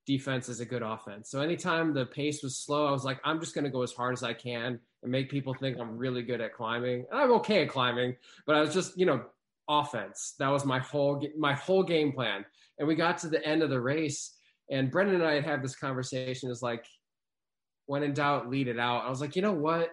defense 0.06 0.50
is 0.50 0.60
a 0.60 0.66
good 0.66 0.82
offense. 0.82 1.30
So 1.30 1.42
anytime 1.42 1.94
the 1.94 2.06
pace 2.06 2.44
was 2.44 2.58
slow, 2.58 2.88
I 2.88 2.92
was 2.92 3.04
like, 3.04 3.20
I'm 3.24 3.40
just 3.40 3.56
gonna 3.56 3.70
go 3.70 3.82
as 3.82 3.92
hard 3.92 4.14
as 4.14 4.24
I 4.24 4.34
can 4.34 4.80
and 5.04 5.12
make 5.12 5.30
people 5.30 5.54
think 5.54 5.78
I'm 5.80 5.98
really 5.98 6.24
good 6.24 6.42
at 6.42 6.54
climbing. 6.54 7.06
And 7.12 7.20
I'm 7.20 7.32
okay 7.34 7.64
at 7.64 7.70
climbing, 7.70 8.16
but 8.46 8.56
I 8.56 8.62
was 8.62 8.74
just, 8.74 8.98
you 8.98 9.06
know, 9.06 9.24
offense. 9.68 10.36
That 10.40 10.50
was 10.50 10.66
my 10.66 10.80
whole 10.80 11.26
my 11.38 11.54
whole 11.54 11.84
game 11.84 12.12
plan. 12.12 12.46
And 12.78 12.88
we 12.88 12.96
got 12.96 13.20
to 13.20 13.30
the 13.30 13.46
end 13.46 13.64
of 13.64 13.70
the 13.70 13.80
race, 13.80 14.36
and 14.70 14.92
Brendan 14.92 15.16
and 15.16 15.26
I 15.26 15.36
had 15.36 15.46
had 15.46 15.64
this 15.64 15.76
conversation. 15.76 16.50
Is 16.50 16.62
like, 16.62 16.86
when 17.86 18.04
in 18.04 18.14
doubt, 18.14 18.50
lead 18.50 18.68
it 18.68 18.80
out. 18.80 19.06
I 19.06 19.10
was 19.10 19.22
like, 19.22 19.36
you 19.36 19.42
know 19.42 19.54
what? 19.54 19.92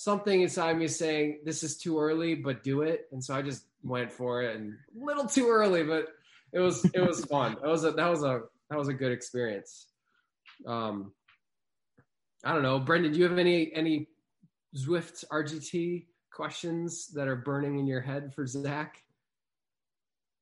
something 0.00 0.40
inside 0.40 0.78
me 0.78 0.86
is 0.86 0.98
saying 0.98 1.40
this 1.44 1.62
is 1.62 1.76
too 1.76 2.00
early, 2.00 2.34
but 2.34 2.62
do 2.62 2.80
it. 2.80 3.06
And 3.12 3.22
so 3.22 3.34
I 3.34 3.42
just 3.42 3.64
went 3.82 4.10
for 4.10 4.42
it, 4.42 4.56
and 4.56 4.72
a 4.98 5.04
little 5.04 5.26
too 5.26 5.48
early, 5.48 5.82
but 5.82 6.06
it 6.52 6.60
was 6.60 6.84
it 6.94 7.06
was 7.06 7.24
fun. 7.26 7.56
It 7.62 7.66
was 7.66 7.84
a 7.84 7.92
that 7.92 8.08
was 8.08 8.22
a 8.22 8.42
that 8.70 8.78
was 8.78 8.88
a 8.88 8.94
good 8.94 9.12
experience. 9.12 9.88
Um, 10.66 11.12
I 12.44 12.52
don't 12.52 12.62
know, 12.62 12.78
Brendan. 12.78 13.12
Do 13.12 13.18
you 13.18 13.28
have 13.28 13.38
any 13.38 13.72
any 13.74 14.08
Zwift 14.76 15.24
RGT 15.30 16.06
questions 16.32 17.08
that 17.08 17.28
are 17.28 17.36
burning 17.36 17.78
in 17.78 17.86
your 17.86 18.00
head 18.00 18.32
for 18.34 18.46
Zach? 18.46 19.02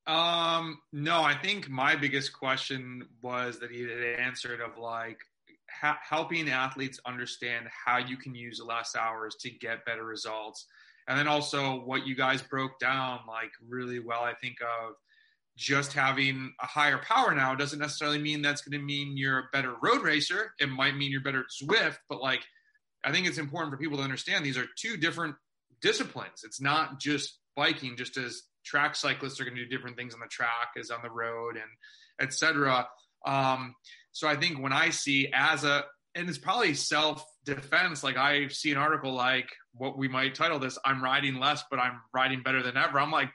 Um, 0.07 0.79
no, 0.93 1.23
I 1.23 1.35
think 1.35 1.69
my 1.69 1.95
biggest 1.97 2.33
question 2.33 3.07
was 3.23 3.59
that 3.59 3.71
he 3.71 3.83
had 3.83 4.19
answered 4.19 4.61
of 4.61 4.79
like, 4.79 5.19
ha- 5.71 5.99
helping 6.03 6.49
athletes 6.49 6.99
understand 7.05 7.67
how 7.69 7.99
you 7.99 8.17
can 8.17 8.35
use 8.35 8.61
less 8.65 8.97
hours 8.97 9.37
to 9.41 9.51
get 9.51 9.85
better 9.85 10.05
results. 10.05 10.67
And 11.09 11.19
then 11.19 11.29
also 11.29 11.81
what 11.85 12.07
you 12.07 12.15
guys 12.15 12.41
broke 12.41 12.79
down 12.79 13.21
like 13.27 13.51
really 13.67 13.99
well, 13.99 14.23
I 14.23 14.33
think 14.35 14.57
of 14.63 14.95
just 15.59 15.93
having 15.93 16.55
a 16.63 16.67
higher 16.67 16.99
power 16.99 17.35
now 17.35 17.55
doesn't 17.55 17.81
necessarily 17.81 18.19
mean 18.19 18.41
that's 18.41 18.63
going 18.63 18.79
to 18.79 18.85
mean 18.85 19.17
you're 19.17 19.41
a 19.41 19.49
better 19.53 19.75
road 19.83 20.03
racer. 20.03 20.53
It 20.61 20.69
might 20.69 20.97
mean 20.97 21.11
you're 21.11 21.21
better 21.21 21.41
at 21.41 21.47
Zwift, 21.63 21.99
but 22.09 22.23
like 22.23 22.41
I 23.05 23.11
think 23.11 23.27
it's 23.27 23.39
important 23.39 23.73
for 23.73 23.79
people 23.79 23.99
to 23.99 24.05
understand 24.05 24.45
these 24.45 24.57
are 24.57 24.67
two 24.77 24.97
different 24.97 25.35
disciplines. 25.83 26.43
It's 26.45 26.61
not 26.61 27.01
just 27.01 27.39
biking, 27.57 27.97
just 27.97 28.17
as 28.17 28.43
track 28.65 28.95
cyclists 28.95 29.41
are 29.41 29.45
going 29.45 29.57
to 29.57 29.65
do 29.65 29.69
different 29.69 29.97
things 29.97 30.15
on 30.15 30.21
the 30.21 30.27
track 30.29 30.71
as 30.79 30.91
on 30.91 31.01
the 31.03 31.11
road 31.11 31.57
and 31.57 31.71
etc. 32.21 32.87
Um, 33.27 33.75
so 34.13 34.29
I 34.29 34.37
think 34.37 34.63
when 34.63 34.73
I 34.73 34.91
see 34.91 35.29
as 35.35 35.65
a 35.65 35.85
and 36.15 36.29
it's 36.29 36.39
probably 36.39 36.75
self 36.75 37.25
defense. 37.45 38.03
Like 38.03 38.17
I 38.17 38.49
see 38.49 38.71
an 38.73 38.79
article 38.79 39.13
like 39.13 39.49
what 39.73 39.97
we 39.97 40.09
might 40.09 40.35
title 40.35 40.59
this, 40.59 40.79
I'm 40.85 41.03
riding 41.03 41.37
less, 41.37 41.63
but 41.71 41.79
I'm 41.79 42.01
riding 42.13 42.43
better 42.43 42.63
than 42.63 42.77
ever. 42.77 42.99
I'm 43.01 43.13
like, 43.13 43.31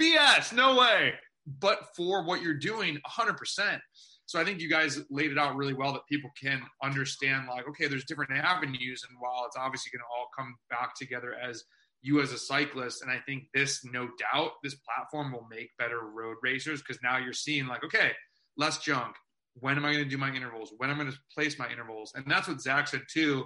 BS, 0.00 0.52
no 0.52 0.76
way. 0.76 1.14
But 1.46 1.94
for 1.94 2.24
what 2.24 2.42
you're 2.42 2.54
doing, 2.54 2.98
100%. 3.06 3.80
So 4.26 4.40
I 4.40 4.44
think 4.44 4.60
you 4.60 4.70
guys 4.70 5.00
laid 5.10 5.30
it 5.30 5.38
out 5.38 5.56
really 5.56 5.74
well 5.74 5.92
that 5.92 6.06
people 6.08 6.30
can 6.40 6.62
understand 6.82 7.46
like, 7.48 7.68
okay, 7.68 7.86
there's 7.86 8.06
different 8.06 8.32
avenues. 8.32 9.04
And 9.08 9.18
while 9.20 9.44
it's 9.46 9.56
obviously 9.56 9.90
going 9.90 10.00
to 10.00 10.16
all 10.16 10.28
come 10.36 10.56
back 10.70 10.94
together 10.94 11.34
as 11.34 11.64
you 12.00 12.22
as 12.22 12.32
a 12.32 12.38
cyclist, 12.38 13.02
and 13.02 13.10
I 13.10 13.18
think 13.26 13.44
this, 13.52 13.84
no 13.84 14.08
doubt, 14.18 14.52
this 14.62 14.76
platform 14.76 15.32
will 15.32 15.46
make 15.50 15.76
better 15.78 16.00
road 16.00 16.36
racers 16.42 16.80
because 16.80 17.02
now 17.02 17.18
you're 17.18 17.34
seeing 17.34 17.66
like, 17.66 17.84
okay, 17.84 18.12
less 18.56 18.78
junk, 18.78 19.14
when 19.60 19.76
am 19.76 19.84
I 19.84 19.92
going 19.92 20.04
to 20.04 20.10
do 20.10 20.18
my 20.18 20.34
intervals? 20.34 20.72
When 20.78 20.90
am 20.90 20.96
I 20.96 21.04
going 21.04 21.12
to 21.12 21.18
place 21.34 21.58
my 21.58 21.70
intervals? 21.70 22.12
And 22.14 22.24
that's 22.26 22.48
what 22.48 22.60
Zach 22.60 22.88
said 22.88 23.02
too, 23.10 23.44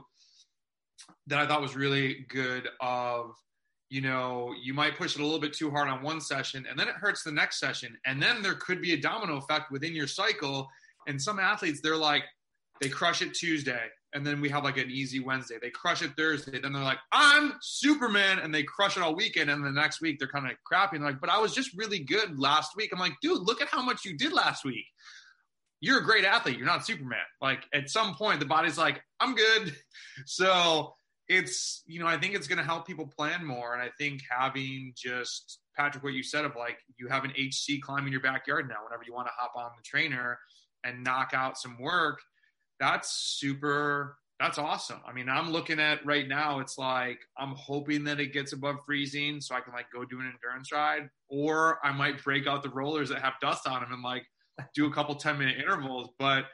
that 1.26 1.38
I 1.38 1.46
thought 1.46 1.60
was 1.60 1.76
really 1.76 2.24
good. 2.28 2.68
Of 2.80 3.32
you 3.90 4.00
know, 4.00 4.54
you 4.62 4.74
might 4.74 4.96
push 4.96 5.14
it 5.14 5.20
a 5.20 5.24
little 5.24 5.40
bit 5.40 5.52
too 5.52 5.70
hard 5.70 5.88
on 5.88 6.02
one 6.02 6.20
session, 6.20 6.66
and 6.68 6.78
then 6.78 6.88
it 6.88 6.94
hurts 6.94 7.22
the 7.22 7.32
next 7.32 7.58
session, 7.58 7.96
and 8.06 8.22
then 8.22 8.42
there 8.42 8.54
could 8.54 8.82
be 8.82 8.92
a 8.92 9.00
domino 9.00 9.36
effect 9.36 9.70
within 9.70 9.94
your 9.94 10.06
cycle. 10.06 10.68
And 11.06 11.20
some 11.20 11.38
athletes, 11.38 11.80
they're 11.82 11.96
like, 11.96 12.24
they 12.82 12.88
crush 12.88 13.22
it 13.22 13.32
Tuesday, 13.32 13.86
and 14.12 14.26
then 14.26 14.40
we 14.40 14.50
have 14.50 14.64
like 14.64 14.76
an 14.76 14.90
easy 14.90 15.20
Wednesday. 15.20 15.56
They 15.60 15.70
crush 15.70 16.02
it 16.02 16.10
Thursday, 16.16 16.60
then 16.60 16.72
they're 16.72 16.82
like, 16.82 16.98
I'm 17.12 17.54
Superman, 17.62 18.40
and 18.40 18.54
they 18.54 18.62
crush 18.62 18.96
it 18.96 19.02
all 19.02 19.16
weekend, 19.16 19.48
and 19.50 19.64
the 19.64 19.70
next 19.70 20.02
week 20.02 20.18
they're 20.18 20.28
kind 20.28 20.46
of 20.46 20.52
crappy. 20.64 20.96
And 20.96 21.04
they're 21.04 21.12
like, 21.12 21.20
but 21.20 21.30
I 21.30 21.38
was 21.38 21.54
just 21.54 21.76
really 21.76 22.00
good 22.00 22.38
last 22.38 22.76
week. 22.76 22.90
I'm 22.92 22.98
like, 22.98 23.16
dude, 23.22 23.42
look 23.42 23.62
at 23.62 23.68
how 23.68 23.82
much 23.82 24.04
you 24.04 24.16
did 24.16 24.32
last 24.32 24.64
week 24.64 24.84
you're 25.80 26.00
a 26.00 26.04
great 26.04 26.24
athlete. 26.24 26.56
You're 26.56 26.66
not 26.66 26.84
Superman. 26.84 27.18
Like 27.40 27.60
at 27.72 27.88
some 27.88 28.14
point, 28.14 28.40
the 28.40 28.46
body's 28.46 28.78
like, 28.78 29.02
I'm 29.20 29.34
good. 29.34 29.74
So 30.26 30.96
it's, 31.28 31.82
you 31.86 32.00
know, 32.00 32.06
I 32.06 32.18
think 32.18 32.34
it's 32.34 32.48
going 32.48 32.58
to 32.58 32.64
help 32.64 32.86
people 32.86 33.06
plan 33.06 33.44
more. 33.44 33.74
And 33.74 33.82
I 33.82 33.90
think 33.98 34.22
having 34.30 34.94
just, 34.96 35.60
Patrick, 35.76 36.02
what 36.02 36.14
you 36.14 36.22
said 36.22 36.44
of 36.44 36.56
like, 36.56 36.78
you 36.98 37.08
have 37.08 37.24
an 37.24 37.32
HC 37.32 37.82
climb 37.82 38.06
in 38.06 38.12
your 38.12 38.22
backyard 38.22 38.68
now, 38.68 38.84
whenever 38.84 39.02
you 39.06 39.12
want 39.12 39.26
to 39.26 39.32
hop 39.36 39.52
on 39.56 39.70
the 39.76 39.82
trainer 39.82 40.38
and 40.84 41.04
knock 41.04 41.32
out 41.34 41.58
some 41.58 41.78
work, 41.78 42.20
that's 42.80 43.10
super, 43.12 44.16
that's 44.40 44.56
awesome. 44.56 45.00
I 45.06 45.12
mean, 45.12 45.28
I'm 45.28 45.50
looking 45.50 45.80
at 45.80 46.04
right 46.06 46.26
now, 46.26 46.60
it's 46.60 46.78
like, 46.78 47.18
I'm 47.36 47.54
hoping 47.56 48.04
that 48.04 48.20
it 48.20 48.32
gets 48.32 48.52
above 48.52 48.76
freezing 48.86 49.40
so 49.40 49.54
I 49.54 49.60
can 49.60 49.74
like 49.74 49.86
go 49.92 50.04
do 50.04 50.20
an 50.20 50.32
endurance 50.32 50.72
ride, 50.72 51.10
or 51.28 51.78
I 51.84 51.92
might 51.92 52.22
break 52.22 52.46
out 52.46 52.62
the 52.62 52.70
rollers 52.70 53.10
that 53.10 53.20
have 53.20 53.34
dust 53.42 53.66
on 53.66 53.82
them 53.82 53.92
and 53.92 54.02
like, 54.02 54.24
do 54.74 54.86
a 54.86 54.92
couple 54.92 55.14
10 55.14 55.38
minute 55.38 55.58
intervals, 55.58 56.08
but 56.18 56.46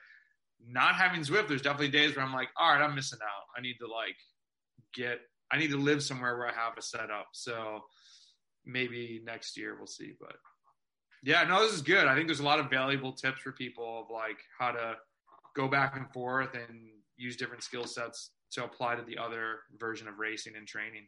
not 0.66 0.94
having 0.94 1.20
Zwift, 1.20 1.48
there's 1.48 1.62
definitely 1.62 1.88
days 1.88 2.16
where 2.16 2.24
I'm 2.24 2.32
like, 2.32 2.48
all 2.58 2.72
right, 2.72 2.82
I'm 2.82 2.94
missing 2.94 3.18
out. 3.22 3.44
I 3.56 3.60
need 3.60 3.76
to 3.80 3.86
like 3.86 4.16
get, 4.94 5.20
I 5.50 5.58
need 5.58 5.70
to 5.70 5.76
live 5.76 6.02
somewhere 6.02 6.36
where 6.36 6.48
I 6.48 6.54
have 6.54 6.78
a 6.78 6.82
setup. 6.82 7.28
So 7.32 7.80
maybe 8.64 9.20
next 9.24 9.56
year 9.56 9.76
we'll 9.76 9.86
see. 9.86 10.12
But 10.18 10.36
yeah, 11.22 11.44
no, 11.44 11.62
this 11.62 11.72
is 11.72 11.82
good. 11.82 12.06
I 12.06 12.14
think 12.14 12.28
there's 12.28 12.40
a 12.40 12.44
lot 12.44 12.60
of 12.60 12.70
valuable 12.70 13.12
tips 13.12 13.40
for 13.40 13.52
people 13.52 14.00
of 14.02 14.10
like 14.10 14.38
how 14.58 14.72
to 14.72 14.94
go 15.56 15.68
back 15.68 15.96
and 15.96 16.10
forth 16.12 16.54
and 16.54 16.78
use 17.16 17.36
different 17.36 17.62
skill 17.62 17.84
sets 17.84 18.30
to 18.52 18.64
apply 18.64 18.96
to 18.96 19.02
the 19.02 19.18
other 19.18 19.60
version 19.78 20.08
of 20.08 20.18
racing 20.18 20.54
and 20.56 20.66
training. 20.66 21.06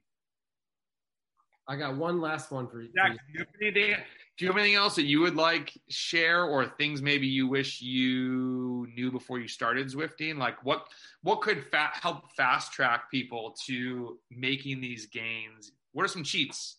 I 1.68 1.76
got 1.76 1.96
one 1.96 2.20
last 2.20 2.50
one 2.52 2.68
for 2.68 2.80
you. 2.80 2.90
Zach, 2.92 3.12
do, 3.12 3.18
you 3.32 3.38
have 3.40 3.48
anything, 3.60 3.96
do 4.38 4.44
you 4.44 4.50
have 4.50 4.56
anything 4.56 4.76
else 4.76 4.94
that 4.96 5.04
you 5.04 5.20
would 5.20 5.34
like 5.34 5.72
share, 5.88 6.44
or 6.44 6.66
things 6.78 7.02
maybe 7.02 7.26
you 7.26 7.48
wish 7.48 7.80
you 7.82 8.86
knew 8.94 9.10
before 9.10 9.40
you 9.40 9.48
started 9.48 9.88
Zwifting? 9.88 10.38
Like 10.38 10.64
what 10.64 10.86
what 11.22 11.40
could 11.40 11.64
fa- 11.66 11.90
help 11.92 12.30
fast 12.36 12.72
track 12.72 13.10
people 13.10 13.56
to 13.66 14.18
making 14.30 14.80
these 14.80 15.06
gains? 15.06 15.72
What 15.92 16.04
are 16.04 16.08
some 16.08 16.22
cheats? 16.22 16.76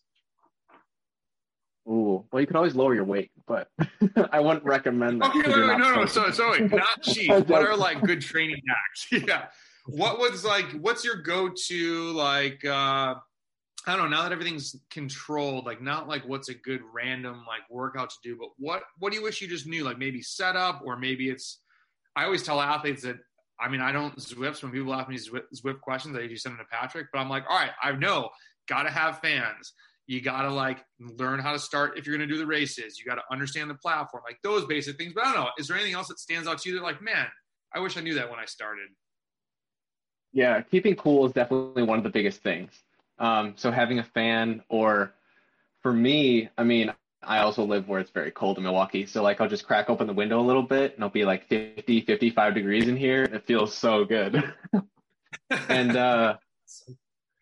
Ooh, 1.89 2.25
well, 2.31 2.41
you 2.41 2.47
can 2.47 2.57
always 2.57 2.75
lower 2.75 2.93
your 2.93 3.05
weight, 3.05 3.31
but 3.45 3.69
I 4.31 4.39
wouldn't 4.39 4.65
recommend 4.65 5.21
that. 5.21 5.29
Okay, 5.29 5.47
wait, 5.47 5.67
wait, 5.67 5.77
no, 5.77 5.95
no, 5.95 6.05
so, 6.05 6.29
sorry, 6.31 6.67
not 6.67 7.01
cheats. 7.01 7.47
what 7.47 7.63
are 7.65 7.75
like 7.75 8.01
good 8.03 8.21
training 8.31 8.61
hacks? 8.67 9.25
yeah. 9.27 9.45
What 9.85 10.19
was 10.19 10.43
like? 10.43 10.69
What's 10.81 11.05
your 11.05 11.21
go-to 11.21 12.11
like? 12.11 12.63
uh 12.65 13.15
I 13.87 13.95
don't 13.95 14.09
know. 14.11 14.17
Now 14.17 14.23
that 14.23 14.33
everything's 14.33 14.75
controlled, 14.91 15.65
like 15.65 15.81
not 15.81 16.07
like 16.07 16.27
what's 16.27 16.49
a 16.49 16.53
good 16.53 16.81
random 16.93 17.45
like 17.47 17.61
workout 17.69 18.09
to 18.09 18.15
do, 18.21 18.35
but 18.37 18.49
what 18.57 18.83
what 18.99 19.11
do 19.11 19.17
you 19.17 19.23
wish 19.23 19.41
you 19.41 19.47
just 19.47 19.65
knew? 19.65 19.83
Like 19.83 19.97
maybe 19.97 20.21
setup, 20.21 20.81
or 20.85 20.97
maybe 20.97 21.29
it's. 21.29 21.61
I 22.15 22.25
always 22.25 22.43
tell 22.43 22.59
athletes 22.59 23.03
that 23.03 23.17
I 23.59 23.69
mean 23.69 23.81
I 23.81 23.91
don't 23.91 24.15
Zwift. 24.17 24.61
When 24.61 24.71
people 24.71 24.93
ask 24.93 25.07
me 25.07 25.17
Zwift 25.17 25.79
questions, 25.81 26.15
I 26.17 26.19
usually 26.19 26.37
send 26.37 26.57
them 26.57 26.65
to 26.65 26.75
Patrick. 26.77 27.07
But 27.13 27.19
I'm 27.19 27.29
like, 27.29 27.45
all 27.49 27.57
right, 27.57 27.71
I 27.81 27.93
know. 27.93 28.29
Got 28.67 28.83
to 28.83 28.89
have 28.89 29.19
fans. 29.19 29.73
You 30.07 30.21
got 30.21 30.41
to 30.41 30.53
like 30.53 30.83
learn 30.99 31.39
how 31.39 31.53
to 31.53 31.59
start 31.59 31.97
if 31.97 32.05
you're 32.05 32.17
going 32.17 32.27
to 32.27 32.33
do 32.33 32.39
the 32.39 32.45
races. 32.45 32.99
You 32.99 33.05
got 33.05 33.15
to 33.15 33.23
understand 33.31 33.69
the 33.69 33.75
platform, 33.75 34.23
like 34.25 34.39
those 34.43 34.65
basic 34.65 34.97
things. 34.97 35.13
But 35.13 35.25
I 35.25 35.33
don't 35.33 35.43
know. 35.43 35.49
Is 35.57 35.67
there 35.67 35.77
anything 35.77 35.95
else 35.95 36.09
that 36.09 36.19
stands 36.19 36.47
out 36.47 36.59
to 36.59 36.69
you 36.69 36.75
that 36.75 36.83
like, 36.83 37.01
man, 37.01 37.27
I 37.73 37.79
wish 37.79 37.95
I 37.95 38.01
knew 38.01 38.15
that 38.15 38.29
when 38.29 38.39
I 38.39 38.45
started. 38.45 38.87
Yeah, 40.33 40.61
keeping 40.61 40.95
cool 40.95 41.25
is 41.25 41.31
definitely 41.31 41.83
one 41.83 41.97
of 41.97 42.03
the 42.03 42.09
biggest 42.09 42.41
things. 42.41 42.71
Um, 43.19 43.53
so 43.57 43.71
having 43.71 43.99
a 43.99 44.03
fan 44.03 44.63
or 44.69 45.13
for 45.81 45.91
me, 45.93 46.49
I 46.57 46.63
mean, 46.63 46.93
I 47.23 47.39
also 47.39 47.63
live 47.65 47.87
where 47.87 47.99
it's 47.99 48.11
very 48.11 48.31
cold 48.31 48.57
in 48.57 48.63
Milwaukee. 48.63 49.05
So 49.05 49.23
like 49.23 49.41
I'll 49.41 49.49
just 49.49 49.65
crack 49.65 49.89
open 49.89 50.07
the 50.07 50.13
window 50.13 50.39
a 50.39 50.41
little 50.41 50.63
bit 50.63 50.93
and 50.93 50.99
it'll 50.99 51.09
be 51.09 51.25
like 51.25 51.47
50, 51.47 52.01
55 52.01 52.53
degrees 52.53 52.87
in 52.87 52.95
here. 52.95 53.23
It 53.23 53.45
feels 53.45 53.73
so 53.73 54.05
good. 54.05 54.43
and 55.49 55.95
uh, 55.95 56.37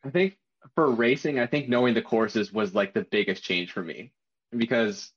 I 0.04 0.10
think 0.10 0.38
for 0.74 0.90
racing, 0.90 1.40
I 1.40 1.48
think 1.48 1.70
knowing 1.70 1.94
the 1.94 2.02
courses 2.02 2.52
was 2.52 2.74
like 2.74 2.94
the 2.94 3.04
biggest 3.04 3.44
change 3.44 3.72
for 3.72 3.84
me 3.84 4.12
because 4.56 5.12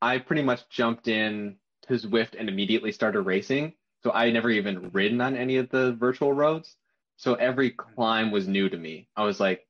I 0.00 0.18
pretty 0.18 0.42
much 0.42 0.68
jumped 0.68 1.08
in 1.08 1.56
to 1.88 1.94
Zwift 1.94 2.34
and 2.38 2.48
immediately 2.48 2.92
started 2.92 3.22
racing. 3.22 3.74
So 4.02 4.10
I 4.10 4.30
never 4.30 4.50
even 4.50 4.90
ridden 4.92 5.20
on 5.20 5.36
any 5.36 5.56
of 5.56 5.70
the 5.70 5.92
virtual 5.92 6.32
roads. 6.32 6.76
So 7.16 7.34
every 7.34 7.70
climb 7.70 8.30
was 8.30 8.48
new 8.48 8.68
to 8.68 8.76
me. 8.76 9.08
I 9.16 9.24
was 9.24 9.38
like, 9.38 9.66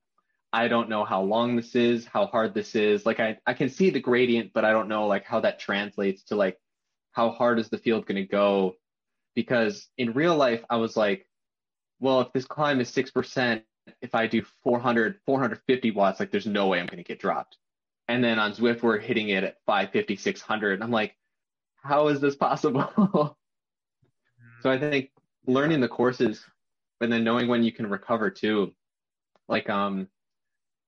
I 0.53 0.69
don't 0.69 0.89
know 0.89 1.05
how 1.05 1.23
long 1.23 1.57
this 1.57 1.75
is, 1.75 2.05
how 2.05 2.27
hard 2.27 2.53
this 2.53 2.75
is. 2.75 3.07
Like 3.07 3.21
I, 3.21 3.39
I 3.47 3.55
can 3.55 3.69
see 3.69 3.91
the 3.91 4.01
gradient, 4.01 4.53
but 4.53 4.65
I 4.65 4.73
don't 4.73 4.89
know 4.89 5.07
like 5.07 5.25
how 5.25 5.41
that 5.41 5.59
translates 5.59 6.25
to 6.25 6.37
like 6.37 6.59
how 7.13 7.31
hard 7.31 7.59
is 7.59 7.69
the 7.69 7.79
field 7.79 8.07
going 8.07 8.17
to 8.17 8.29
go? 8.29 8.77
Because 9.35 9.89
in 9.97 10.13
real 10.13 10.37
life, 10.37 10.63
I 10.69 10.77
was 10.77 10.97
like, 10.97 11.27
well, 12.01 12.21
if 12.21 12.33
this 12.33 12.45
climb 12.45 12.81
is 12.81 12.91
6%, 12.91 13.63
if 14.01 14.15
I 14.15 14.27
do 14.27 14.43
400, 14.63 15.21
450 15.25 15.91
watts, 15.93 16.21
like 16.21 16.31
there's 16.31 16.47
no 16.47 16.67
way 16.67 16.81
I'm 16.81 16.87
going 16.87 16.99
to 16.99 17.05
get 17.05 17.21
dropped. 17.21 17.57
And 18.09 18.23
then 18.23 18.39
on 18.39 18.53
Zwift, 18.53 18.83
we're 18.83 18.99
hitting 18.99 19.29
it 19.29 19.45
at 19.45 19.59
550, 19.67 20.17
600. 20.17 20.75
And 20.75 20.85
I'm 20.85 20.91
like, 20.91 21.17
how 21.83 22.09
is 22.09 22.21
this 22.21 22.35
possible? 22.35 22.91
so 24.63 24.71
I 24.71 24.79
think 24.79 25.11
learning 25.47 25.81
the 25.81 25.89
courses 25.89 26.45
and 27.01 27.13
then 27.13 27.25
knowing 27.25 27.49
when 27.49 27.63
you 27.63 27.73
can 27.73 27.89
recover 27.89 28.31
too. 28.31 28.75
Like, 29.49 29.69
um, 29.71 30.09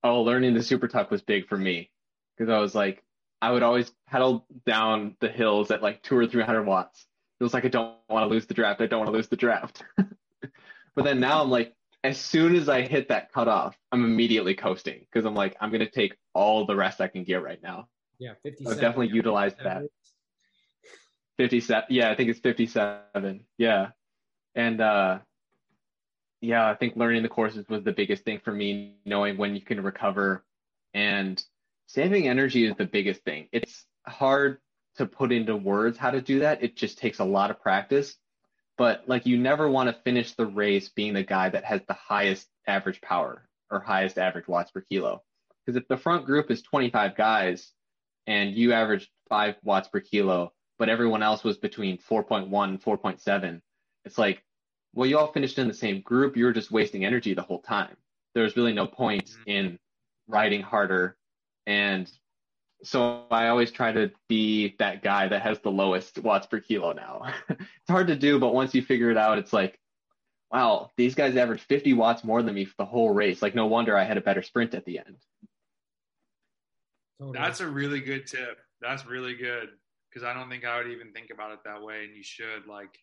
oh, 0.05 0.23
learning 0.23 0.55
the 0.55 0.63
super 0.63 0.87
tuck 0.87 1.11
was 1.11 1.23
big 1.23 1.49
for 1.49 1.57
me 1.57 1.91
because 2.37 2.53
I 2.53 2.59
was 2.59 2.75
like, 2.75 3.03
I 3.43 3.51
would 3.51 3.63
always 3.63 3.93
pedal 4.09 4.47
down 4.65 5.17
the 5.21 5.29
hills 5.29 5.71
at 5.71 5.83
like 5.83 6.03
two 6.03 6.17
or 6.17 6.27
three 6.27 6.45
hundred 6.45 6.65
watts. 6.65 7.07
It 7.41 7.43
was 7.43 7.53
like 7.53 7.65
I 7.65 7.69
don't 7.69 7.97
want 8.09 8.25
to 8.25 8.33
lose 8.33 8.47
the 8.47 8.55
draft. 8.55 8.81
I 8.81 8.87
don't 8.87 9.01
want 9.01 9.09
to 9.09 9.17
lose 9.17 9.29
the 9.29 9.37
draft. 9.37 9.83
but 9.97 11.05
then 11.05 11.19
now 11.21 11.43
I'm 11.43 11.51
like, 11.51 11.75
as 12.05 12.19
soon 12.19 12.55
as 12.55 12.69
I 12.69 12.83
hit 12.83 13.09
that 13.09 13.33
cutoff, 13.33 13.77
I'm 13.91 14.05
immediately 14.05 14.55
coasting 14.55 15.01
because 15.01 15.25
I'm 15.25 15.35
like, 15.35 15.57
I'm 15.61 15.73
gonna 15.73 15.91
take 15.91 16.17
all 16.35 16.67
the 16.67 16.77
rest 16.77 17.01
I 17.01 17.09
can 17.09 17.25
get 17.25 17.43
right 17.43 17.63
now. 17.63 17.89
Yeah, 18.19 18.35
fifty. 18.43 18.67
I've 18.67 18.81
definitely 18.81 19.09
utilized 19.09 19.57
that. 19.65 19.85
Fifty-seven. 21.39 21.87
Yeah, 21.91 22.11
I 22.11 22.15
think 22.15 22.31
it's 22.31 22.41
fifty-seven. 22.41 23.45
Yeah, 23.59 23.89
and 24.55 24.81
uh, 24.81 25.19
yeah, 26.45 26.69
I 26.69 26.75
think 26.75 26.97
learning 26.97 27.23
the 27.23 27.29
courses 27.29 27.69
was 27.69 27.83
the 27.85 27.93
biggest 27.93 28.25
thing 28.25 28.41
for 28.45 28.53
me, 28.53 28.95
knowing 29.05 29.37
when 29.37 29.55
you 29.55 29.61
can 29.61 29.83
recover 29.83 30.45
and 30.93 31.43
saving 31.87 32.29
energy 32.29 32.67
is 32.67 32.77
the 32.77 32.87
biggest 32.87 33.23
thing. 33.25 33.49
It's 33.53 33.85
hard 34.07 34.59
to 34.97 35.07
put 35.07 35.33
into 35.33 35.57
words 35.57 35.99
how 35.99 36.11
to 36.11 36.21
do 36.21 36.41
that. 36.41 36.63
It 36.63 36.77
just 36.77 36.99
takes 36.99 37.19
a 37.19 37.25
lot 37.25 37.51
of 37.51 37.61
practice. 37.61 38.17
But 38.77 39.05
like 39.07 39.27
you 39.27 39.39
never 39.39 39.69
want 39.69 39.89
to 39.89 40.03
finish 40.03 40.33
the 40.33 40.47
race 40.47 40.89
being 40.89 41.15
the 41.15 41.23
guy 41.23 41.49
that 41.49 41.65
has 41.65 41.81
the 41.87 41.95
highest 41.95 42.49
average 42.67 43.01
power 43.01 43.49
or 43.71 43.81
highest 43.81 44.19
average 44.19 44.49
watts 44.49 44.71
per 44.71 44.83
kilo. 44.83 45.23
Because 45.65 45.81
if 45.81 45.89
the 45.89 45.97
front 45.97 46.27
group 46.27 46.51
is 46.51 46.63
25 46.63 47.17
guys 47.17 47.73
and 48.27 48.55
you 48.55 48.73
averaged 48.73 49.09
five 49.29 49.57
watts 49.63 49.89
per 49.89 50.01
kilo, 50.01 50.53
but 50.79 50.89
everyone 50.89 51.23
else 51.23 51.45
was 51.45 51.57
between 51.57 51.99
4.1 51.99 52.65
and 52.65 52.83
4.7. 52.83 53.61
It's 54.05 54.19
like, 54.19 54.43
well, 54.95 55.09
you 55.09 55.19
all 55.19 55.33
finished 55.33 55.59
in 55.59 55.69
the 55.69 55.75
same 55.75 56.01
group. 56.01 56.37
You 56.37 56.45
were 56.45 56.53
just 56.53 56.71
wasting 56.71 57.05
energy 57.05 57.35
the 57.35 57.43
whole 57.43 57.61
time. 57.61 57.97
There's 58.35 58.57
really 58.57 58.73
no 58.73 58.87
point 58.87 59.27
mm-hmm. 59.27 59.51
in 59.51 59.79
riding 60.29 60.63
harder. 60.63 61.17
And 61.67 62.11
so 62.83 63.25
I 63.31 63.49
always 63.49 63.71
try 63.71 63.93
to 63.93 64.11
be 64.29 64.77
that 64.79 65.03
guy 65.03 65.29
that 65.29 65.43
has 65.43 65.59
the 65.61 65.71
lowest 65.71 66.19
watts 66.19 66.47
per 66.47 66.61
kilo 66.61 66.93
now. 66.93 67.33
it's 67.49 67.89
hard 67.89 68.09
to 68.09 68.17
do, 68.17 68.39
but 68.39 68.55
once 68.55 68.75
you 68.75 68.83
figure 68.83 69.11
it 69.11 69.17
out, 69.17 69.39
it's 69.39 69.53
like, 69.53 69.79
wow, 70.51 70.91
these 70.97 71.15
guys 71.15 71.37
averaged 71.37 71.65
50 71.65 71.95
watts 71.95 72.23
more 72.23 72.43
than 72.43 72.55
me 72.55 72.65
for 72.65 72.75
the 72.79 72.85
whole 72.85 73.11
race. 73.11 73.43
Like, 73.43 73.55
no 73.55 73.67
wonder 73.67 73.97
I 73.97 74.05
had 74.05 74.19
a 74.19 74.23
better 74.23 74.43
sprint 74.43 74.75
at 74.75 74.85
the 74.85 74.99
end. 74.99 75.17
That's 77.33 77.61
a 77.61 77.67
really 77.67 78.01
good 78.01 78.27
tip. 78.27 78.59
That's 78.81 79.07
really 79.07 79.35
good 79.35 79.71
because 80.11 80.27
I 80.27 80.35
don't 80.35 80.49
think 80.49 80.65
I 80.65 80.79
would 80.79 80.89
even 80.89 81.13
think 81.13 81.31
about 81.33 81.53
it 81.53 81.61
that 81.65 81.83
way, 81.83 82.05
and 82.05 82.15
you 82.15 82.23
should. 82.23 82.67
Like, 82.69 82.99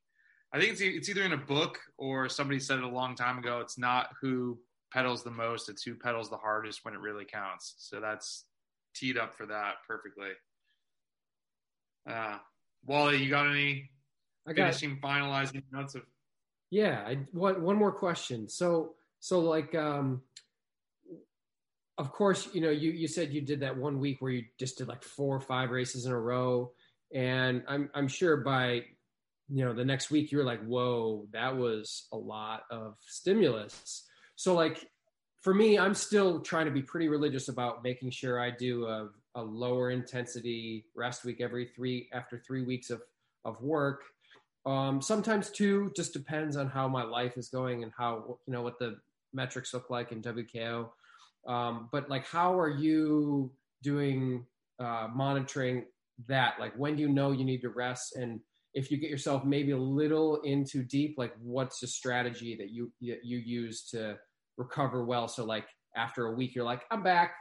I 0.53 0.59
think 0.59 0.73
it's 0.73 0.81
it's 0.81 1.09
either 1.09 1.23
in 1.23 1.33
a 1.33 1.37
book 1.37 1.79
or 1.97 2.27
somebody 2.27 2.59
said 2.59 2.79
it 2.79 2.83
a 2.83 2.89
long 2.89 3.15
time 3.15 3.37
ago. 3.37 3.59
It's 3.59 3.77
not 3.77 4.09
who 4.21 4.59
pedals 4.91 5.23
the 5.23 5.31
most; 5.31 5.69
it's 5.69 5.83
who 5.83 5.95
pedals 5.95 6.29
the 6.29 6.37
hardest 6.37 6.83
when 6.83 6.93
it 6.93 6.99
really 6.99 7.25
counts. 7.25 7.75
So 7.77 7.99
that's 7.99 8.45
teed 8.93 9.17
up 9.17 9.35
for 9.35 9.45
that 9.45 9.75
perfectly. 9.87 10.31
Uh, 12.09 12.37
Wally, 12.85 13.23
you 13.23 13.29
got 13.29 13.47
any 13.47 13.91
I 14.47 14.53
got, 14.53 14.73
finishing, 14.75 14.99
finalizing 14.99 15.63
notes 15.71 15.95
of? 15.95 16.03
Yeah, 16.69 17.03
I, 17.05 17.19
one 17.31 17.61
one 17.61 17.75
more 17.77 17.91
question. 17.91 18.49
So 18.49 18.95
so 19.19 19.39
like 19.39 19.73
um 19.75 20.21
of 21.97 22.11
course, 22.11 22.49
you 22.53 22.61
know, 22.61 22.71
you 22.71 22.91
you 22.91 23.07
said 23.07 23.31
you 23.31 23.41
did 23.41 23.59
that 23.59 23.77
one 23.77 23.99
week 23.99 24.21
where 24.21 24.31
you 24.31 24.43
just 24.59 24.77
did 24.77 24.87
like 24.87 25.03
four 25.03 25.35
or 25.35 25.39
five 25.39 25.69
races 25.69 26.05
in 26.05 26.11
a 26.11 26.19
row, 26.19 26.71
and 27.13 27.63
I'm 27.67 27.89
I'm 27.93 28.07
sure 28.07 28.37
by 28.37 28.85
you 29.51 29.65
know 29.65 29.73
the 29.73 29.85
next 29.85 30.09
week 30.09 30.31
you're 30.31 30.45
like, 30.45 30.63
whoa, 30.63 31.27
that 31.33 31.55
was 31.55 32.07
a 32.13 32.17
lot 32.17 32.63
of 32.71 32.95
stimulus. 33.01 34.03
So 34.35 34.53
like 34.55 34.87
for 35.41 35.53
me, 35.53 35.77
I'm 35.77 35.93
still 35.93 36.39
trying 36.39 36.65
to 36.65 36.71
be 36.71 36.81
pretty 36.81 37.09
religious 37.09 37.49
about 37.49 37.83
making 37.83 38.11
sure 38.11 38.39
I 38.39 38.51
do 38.51 38.85
a, 38.85 39.09
a 39.35 39.41
lower 39.41 39.89
intensity 39.89 40.85
rest 40.95 41.25
week 41.25 41.41
every 41.41 41.65
three 41.65 42.09
after 42.13 42.37
three 42.37 42.63
weeks 42.63 42.89
of 42.89 43.01
of 43.43 43.61
work. 43.61 44.03
Um, 44.65 45.01
sometimes 45.01 45.49
two, 45.49 45.91
just 45.95 46.13
depends 46.13 46.55
on 46.55 46.69
how 46.69 46.87
my 46.87 47.03
life 47.03 47.37
is 47.37 47.49
going 47.49 47.83
and 47.83 47.91
how 47.97 48.37
you 48.45 48.53
know 48.53 48.61
what 48.61 48.79
the 48.79 48.97
metrics 49.33 49.73
look 49.73 49.89
like 49.89 50.11
in 50.11 50.21
WKO. 50.21 50.89
Um, 51.47 51.89
but 51.91 52.09
like, 52.09 52.25
how 52.25 52.57
are 52.59 52.69
you 52.69 53.51
doing 53.81 54.45
uh, 54.79 55.07
monitoring 55.13 55.85
that? 56.27 56.55
Like, 56.59 56.73
when 56.75 56.95
do 56.95 57.01
you 57.01 57.09
know 57.09 57.31
you 57.31 57.43
need 57.43 57.61
to 57.61 57.69
rest? 57.69 58.15
And 58.15 58.39
if 58.73 58.91
you 58.91 58.97
get 58.97 59.09
yourself 59.09 59.43
maybe 59.43 59.71
a 59.71 59.77
little 59.77 60.41
into 60.41 60.83
deep, 60.83 61.15
like, 61.17 61.33
what's 61.41 61.79
the 61.79 61.87
strategy 61.87 62.55
that 62.57 62.69
you 62.69 62.91
you 62.99 63.37
use 63.37 63.89
to 63.91 64.17
recover 64.57 65.05
well? 65.05 65.27
So 65.27 65.45
like 65.45 65.65
after 65.95 66.27
a 66.27 66.33
week, 66.33 66.55
you're 66.55 66.65
like, 66.65 66.83
I'm 66.91 67.03
back. 67.03 67.33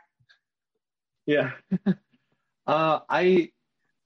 Yeah, 1.26 1.52
uh, 2.66 3.00
I 3.08 3.50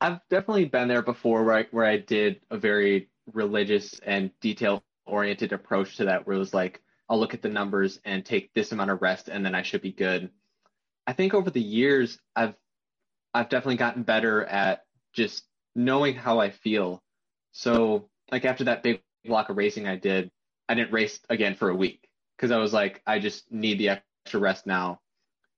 I've 0.00 0.20
definitely 0.28 0.66
been 0.66 0.88
there 0.88 1.02
before 1.02 1.44
where 1.44 1.56
I, 1.56 1.62
where 1.70 1.86
I 1.86 1.96
did 1.96 2.40
a 2.50 2.58
very 2.58 3.08
religious 3.32 3.98
and 4.00 4.30
detail 4.40 4.82
oriented 5.06 5.52
approach 5.52 5.96
to 5.96 6.04
that, 6.04 6.26
where 6.26 6.36
it 6.36 6.38
was 6.38 6.52
like, 6.52 6.82
I'll 7.08 7.18
look 7.18 7.34
at 7.34 7.42
the 7.42 7.48
numbers 7.48 8.00
and 8.04 8.24
take 8.24 8.52
this 8.54 8.72
amount 8.72 8.90
of 8.90 9.02
rest 9.02 9.28
and 9.28 9.44
then 9.44 9.54
I 9.54 9.62
should 9.62 9.82
be 9.82 9.92
good. 9.92 10.30
I 11.06 11.12
think 11.12 11.34
over 11.34 11.50
the 11.50 11.60
years 11.60 12.18
I've 12.34 12.54
I've 13.34 13.48
definitely 13.48 13.76
gotten 13.76 14.04
better 14.04 14.44
at 14.44 14.84
just 15.12 15.44
knowing 15.74 16.14
how 16.14 16.38
I 16.38 16.50
feel. 16.50 17.02
So 17.54 18.10
like 18.30 18.44
after 18.44 18.64
that 18.64 18.82
big 18.82 19.00
block 19.24 19.48
of 19.48 19.56
racing 19.56 19.86
I 19.86 19.96
did, 19.96 20.30
I 20.68 20.74
didn't 20.74 20.92
race 20.92 21.20
again 21.30 21.54
for 21.54 21.70
a 21.70 21.74
week 21.74 22.06
because 22.36 22.50
I 22.50 22.58
was 22.58 22.72
like 22.72 23.00
I 23.06 23.20
just 23.20 23.50
need 23.50 23.78
the 23.78 23.90
extra 23.90 24.40
rest 24.40 24.66
now. 24.66 25.00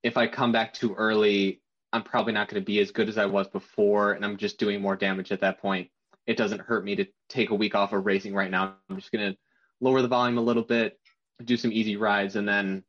If 0.02 0.16
I 0.16 0.28
come 0.28 0.52
back 0.52 0.74
too 0.74 0.94
early, 0.94 1.62
I'm 1.92 2.02
probably 2.02 2.34
not 2.34 2.48
going 2.48 2.60
to 2.60 2.64
be 2.64 2.80
as 2.80 2.90
good 2.90 3.08
as 3.08 3.16
I 3.16 3.24
was 3.24 3.48
before 3.48 4.12
and 4.12 4.24
I'm 4.24 4.36
just 4.36 4.58
doing 4.58 4.80
more 4.80 4.94
damage 4.94 5.32
at 5.32 5.40
that 5.40 5.58
point. 5.58 5.88
It 6.26 6.36
doesn't 6.36 6.60
hurt 6.60 6.84
me 6.84 6.96
to 6.96 7.06
take 7.30 7.48
a 7.50 7.54
week 7.54 7.74
off 7.74 7.94
of 7.94 8.04
racing 8.04 8.34
right 8.34 8.50
now. 8.50 8.76
I'm 8.90 8.96
just 8.96 9.10
going 9.10 9.32
to 9.32 9.38
lower 9.80 10.02
the 10.02 10.08
volume 10.08 10.36
a 10.36 10.42
little 10.42 10.64
bit, 10.64 10.98
do 11.42 11.56
some 11.56 11.72
easy 11.72 11.96
rides, 11.96 12.36
and 12.36 12.46
then 12.46 12.84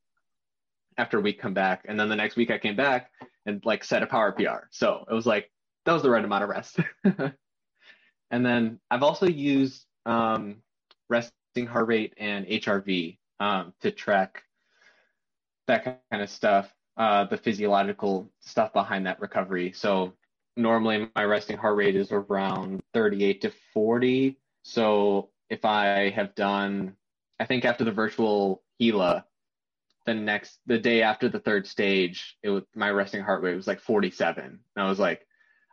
after 0.98 1.18
a 1.20 1.22
week 1.22 1.40
come 1.40 1.54
back, 1.54 1.86
and 1.88 1.98
then 2.00 2.10
the 2.10 2.16
next 2.16 2.36
week 2.36 2.52
I 2.52 2.58
came 2.58 2.76
back 2.76 3.12
and 3.46 3.64
like 3.64 3.84
set 3.84 4.04
a 4.04 4.08
power 4.08 4.34
PR. 4.34 4.68
So 4.72 5.06
it 5.10 5.14
was 5.14 5.26
like 5.26 5.50
that 5.86 5.94
was 5.94 6.02
the 6.02 6.10
right 6.10 6.26
amount 6.26 6.44
of 6.44 6.50
rest. 6.50 6.80
and 8.32 8.46
then 8.46 8.80
I've 8.90 9.04
also 9.04 9.28
used 9.28 9.86
um, 10.06 10.58
resting 11.10 11.68
heart 11.68 11.88
rate 11.88 12.14
and 12.18 12.46
HRV 12.46 13.18
um, 13.40 13.74
to 13.82 13.92
track 13.92 14.44
that 15.68 16.02
kind 16.12 16.24
of 16.24 16.30
stuff, 16.30 16.74
uh, 16.98 17.26
the 17.26 17.38
physiological 17.38 18.30
stuff 18.40 18.74
behind 18.74 19.06
that 19.06 19.20
recovery. 19.20 19.74
So 19.74 20.14
normally 20.56 21.10
my 21.16 21.26
resting 21.26 21.58
heart 21.58 21.76
rate 21.76 21.96
is 21.96 22.12
around 22.12 22.82
38 22.94 23.42
to 23.42 23.52
40. 23.74 24.38
So 24.64 25.30
if 25.50 25.66
I 25.66 26.10
have 26.10 26.36
done 26.36 26.96
I 27.40 27.46
think 27.46 27.66
after 27.66 27.84
the 27.84 27.92
virtual 27.92 28.64
Gila, 28.80 29.26
the 30.06 30.14
next 30.14 30.60
the 30.66 30.80
day 30.80 31.02
after 31.02 31.30
the 31.30 31.40
third 31.40 31.68
stage, 31.68 32.38
it 32.42 32.50
was 32.50 32.64
my 32.76 32.90
resting 32.90 33.22
heart 33.22 33.44
rate 33.44 33.56
was 33.56 33.68
like 33.68 33.80
47. 33.80 34.44
And 34.44 34.60
I 34.76 34.90
was 34.90 35.00
like, 35.00 35.28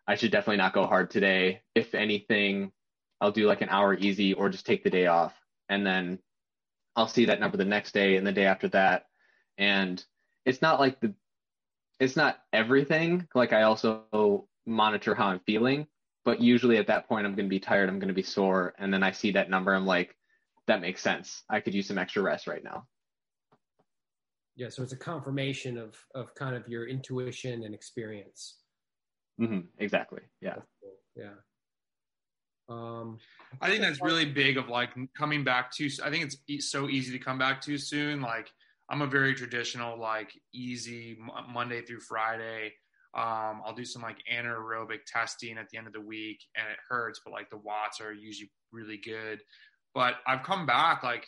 I 0.07 0.17
should 0.17 0.31
definitely 0.31 0.59
not 0.59 0.75
go 0.75 0.87
hard 0.87 1.11
today. 1.11 1.63
If 1.75 1.95
anything, 1.95 2.73
I'll 3.21 3.33
do 3.33 3.47
like 3.47 3.63
an 3.63 3.71
hour 3.71 3.95
easy 3.95 4.35
or 4.35 4.49
just 4.49 4.67
take 4.67 4.85
the 4.85 4.91
day 4.91 5.07
off. 5.07 5.35
And 5.69 5.87
then 5.87 6.19
I'll 6.97 7.09
see 7.09 7.27
that 7.27 7.41
number 7.41 7.57
the 7.57 7.65
next 7.65 7.93
day 7.93 8.17
and 8.17 8.27
the 8.27 8.33
day 8.33 8.45
after 8.45 8.69
that. 8.69 9.07
And 9.57 10.05
it's 10.45 10.61
not 10.61 10.81
like 10.81 11.01
the 11.01 11.15
it's 12.01 12.17
not 12.17 12.39
everything. 12.53 13.27
Like 13.35 13.53
I 13.53 13.63
also 13.63 14.47
monitor 14.67 15.15
how 15.15 15.27
I'm 15.29 15.41
feeling, 15.41 15.87
but 16.25 16.41
usually 16.41 16.77
at 16.77 16.89
that 16.89 17.09
point 17.09 17.27
I'm 17.27 17.35
going 17.35 17.47
to 17.47 17.51
be 17.51 17.61
tired, 17.61 17.89
I'm 17.89 17.99
going 17.99 18.09
to 18.09 18.15
be 18.15 18.23
sore, 18.23 18.75
and 18.79 18.93
then 18.93 19.03
I 19.03 19.13
see 19.13 19.33
that 19.33 19.51
number, 19.51 19.75
I'm 19.75 19.87
like, 19.87 20.17
that 20.67 20.81
makes 20.81 21.03
sense. 21.03 21.45
I 21.49 21.61
could 21.61 21.75
use 21.75 21.87
some 21.87 21.99
extra 21.99 22.23
rest 22.23 22.47
right 22.47 22.65
now. 22.65 22.87
Yeah, 24.57 24.69
so 24.69 24.83
it's 24.83 24.93
a 24.93 24.97
confirmation 24.97 25.77
of 25.77 25.97
of 26.15 26.35
kind 26.35 26.55
of 26.57 26.69
your 26.69 26.87
intuition 26.89 27.65
and 27.65 27.75
experience. 27.75 28.59
Mm-hmm, 29.41 29.61
exactly. 29.79 30.21
Yeah. 30.41 30.57
Yeah. 31.17 31.35
Um, 32.69 33.19
I 33.61 33.69
think 33.69 33.83
that's 33.83 34.01
really 34.03 34.25
big 34.25 34.57
of 34.57 34.69
like 34.69 34.91
coming 35.17 35.45
back 35.45 35.71
too. 35.71 35.89
I 36.03 36.11
think 36.11 36.33
it's 36.49 36.71
so 36.71 36.89
easy 36.89 37.17
to 37.17 37.23
come 37.23 37.39
back 37.39 37.61
too 37.61 37.77
soon. 37.77 38.21
Like 38.21 38.51
I'm 38.89 39.03
a 39.03 39.07
very 39.07 39.35
traditional, 39.35 39.99
like 39.99 40.33
easy 40.53 41.19
Monday 41.53 41.83
through 41.83 42.01
Friday. 42.01 42.73
Um, 43.15 43.63
I'll 43.65 43.75
do 43.75 43.85
some 43.85 44.03
like 44.03 44.19
anaerobic 44.33 45.01
testing 45.07 45.59
at 45.59 45.69
the 45.71 45.79
end 45.79 45.87
of 45.87 45.93
the 45.93 46.01
week, 46.01 46.41
and 46.57 46.67
it 46.69 46.79
hurts, 46.89 47.21
but 47.25 47.33
like 47.33 47.51
the 47.51 47.59
watts 47.59 48.01
are 48.01 48.13
usually 48.13 48.51
really 48.73 48.97
good. 48.97 49.41
But 49.95 50.15
I've 50.27 50.43
come 50.43 50.67
back 50.67 51.03
like 51.03 51.27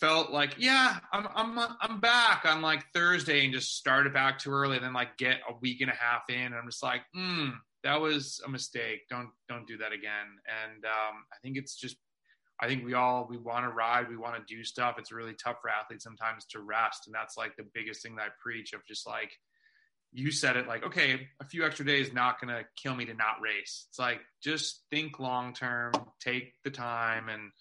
felt 0.00 0.30
like 0.30 0.54
yeah 0.58 0.98
I'm 1.12 1.26
I'm 1.34 1.58
I'm 1.80 2.00
back 2.00 2.44
on 2.44 2.60
like 2.60 2.84
Thursday 2.92 3.44
and 3.44 3.52
just 3.52 3.76
started 3.76 4.12
back 4.12 4.38
too 4.38 4.50
early 4.50 4.76
and 4.76 4.84
then 4.84 4.92
like 4.92 5.16
get 5.16 5.40
a 5.48 5.54
week 5.60 5.80
and 5.80 5.90
a 5.90 5.94
half 5.94 6.28
in 6.28 6.36
and 6.36 6.54
I'm 6.54 6.66
just 6.68 6.82
like 6.82 7.02
hmm 7.14 7.50
that 7.86 8.00
was 8.00 8.40
a 8.44 8.50
mistake. 8.50 9.02
Don't 9.08 9.30
don't 9.48 9.66
do 9.66 9.78
that 9.78 9.92
again. 9.92 10.26
And 10.64 10.84
um, 10.84 11.24
I 11.32 11.36
think 11.40 11.56
it's 11.56 11.76
just 11.76 11.96
I 12.60 12.66
think 12.66 12.84
we 12.84 12.94
all 12.94 13.26
we 13.30 13.38
want 13.38 13.64
to 13.64 13.70
ride 13.70 14.08
we 14.08 14.16
want 14.16 14.34
to 14.36 14.54
do 14.54 14.64
stuff. 14.64 14.96
It's 14.98 15.12
really 15.12 15.34
tough 15.34 15.58
for 15.62 15.70
athletes 15.70 16.04
sometimes 16.04 16.44
to 16.46 16.60
rest 16.60 17.06
and 17.06 17.14
that's 17.14 17.36
like 17.36 17.56
the 17.56 17.66
biggest 17.74 18.02
thing 18.02 18.16
that 18.16 18.22
I 18.22 18.28
preach 18.42 18.72
of 18.72 18.84
just 18.86 19.06
like 19.06 19.30
you 20.12 20.30
said 20.30 20.56
it 20.56 20.66
like 20.66 20.84
okay 20.84 21.28
a 21.40 21.44
few 21.44 21.64
extra 21.64 21.84
days 21.84 22.12
not 22.12 22.40
going 22.40 22.54
to 22.54 22.64
kill 22.76 22.96
me 22.96 23.04
to 23.04 23.14
not 23.14 23.40
race. 23.40 23.86
It's 23.88 23.98
like 23.98 24.20
just 24.42 24.82
think 24.90 25.20
long 25.20 25.54
term 25.54 25.92
take 26.20 26.54
the 26.64 26.70
time 26.70 27.28
and 27.28 27.52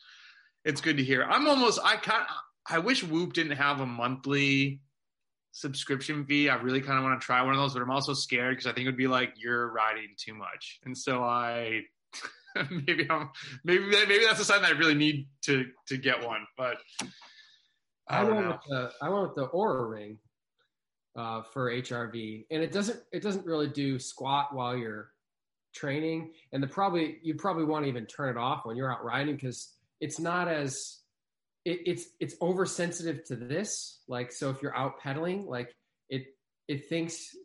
it's 0.66 0.82
good 0.82 0.98
to 0.98 1.04
hear. 1.04 1.24
I'm 1.24 1.48
almost 1.48 1.80
i 1.84 1.96
kind 1.96 2.26
i 2.70 2.80
wish 2.80 3.04
whoop 3.04 3.34
didn't 3.34 3.58
have 3.58 3.80
a 3.82 3.86
monthly 3.86 4.82
subscription 5.52 6.26
fee. 6.26 6.50
I 6.50 6.56
really 6.56 6.82
kind 6.82 6.98
of 6.98 7.04
want 7.06 7.20
to 7.22 7.26
try 7.26 7.42
one 7.42 7.54
of 7.54 7.60
those 7.60 7.74
but 7.74 7.82
i'm 7.82 7.92
also 7.92 8.14
scared 8.14 8.58
because 8.58 8.70
i 8.70 8.74
think 8.74 8.86
it 8.86 8.90
would 8.90 8.98
be 8.98 9.08
like 9.08 9.34
you're 9.38 9.72
riding 9.72 10.10
too 10.18 10.34
much. 10.34 10.80
And 10.86 10.98
so 10.98 11.24
i 11.24 11.82
maybe 12.70 13.08
i'm 13.10 13.30
maybe 13.64 13.86
maybe 13.86 14.26
that's 14.26 14.40
a 14.40 14.46
sign 14.46 14.62
that 14.62 14.74
i 14.74 14.78
really 14.78 14.94
need 14.94 15.28
to 15.44 15.66
to 15.88 15.98
get 15.98 16.26
one 16.26 16.46
but 16.58 16.78
I, 18.08 18.20
I 18.20 18.24
went 18.24 18.48
with 18.48 18.58
the 18.70 18.92
I 19.02 19.10
went 19.10 19.24
with 19.24 19.36
the 19.36 19.48
Oura 19.50 19.90
ring 19.90 20.18
uh, 21.16 21.42
for 21.42 21.72
HRV, 21.72 22.46
and 22.52 22.62
it 22.62 22.72
doesn't 22.72 23.00
it 23.12 23.24
doesn't 23.24 23.46
really 23.46 23.68
do 23.68 23.98
squat 23.98 24.54
while 24.54 24.78
you're 24.78 25.10
training, 25.74 26.32
and 26.52 26.62
the 26.62 26.68
probably 26.68 27.18
you 27.24 27.36
probably 27.36 27.66
want 27.66 27.86
to 27.86 27.90
even 27.90 28.06
turn 28.06 28.30
it 28.30 28.38
off 28.40 28.66
when 28.66 28.78
you're 28.78 28.92
out 28.92 29.04
riding 29.04 29.36
because 29.36 29.75
it's 30.02 30.20
not 30.20 30.48
as 30.48 31.00
it, 31.66 31.80
it's 31.86 32.06
it's 32.20 32.36
oversensitive 32.42 33.24
to 33.26 33.36
this. 33.36 34.02
Like 34.08 34.32
so, 34.32 34.50
if 34.50 34.62
you're 34.62 34.76
out 34.76 35.00
pedaling, 35.00 35.46
like 35.48 35.76
it 36.10 36.26
it 36.68 36.88
thinks 36.88 37.36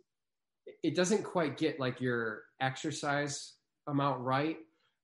it 0.82 0.94
doesn't 0.94 1.24
quite 1.24 1.57
get 1.57 1.80
like 1.80 2.01
your 2.01 2.42
exercise 2.61 3.55
amount 3.86 4.20
right, 4.20 4.59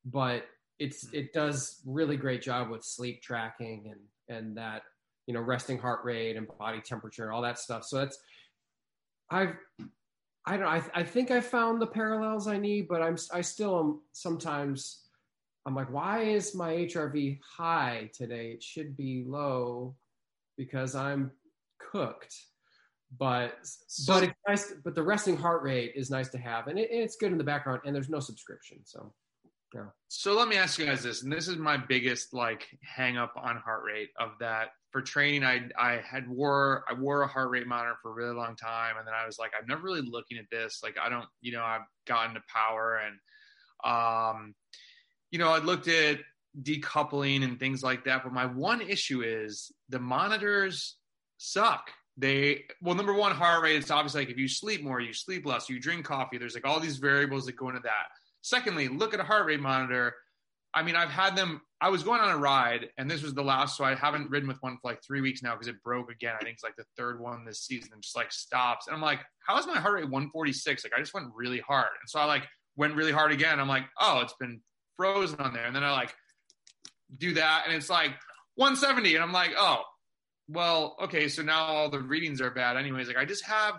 but 0.04 0.44
it's 0.78 1.08
hmm. 1.08 1.16
it 1.16 1.32
does 1.32 1.80
really 1.86 2.16
great 2.16 2.42
job 2.42 2.70
with 2.70 2.84
sleep 2.84 3.22
tracking 3.22 3.92
and 3.92 4.36
and 4.36 4.56
that 4.58 4.82
you 5.26 5.34
know 5.34 5.40
resting 5.40 5.78
heart 5.78 6.04
rate 6.04 6.36
and 6.36 6.46
body 6.58 6.80
temperature 6.80 7.24
and 7.24 7.32
all 7.32 7.42
that 7.42 7.58
stuff. 7.58 7.84
So 7.84 7.98
that's 7.98 8.18
I've 9.30 9.56
I 10.44 10.56
don't 10.56 10.66
I, 10.66 10.82
I 10.94 11.02
think 11.02 11.30
I 11.30 11.40
found 11.40 11.80
the 11.80 11.86
parallels 11.86 12.46
I 12.46 12.58
need, 12.58 12.86
but 12.86 13.02
I'm 13.02 13.16
I 13.32 13.40
still 13.40 13.78
am 13.78 14.00
sometimes 14.12 15.05
I'm 15.66 15.74
like, 15.74 15.92
why 15.92 16.22
is 16.22 16.54
my 16.54 16.72
HRV 16.72 17.40
high 17.42 18.08
today? 18.14 18.52
It 18.52 18.62
should 18.62 18.96
be 18.96 19.24
low 19.26 19.96
because 20.56 20.94
I'm 20.94 21.32
cooked. 21.80 22.34
But 23.18 23.58
So- 23.62 24.14
but 24.14 24.22
it's 24.24 24.34
nice. 24.48 24.72
But 24.84 24.94
the 24.94 25.02
resting 25.02 25.36
heart 25.36 25.62
rate 25.62 25.92
is 25.96 26.10
nice 26.10 26.28
to 26.30 26.38
have, 26.38 26.68
and 26.68 26.78
it, 26.78 26.88
it's 26.90 27.16
good 27.16 27.32
in 27.32 27.38
the 27.38 27.44
background. 27.44 27.80
And 27.84 27.94
there's 27.94 28.08
no 28.08 28.20
subscription, 28.20 28.78
so 28.84 29.12
yeah. 29.74 29.86
So 30.08 30.34
let 30.34 30.48
me 30.48 30.56
ask 30.56 30.78
you 30.78 30.86
guys 30.86 31.02
this, 31.02 31.22
and 31.22 31.32
this 31.32 31.48
is 31.48 31.56
my 31.56 31.76
biggest 31.76 32.32
like 32.32 32.66
hang 32.82 33.16
up 33.16 33.32
on 33.36 33.56
heart 33.56 33.82
rate 33.84 34.10
of 34.18 34.30
that. 34.40 34.68
For 34.92 35.02
training, 35.02 35.44
I 35.44 35.68
I 35.78 36.00
had 36.04 36.28
wore 36.28 36.84
I 36.88 36.94
wore 36.94 37.22
a 37.22 37.26
heart 37.28 37.50
rate 37.50 37.66
monitor 37.66 37.96
for 38.02 38.10
a 38.10 38.14
really 38.14 38.34
long 38.34 38.56
time, 38.56 38.96
and 38.98 39.06
then 39.06 39.14
I 39.14 39.26
was 39.26 39.38
like, 39.38 39.52
I'm 39.58 39.66
never 39.66 39.82
really 39.82 40.02
looking 40.08 40.38
at 40.38 40.46
this. 40.50 40.80
Like 40.82 40.96
I 41.00 41.08
don't, 41.08 41.26
you 41.40 41.52
know, 41.52 41.62
I've 41.62 41.86
gotten 42.06 42.34
to 42.34 42.42
power, 42.52 43.00
and 43.04 43.18
um, 43.84 44.54
you 45.36 45.44
know, 45.44 45.52
I 45.52 45.58
looked 45.58 45.86
at 45.86 46.20
decoupling 46.62 47.44
and 47.44 47.60
things 47.60 47.82
like 47.82 48.04
that. 48.04 48.24
But 48.24 48.32
my 48.32 48.46
one 48.46 48.80
issue 48.80 49.20
is 49.20 49.70
the 49.90 49.98
monitors 49.98 50.96
suck. 51.36 51.90
They 52.16 52.62
well, 52.80 52.94
number 52.94 53.12
one, 53.12 53.32
heart 53.32 53.62
rate. 53.62 53.76
It's 53.76 53.90
obviously 53.90 54.22
like 54.22 54.30
if 54.30 54.38
you 54.38 54.48
sleep 54.48 54.82
more, 54.82 54.98
you 54.98 55.12
sleep 55.12 55.44
less, 55.44 55.68
you 55.68 55.78
drink 55.78 56.06
coffee. 56.06 56.38
There's 56.38 56.54
like 56.54 56.66
all 56.66 56.80
these 56.80 56.96
variables 56.96 57.44
that 57.44 57.56
go 57.56 57.68
into 57.68 57.82
that. 57.82 58.06
Secondly, 58.40 58.88
look 58.88 59.12
at 59.12 59.20
a 59.20 59.24
heart 59.24 59.44
rate 59.44 59.60
monitor. 59.60 60.14
I 60.72 60.82
mean, 60.82 60.96
I've 60.96 61.10
had 61.10 61.36
them. 61.36 61.60
I 61.82 61.90
was 61.90 62.02
going 62.02 62.22
on 62.22 62.30
a 62.30 62.38
ride, 62.38 62.88
and 62.96 63.10
this 63.10 63.22
was 63.22 63.34
the 63.34 63.44
last, 63.44 63.76
so 63.76 63.84
I 63.84 63.94
haven't 63.94 64.30
ridden 64.30 64.48
with 64.48 64.56
one 64.62 64.78
for 64.80 64.88
like 64.88 65.04
three 65.06 65.20
weeks 65.20 65.42
now 65.42 65.52
because 65.52 65.68
it 65.68 65.82
broke 65.82 66.10
again. 66.10 66.34
I 66.40 66.42
think 66.44 66.54
it's 66.54 66.64
like 66.64 66.76
the 66.76 66.86
third 66.96 67.20
one 67.20 67.44
this 67.44 67.60
season, 67.60 67.90
and 67.92 68.02
just 68.02 68.16
like 68.16 68.32
stops. 68.32 68.86
And 68.86 68.96
I'm 68.96 69.02
like, 69.02 69.20
how 69.46 69.58
is 69.58 69.66
my 69.66 69.78
heart 69.78 69.96
rate 69.96 70.04
146? 70.04 70.82
Like, 70.82 70.94
I 70.96 71.00
just 71.00 71.12
went 71.12 71.26
really 71.34 71.60
hard, 71.60 71.90
and 72.00 72.08
so 72.08 72.20
I 72.20 72.24
like 72.24 72.44
went 72.76 72.94
really 72.94 73.12
hard 73.12 73.32
again. 73.32 73.60
I'm 73.60 73.68
like, 73.68 73.84
oh, 74.00 74.20
it's 74.20 74.34
been 74.40 74.62
frozen 74.96 75.40
on 75.40 75.52
there, 75.52 75.64
and 75.64 75.74
then 75.74 75.84
I 75.84 75.92
like 75.92 76.14
do 77.16 77.34
that, 77.34 77.64
and 77.66 77.74
it's 77.74 77.90
like 77.90 78.12
170, 78.56 79.14
and 79.14 79.24
I'm 79.24 79.32
like, 79.32 79.52
oh, 79.56 79.82
well, 80.48 80.96
okay, 81.02 81.28
so 81.28 81.42
now 81.42 81.64
all 81.64 81.90
the 81.90 82.00
readings 82.00 82.40
are 82.40 82.50
bad, 82.50 82.76
anyways. 82.76 83.08
Like, 83.08 83.16
I 83.16 83.24
just 83.24 83.44
have. 83.44 83.74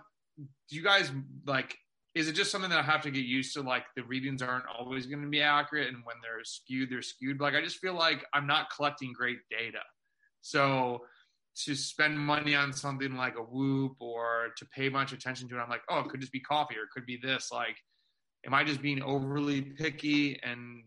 Do 0.69 0.75
you 0.75 0.83
guys 0.83 1.11
like? 1.45 1.75
is 2.17 2.27
it 2.27 2.33
just 2.33 2.51
something 2.51 2.71
that 2.71 2.79
I 2.79 2.83
have 2.83 3.03
to 3.03 3.11
get 3.11 3.25
used 3.25 3.53
to? 3.53 3.61
Like 3.61 3.83
the 3.95 4.03
readings 4.03 4.41
aren't 4.41 4.65
always 4.67 5.05
going 5.05 5.21
to 5.21 5.29
be 5.29 5.41
accurate, 5.41 5.87
and 5.87 5.97
when 6.03 6.15
they're 6.21 6.43
skewed, 6.43 6.89
they're 6.89 7.03
skewed. 7.03 7.39
Like 7.39 7.53
I 7.53 7.61
just 7.61 7.77
feel 7.77 7.93
like 7.93 8.25
I'm 8.33 8.47
not 8.47 8.67
collecting 8.75 9.13
great 9.13 9.37
data. 9.51 9.83
So 10.41 11.01
to 11.65 11.75
spend 11.75 12.17
money 12.17 12.55
on 12.55 12.73
something 12.73 13.15
like 13.15 13.35
a 13.37 13.41
Whoop 13.41 13.97
or 13.99 14.49
to 14.57 14.65
pay 14.65 14.89
much 14.89 15.13
attention 15.13 15.47
to 15.49 15.57
it, 15.57 15.59
I'm 15.59 15.69
like, 15.69 15.81
oh, 15.89 15.99
it 15.99 16.09
could 16.09 16.21
just 16.21 16.31
be 16.31 16.39
coffee 16.39 16.75
or 16.77 16.83
it 16.83 16.89
could 16.91 17.05
be 17.05 17.19
this. 17.21 17.49
Like, 17.51 17.77
am 18.45 18.53
I 18.53 18.63
just 18.63 18.81
being 18.81 19.01
overly 19.03 19.61
picky 19.61 20.39
and 20.41 20.83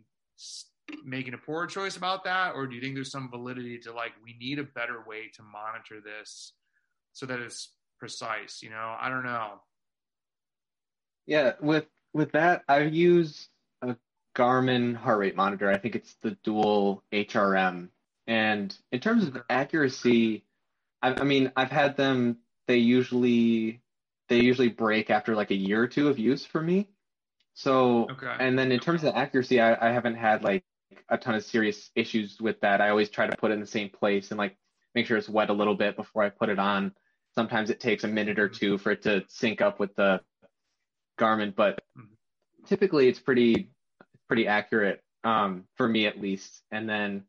making 1.05 1.35
a 1.35 1.39
poor 1.39 1.67
choice 1.67 1.97
about 1.97 2.25
that, 2.25 2.55
or 2.55 2.67
do 2.67 2.75
you 2.75 2.81
think 2.81 2.95
there's 2.95 3.11
some 3.11 3.31
validity 3.31 3.79
to 3.79 3.93
like 3.93 4.13
we 4.25 4.37
need 4.39 4.59
a 4.59 4.65
better 4.65 5.05
way 5.07 5.31
to 5.35 5.43
monitor 5.43 6.01
this 6.01 6.53
so 7.13 7.27
that 7.27 7.41
it's 7.41 7.73
precise? 7.99 8.63
You 8.63 8.71
know, 8.71 8.97
I 8.99 9.09
don't 9.09 9.25
know. 9.25 9.61
Yeah, 11.27 11.53
with 11.61 11.87
with 12.13 12.33
that, 12.33 12.63
i 12.69 12.81
use 12.81 13.49
a 13.83 13.97
Garmin 14.37 14.97
heart 14.97 15.19
rate 15.19 15.37
monitor. 15.37 15.71
I 15.71 15.79
think 15.79 15.95
it's 15.95 16.17
the 16.23 16.37
dual 16.43 17.03
HRM. 17.13 17.89
And 18.27 18.77
in 18.93 19.01
terms 19.01 19.25
of 19.25 19.37
accuracy, 19.49 20.45
I, 21.03 21.15
I 21.15 21.25
mean, 21.25 21.53
I've 21.57 21.71
had 21.71 21.97
them. 21.97 22.39
They 22.67 22.79
usually 22.79 23.81
they 24.29 24.41
usually 24.41 24.69
break 24.69 25.11
after 25.11 25.35
like 25.35 25.51
a 25.51 25.57
year 25.57 25.83
or 25.83 25.89
two 25.89 26.09
of 26.09 26.19
use 26.19 26.45
for 26.45 26.63
me. 26.63 26.89
So, 27.55 28.09
Okay. 28.11 28.37
and 28.39 28.59
then 28.59 28.73
in 28.73 28.81
terms 28.81 29.05
of 29.05 29.15
accuracy, 29.15 29.61
I, 29.61 29.89
I 29.89 29.93
haven't 29.93 30.15
had 30.15 30.43
like 30.43 30.65
a 31.09 31.19
ton 31.19 31.35
of 31.35 31.45
serious 31.45 31.91
issues 31.95 32.41
with 32.41 32.61
that. 32.61 32.81
I 32.81 32.91
always 32.91 33.11
try 33.11 33.27
to 33.27 33.37
put 33.37 33.51
it 33.51 33.55
in 33.55 33.61
the 33.61 33.67
same 33.67 33.91
place 33.91 34.31
and 34.31 34.39
like 34.39 34.57
make 34.95 35.07
sure 35.07 35.17
it's 35.17 35.29
wet 35.29 35.51
a 35.51 35.55
little 35.55 35.75
bit 35.75 35.97
before 35.97 36.23
I 36.23 36.31
put 36.31 36.49
it 36.49 36.59
on. 36.59 36.95
Sometimes 37.35 37.71
it 37.71 37.81
takes 37.81 38.05
a 38.05 38.09
minute 38.09 38.39
or 38.39 38.49
two 38.49 38.79
for 38.79 38.93
it 38.93 39.03
to 39.03 39.25
sync 39.29 39.61
up 39.61 39.79
with 39.79 39.95
the 39.97 40.21
Garmin, 41.19 41.55
but 41.55 41.81
Mhm. 41.99 42.09
typically 42.67 43.09
it's 43.09 43.21
pretty 43.21 43.71
pretty 44.27 44.47
accurate 44.47 45.03
um, 45.25 45.65
for 45.77 45.89
me 45.89 46.07
at 46.07 46.21
least. 46.21 46.63
And 46.71 46.89
then 46.89 47.25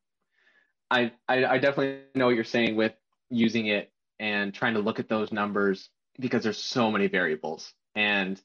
I, 0.89 1.11
I 1.27 1.45
I 1.45 1.57
definitely 1.57 2.03
know 2.15 2.27
what 2.27 2.35
you're 2.35 2.43
saying 2.43 2.75
with 2.75 2.93
using 3.29 3.67
it 3.67 3.91
and 4.19 4.53
trying 4.53 4.75
to 4.75 4.79
look 4.79 4.99
at 4.99 5.09
those 5.09 5.31
numbers 5.31 5.89
because 6.19 6.43
there's 6.43 6.57
so 6.57 6.91
many 6.91 7.07
variables. 7.07 7.73
And 7.95 8.41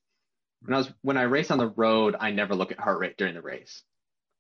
when 0.63 0.75
I 0.75 0.79
was 0.79 0.91
when 1.03 1.17
I 1.17 1.23
race 1.23 1.51
on 1.51 1.59
the 1.59 1.69
road, 1.69 2.17
I 2.19 2.31
never 2.31 2.55
look 2.55 2.73
at 2.73 2.79
heart 2.79 2.99
rate 2.99 3.17
during 3.17 3.35
the 3.35 3.43
race 3.43 3.83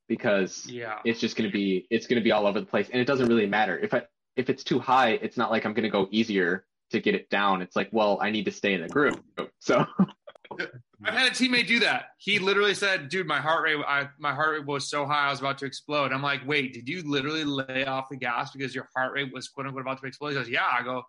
because 0.08 0.66
Yeah. 0.68 0.98
it's 1.04 1.20
just 1.20 1.36
going 1.36 1.50
to 1.50 1.52
be 1.52 1.86
it's 1.90 2.06
going 2.06 2.20
to 2.20 2.24
be 2.24 2.32
all 2.32 2.46
over 2.46 2.60
the 2.60 2.66
place 2.66 2.88
and 2.90 3.00
it 3.00 3.06
doesn't 3.06 3.26
really 3.28 3.46
matter 3.46 3.76
if 3.76 3.92
i 3.92 4.02
if 4.36 4.48
it's 4.48 4.62
too 4.62 4.78
high 4.78 5.10
it's 5.10 5.36
not 5.36 5.50
like 5.50 5.64
i'm 5.66 5.72
going 5.74 5.82
to 5.82 5.90
go 5.90 6.06
easier 6.12 6.64
to 6.92 7.00
get 7.00 7.16
it 7.16 7.28
down 7.28 7.60
it's 7.60 7.74
like 7.74 7.88
well 7.90 8.16
i 8.22 8.30
need 8.30 8.44
to 8.44 8.52
stay 8.52 8.74
in 8.74 8.82
the 8.82 8.88
group 8.88 9.20
so 9.58 9.84
I've 11.04 11.12
had 11.14 11.26
a 11.26 11.34
teammate 11.34 11.66
do 11.66 11.80
that. 11.80 12.10
He 12.18 12.38
literally 12.38 12.72
said, 12.72 13.08
"Dude, 13.08 13.26
my 13.26 13.40
heart 13.40 13.64
rate, 13.64 13.78
I, 13.86 14.08
my 14.18 14.32
heart 14.32 14.52
rate 14.56 14.64
was 14.64 14.88
so 14.88 15.04
high, 15.04 15.26
I 15.26 15.30
was 15.30 15.40
about 15.40 15.58
to 15.58 15.66
explode." 15.66 16.12
I'm 16.12 16.22
like, 16.22 16.46
"Wait, 16.46 16.72
did 16.72 16.88
you 16.88 17.02
literally 17.02 17.42
lay 17.44 17.84
off 17.84 18.08
the 18.08 18.16
gas 18.16 18.52
because 18.52 18.72
your 18.74 18.88
heart 18.94 19.12
rate 19.12 19.32
was 19.34 19.48
quote 19.48 19.66
unquote 19.66 19.82
about 19.82 20.00
to 20.00 20.06
explode?" 20.06 20.28
He 20.30 20.34
goes, 20.36 20.48
"Yeah." 20.48 20.64
I 20.70 20.82
go, 20.84 21.02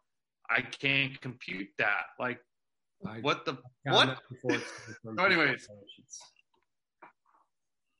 "I 0.49 0.62
can't 0.62 1.22
compute 1.22 1.68
that. 1.78 2.05
Like, 2.20 2.39
I 3.06 3.20
what 3.20 3.45
the? 3.45 3.58
What? 3.84 4.08
that 4.08 4.20
before 4.30 4.54
it's 4.54 4.64
from 5.04 5.18
So 5.18 5.24
anyways. 5.26 5.50
people, 5.62 5.66
so 5.68 5.74
it's- 6.00 6.22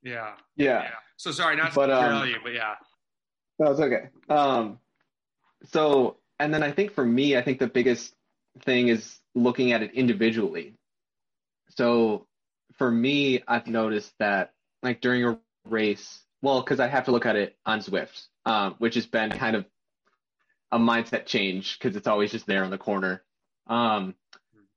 Yeah, 0.04 0.34
yeah 0.56 0.84
yeah. 0.84 0.90
So 1.18 1.32
sorry, 1.32 1.56
not 1.56 1.70
to 1.72 1.76
But, 1.76 1.92
um, 1.92 2.28
you, 2.28 2.38
but 2.44 2.54
yeah, 2.54 2.76
No, 3.60 3.72
it's 3.72 3.80
okay. 3.80 4.10
Um, 4.30 4.80
so, 5.66 6.18
and 6.40 6.54
then 6.54 6.64
I 6.64 6.72
think 6.72 6.94
for 6.94 7.04
me, 7.06 7.36
I 7.36 7.42
think 7.42 7.60
the 7.60 7.68
biggest 7.68 8.14
thing 8.64 8.88
is 8.90 9.20
looking 9.34 9.72
at 9.72 9.82
it 9.82 9.94
individually. 9.94 10.76
So, 11.70 12.28
for 12.78 12.90
me, 12.90 13.42
I've 13.48 13.68
noticed 13.68 14.14
that 14.20 14.54
like 14.84 15.02
during 15.02 15.26
a 15.26 15.40
race, 15.66 16.22
well, 16.42 16.62
because 16.62 16.80
I 16.80 16.88
have 16.88 17.06
to 17.06 17.12
look 17.12 17.26
at 17.26 17.36
it 17.36 17.58
on 17.66 17.80
Zwift, 17.80 18.28
um, 18.46 18.76
which 18.78 18.96
has 18.96 19.06
been 19.08 19.32
kind 19.32 19.56
of 19.56 19.66
a 20.72 20.78
mindset 20.78 21.26
change 21.26 21.78
because 21.80 21.96
it's 21.96 22.08
always 22.08 22.32
just 22.32 22.46
there 22.46 22.64
on 22.64 22.70
the 22.70 22.78
corner. 22.78 23.24
Um, 23.68 24.16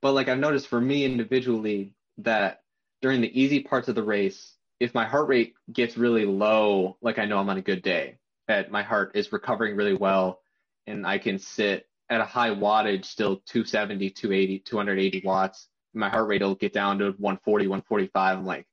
but 0.03 0.13
like 0.13 0.29
I've 0.29 0.39
noticed 0.39 0.69
for 0.69 0.81
me 0.81 1.05
individually 1.05 1.95
that 2.19 2.63
during 3.03 3.21
the 3.21 3.41
easy 3.41 3.61
parts 3.61 3.89
of 3.89 3.95
the 3.95 4.03
race, 4.03 4.55
if 4.79 4.95
my 4.95 5.05
heart 5.05 5.29
rate 5.29 5.55
gets 5.73 5.97
really 5.97 6.25
low, 6.25 6.97
like 7.03 7.19
I 7.19 7.25
know 7.27 7.39
I'm 7.39 7.49
on 7.49 7.59
a 7.59 7.63
good 7.63 7.83
day, 7.83 8.19
that 8.49 8.71
my 8.71 8.83
heart 8.83 9.13
is 9.15 9.33
recovering 9.33 9.77
really 9.77 9.95
well 9.95 10.41
and 10.87 11.07
I 11.07 11.19
can 11.19 11.39
sit 11.39 11.87
at 12.09 12.21
a 12.21 12.25
high 12.25 12.51
wattage, 12.51 13.05
still 13.05 13.37
270, 13.47 14.11
280, 14.11 14.59
280 14.61 15.23
watts. 15.25 15.69
My 15.95 16.09
heart 16.09 16.29
rate 16.29 16.43
will 16.43 16.55
get 16.55 16.73
down 16.73 16.99
to 16.99 17.13
140, 17.19 17.67
145. 17.67 18.39
I'm 18.39 18.47
like, 18.47 18.67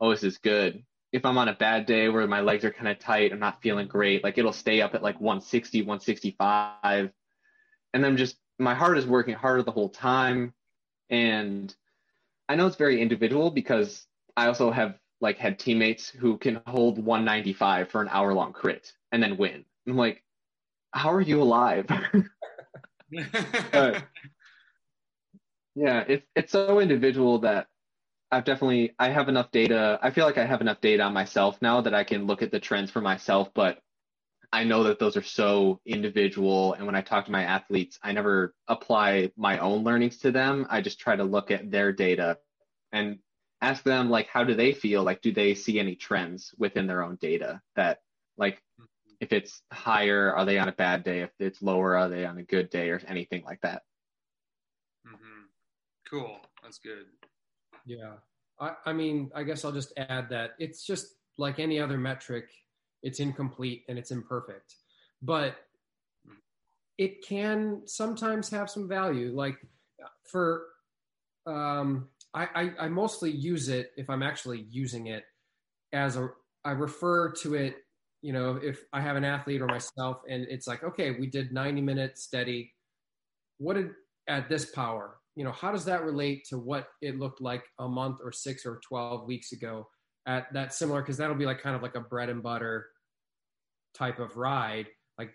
oh, 0.00 0.10
this 0.10 0.22
is 0.22 0.38
good. 0.38 0.84
If 1.12 1.24
I'm 1.24 1.38
on 1.38 1.48
a 1.48 1.54
bad 1.54 1.86
day 1.86 2.08
where 2.08 2.26
my 2.26 2.40
legs 2.40 2.64
are 2.64 2.70
kind 2.70 2.88
of 2.88 2.98
tight, 2.98 3.32
I'm 3.32 3.38
not 3.38 3.62
feeling 3.62 3.86
great, 3.86 4.24
like 4.24 4.38
it'll 4.38 4.52
stay 4.52 4.80
up 4.80 4.94
at 4.94 5.02
like 5.02 5.20
160, 5.20 5.82
165. 5.82 7.10
And 7.94 8.04
then 8.04 8.16
just 8.16 8.36
my 8.58 8.74
heart 8.74 8.98
is 8.98 9.06
working 9.06 9.34
harder 9.34 9.62
the 9.62 9.70
whole 9.70 9.90
time. 9.90 10.54
And 11.12 11.74
I 12.48 12.56
know 12.56 12.66
it's 12.66 12.76
very 12.76 13.00
individual 13.00 13.50
because 13.50 14.06
I 14.36 14.46
also 14.46 14.72
have 14.72 14.98
like 15.20 15.38
had 15.38 15.58
teammates 15.58 16.08
who 16.08 16.38
can 16.38 16.60
hold 16.66 16.98
195 16.98 17.90
for 17.90 18.02
an 18.02 18.08
hour 18.10 18.34
long 18.34 18.52
crit 18.52 18.92
and 19.12 19.22
then 19.22 19.36
win. 19.36 19.64
I'm 19.86 19.96
like, 19.96 20.24
how 20.92 21.12
are 21.12 21.20
you 21.20 21.40
alive? 21.40 21.86
Yeah, 25.74 26.04
it's 26.06 26.26
it's 26.36 26.52
so 26.52 26.80
individual 26.80 27.38
that 27.40 27.66
I've 28.30 28.44
definitely 28.44 28.94
I 28.98 29.08
have 29.08 29.28
enough 29.28 29.50
data. 29.50 29.98
I 30.02 30.10
feel 30.10 30.26
like 30.26 30.38
I 30.38 30.44
have 30.44 30.60
enough 30.60 30.80
data 30.80 31.02
on 31.02 31.14
myself 31.14 31.60
now 31.62 31.80
that 31.82 31.94
I 31.94 32.04
can 32.04 32.26
look 32.26 32.42
at 32.42 32.50
the 32.50 32.60
trends 32.60 32.90
for 32.90 33.00
myself, 33.00 33.50
but 33.54 33.78
I 34.52 34.64
know 34.64 34.84
that 34.84 34.98
those 34.98 35.16
are 35.16 35.22
so 35.22 35.80
individual 35.86 36.74
and 36.74 36.84
when 36.84 36.94
I 36.94 37.00
talk 37.00 37.24
to 37.24 37.32
my 37.32 37.44
athletes, 37.44 37.98
I 38.02 38.12
never 38.12 38.54
apply 38.68 39.32
my 39.36 39.58
own 39.58 39.82
learnings 39.82 40.18
to 40.18 40.30
them. 40.30 40.66
I 40.68 40.82
just 40.82 41.00
try 41.00 41.16
to 41.16 41.24
look 41.24 41.50
at 41.50 41.70
their 41.70 41.92
data 41.92 42.38
and 42.92 43.18
ask 43.62 43.82
them 43.82 44.10
like 44.10 44.28
how 44.28 44.44
do 44.44 44.54
they 44.54 44.72
feel? 44.72 45.02
Like 45.02 45.22
do 45.22 45.32
they 45.32 45.54
see 45.54 45.78
any 45.78 45.96
trends 45.96 46.54
within 46.58 46.86
their 46.86 47.02
own 47.02 47.16
data 47.20 47.62
that 47.76 48.00
like 48.36 48.62
if 49.20 49.32
it's 49.32 49.62
higher, 49.72 50.34
are 50.34 50.44
they 50.44 50.58
on 50.58 50.68
a 50.68 50.72
bad 50.72 51.04
day? 51.04 51.20
If 51.20 51.30
it's 51.38 51.62
lower, 51.62 51.96
are 51.96 52.08
they 52.08 52.26
on 52.26 52.38
a 52.38 52.42
good 52.42 52.70
day 52.70 52.90
or 52.90 53.00
anything 53.06 53.44
like 53.44 53.60
that? 53.60 53.82
Mm-hmm. 55.06 55.44
Cool. 56.10 56.40
That's 56.62 56.78
good. 56.78 57.06
Yeah. 57.86 58.14
I, 58.60 58.74
I 58.86 58.92
mean, 58.92 59.30
I 59.32 59.44
guess 59.44 59.64
I'll 59.64 59.72
just 59.72 59.92
add 59.96 60.28
that 60.30 60.50
it's 60.58 60.84
just 60.84 61.14
like 61.38 61.60
any 61.60 61.78
other 61.80 61.98
metric, 61.98 62.50
it's 63.02 63.20
incomplete 63.20 63.84
and 63.88 63.98
it's 63.98 64.10
imperfect. 64.10 64.76
But 65.22 65.56
it 66.98 67.26
can 67.26 67.82
sometimes 67.86 68.48
have 68.50 68.70
some 68.70 68.88
value. 68.88 69.32
Like 69.34 69.56
for, 70.30 70.66
um, 71.46 72.08
I, 72.34 72.48
I, 72.54 72.70
I 72.80 72.88
mostly 72.88 73.30
use 73.30 73.68
it 73.68 73.92
if 73.96 74.08
I'm 74.08 74.22
actually 74.22 74.66
using 74.70 75.06
it 75.06 75.24
as 75.92 76.16
a, 76.16 76.28
I 76.64 76.72
refer 76.72 77.32
to 77.42 77.54
it, 77.54 77.76
you 78.22 78.32
know, 78.32 78.58
if 78.62 78.84
I 78.92 79.00
have 79.00 79.16
an 79.16 79.24
athlete 79.24 79.60
or 79.60 79.66
myself 79.66 80.18
and 80.28 80.46
it's 80.48 80.66
like, 80.66 80.84
okay, 80.84 81.12
we 81.18 81.26
did 81.26 81.52
90 81.52 81.80
minutes 81.80 82.22
steady. 82.22 82.72
What 83.58 83.74
did, 83.74 83.90
at 84.28 84.48
this 84.48 84.66
power, 84.66 85.16
you 85.34 85.44
know, 85.44 85.52
how 85.52 85.72
does 85.72 85.84
that 85.86 86.04
relate 86.04 86.44
to 86.50 86.58
what 86.58 86.88
it 87.00 87.18
looked 87.18 87.40
like 87.40 87.64
a 87.78 87.88
month 87.88 88.18
or 88.22 88.32
six 88.32 88.64
or 88.64 88.80
12 88.86 89.26
weeks 89.26 89.52
ago 89.52 89.88
at 90.26 90.52
that 90.52 90.74
similar? 90.74 91.02
Cause 91.02 91.16
that'll 91.16 91.36
be 91.36 91.46
like 91.46 91.62
kind 91.62 91.76
of 91.76 91.82
like 91.82 91.94
a 91.94 92.00
bread 92.00 92.28
and 92.28 92.42
butter 92.42 92.86
type 93.94 94.18
of 94.18 94.36
ride. 94.36 94.86
Like 95.18 95.34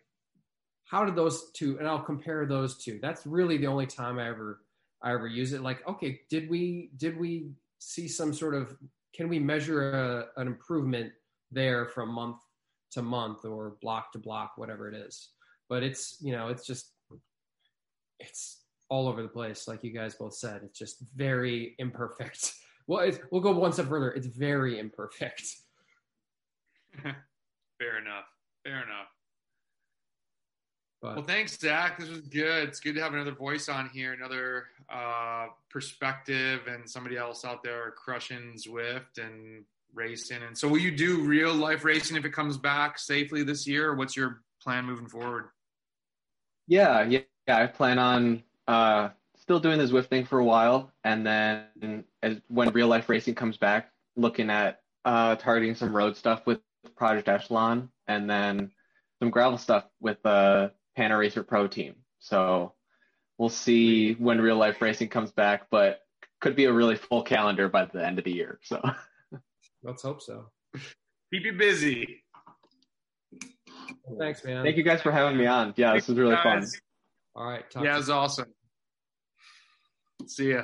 how 0.86 1.06
did 1.06 1.16
those 1.16 1.52
two 1.52 1.78
and 1.80 1.88
i'll 1.88 2.02
compare 2.02 2.46
those 2.46 2.78
two. 2.78 3.00
That's 3.02 3.26
really 3.26 3.58
the 3.58 3.68
only 3.68 3.86
time 3.86 4.20
i 4.20 4.28
ever 4.28 4.62
i 5.02 5.14
ever 5.14 5.28
use 5.28 5.54
it. 5.54 5.62
Like 5.62 5.88
okay 5.88 6.22
did 6.30 6.50
we 6.50 6.92
did 6.98 7.18
we 7.18 7.52
see 7.80 8.08
some 8.08 8.34
sort 8.34 8.56
of 8.56 8.76
can 9.14 9.30
we 9.30 9.40
measure 9.40 9.92
a, 9.92 10.42
an 10.42 10.48
improvement 10.48 11.12
there 11.52 11.88
from 11.88 12.10
month 12.10 12.38
to 12.92 13.02
month 13.02 13.46
or 13.46 13.78
block 13.82 14.12
to 14.14 14.20
block 14.20 14.54
whatever 14.56 14.90
it 14.90 14.96
is? 14.96 15.30
But 15.70 15.84
it's 15.84 16.18
you 16.22 16.32
know 16.32 16.48
it's 16.48 16.66
just 16.66 16.92
it's 18.20 18.64
all 18.90 19.08
over 19.08 19.22
the 19.22 19.28
place 19.28 19.68
like 19.68 19.84
you 19.84 19.92
guys 19.92 20.16
both 20.16 20.34
said. 20.34 20.62
It's 20.64 20.80
just 20.80 21.04
very 21.16 21.76
imperfect 21.80 22.54
well 22.88 23.10
we'll 23.32 23.42
go 23.42 23.52
one 23.52 23.72
step 23.72 23.88
further 23.88 24.12
it's 24.12 24.28
very 24.28 24.80
imperfect 24.80 25.44
fair 27.02 27.98
enough 28.00 28.26
fair 28.64 28.78
enough 28.84 29.08
but 31.02 31.16
well, 31.16 31.26
thanks, 31.26 31.58
Zach. 31.60 32.00
This 32.00 32.10
was 32.10 32.22
good. 32.22 32.70
It's 32.70 32.80
good 32.80 32.96
to 32.96 33.02
have 33.02 33.14
another 33.14 33.32
voice 33.32 33.70
on 33.70 33.90
here, 33.90 34.14
another 34.14 34.66
uh, 34.90 35.48
perspective, 35.70 36.62
and 36.68 36.90
somebody 36.90 37.18
else 37.18 37.46
out 37.46 37.62
there 37.62 37.92
crushing 37.92 38.56
Zwift 38.56 39.20
and 39.20 39.64
racing. 39.94 40.42
And 40.42 40.58
so, 40.58 40.68
will 40.68 40.80
you 40.80 40.96
do 40.96 41.22
real 41.22 41.54
life 41.54 41.84
racing 41.84 42.18
if 42.18 42.26
it 42.26 42.34
comes 42.34 42.58
back 42.58 42.98
safely 42.98 43.44
this 43.44 43.68
year? 43.68 43.90
Or 43.90 43.96
what's 43.96 44.18
your 44.18 44.42
plan 44.62 44.86
moving 44.86 45.08
forward? 45.08 45.50
Yeah, 46.68 47.04
yeah, 47.04 47.20
yeah. 47.48 47.60
I 47.60 47.68
plan 47.68 48.00
on 48.00 48.44
uh, 48.68 49.10
still 49.38 49.60
doing 49.60 49.78
the 49.78 49.86
Zwift 49.86 50.08
thing 50.08 50.26
for 50.26 50.40
a 50.40 50.46
while, 50.46 50.92
and 51.04 51.26
then 51.26 52.06
as, 52.24 52.38
when 52.48 52.70
real 52.70 52.88
life 52.88 53.10
racing 53.10 53.36
comes 53.36 53.58
back, 53.58 53.92
looking 54.16 54.50
at 54.50 54.82
uh, 55.06 55.36
targeting 55.36 55.76
some 55.76 55.96
road 55.96 56.18
stuff 56.18 56.42
with 56.46 56.60
Project 56.96 57.28
Echelon, 57.28 57.90
and 58.08 58.30
then 58.30 58.72
some 59.20 59.30
gravel 59.30 59.58
stuff 59.58 59.86
with 60.00 60.22
the 60.24 60.72
uh, 60.98 61.16
Racer 61.16 61.44
Pro 61.44 61.68
team. 61.68 61.96
So 62.20 62.74
we'll 63.38 63.50
see 63.50 64.14
when 64.14 64.42
real 64.42 64.58
life 64.58 64.82
racing 64.82 65.10
comes 65.10 65.32
back, 65.32 65.68
but 65.70 66.02
could 66.42 66.56
be 66.56 66.66
a 66.66 66.74
really 66.74 66.96
full 66.96 67.24
calendar 67.24 67.70
by 67.70 67.86
the 67.86 68.06
end 68.06 68.20
of 68.20 68.26
the 68.26 68.32
year. 68.32 68.60
So 68.64 68.82
let's 69.84 70.04
hope 70.04 70.22
so. 70.22 70.50
Keep 71.34 71.44
you 71.44 71.54
busy. 71.54 72.24
Thanks, 74.20 74.44
man. 74.44 74.64
Thank 74.64 74.78
you 74.78 74.84
guys 74.84 75.02
for 75.02 75.12
having 75.12 75.38
me 75.38 75.46
on. 75.46 75.74
Yeah, 75.78 75.94
this 75.94 76.08
was 76.08 76.18
really 76.18 76.36
fun. 76.38 76.66
All 77.36 77.50
right. 77.50 77.66
yeah, 77.76 77.94
it 77.94 77.98
was 77.98 78.10
awesome. 78.10 78.48
See 80.26 80.52
ya. 80.52 80.64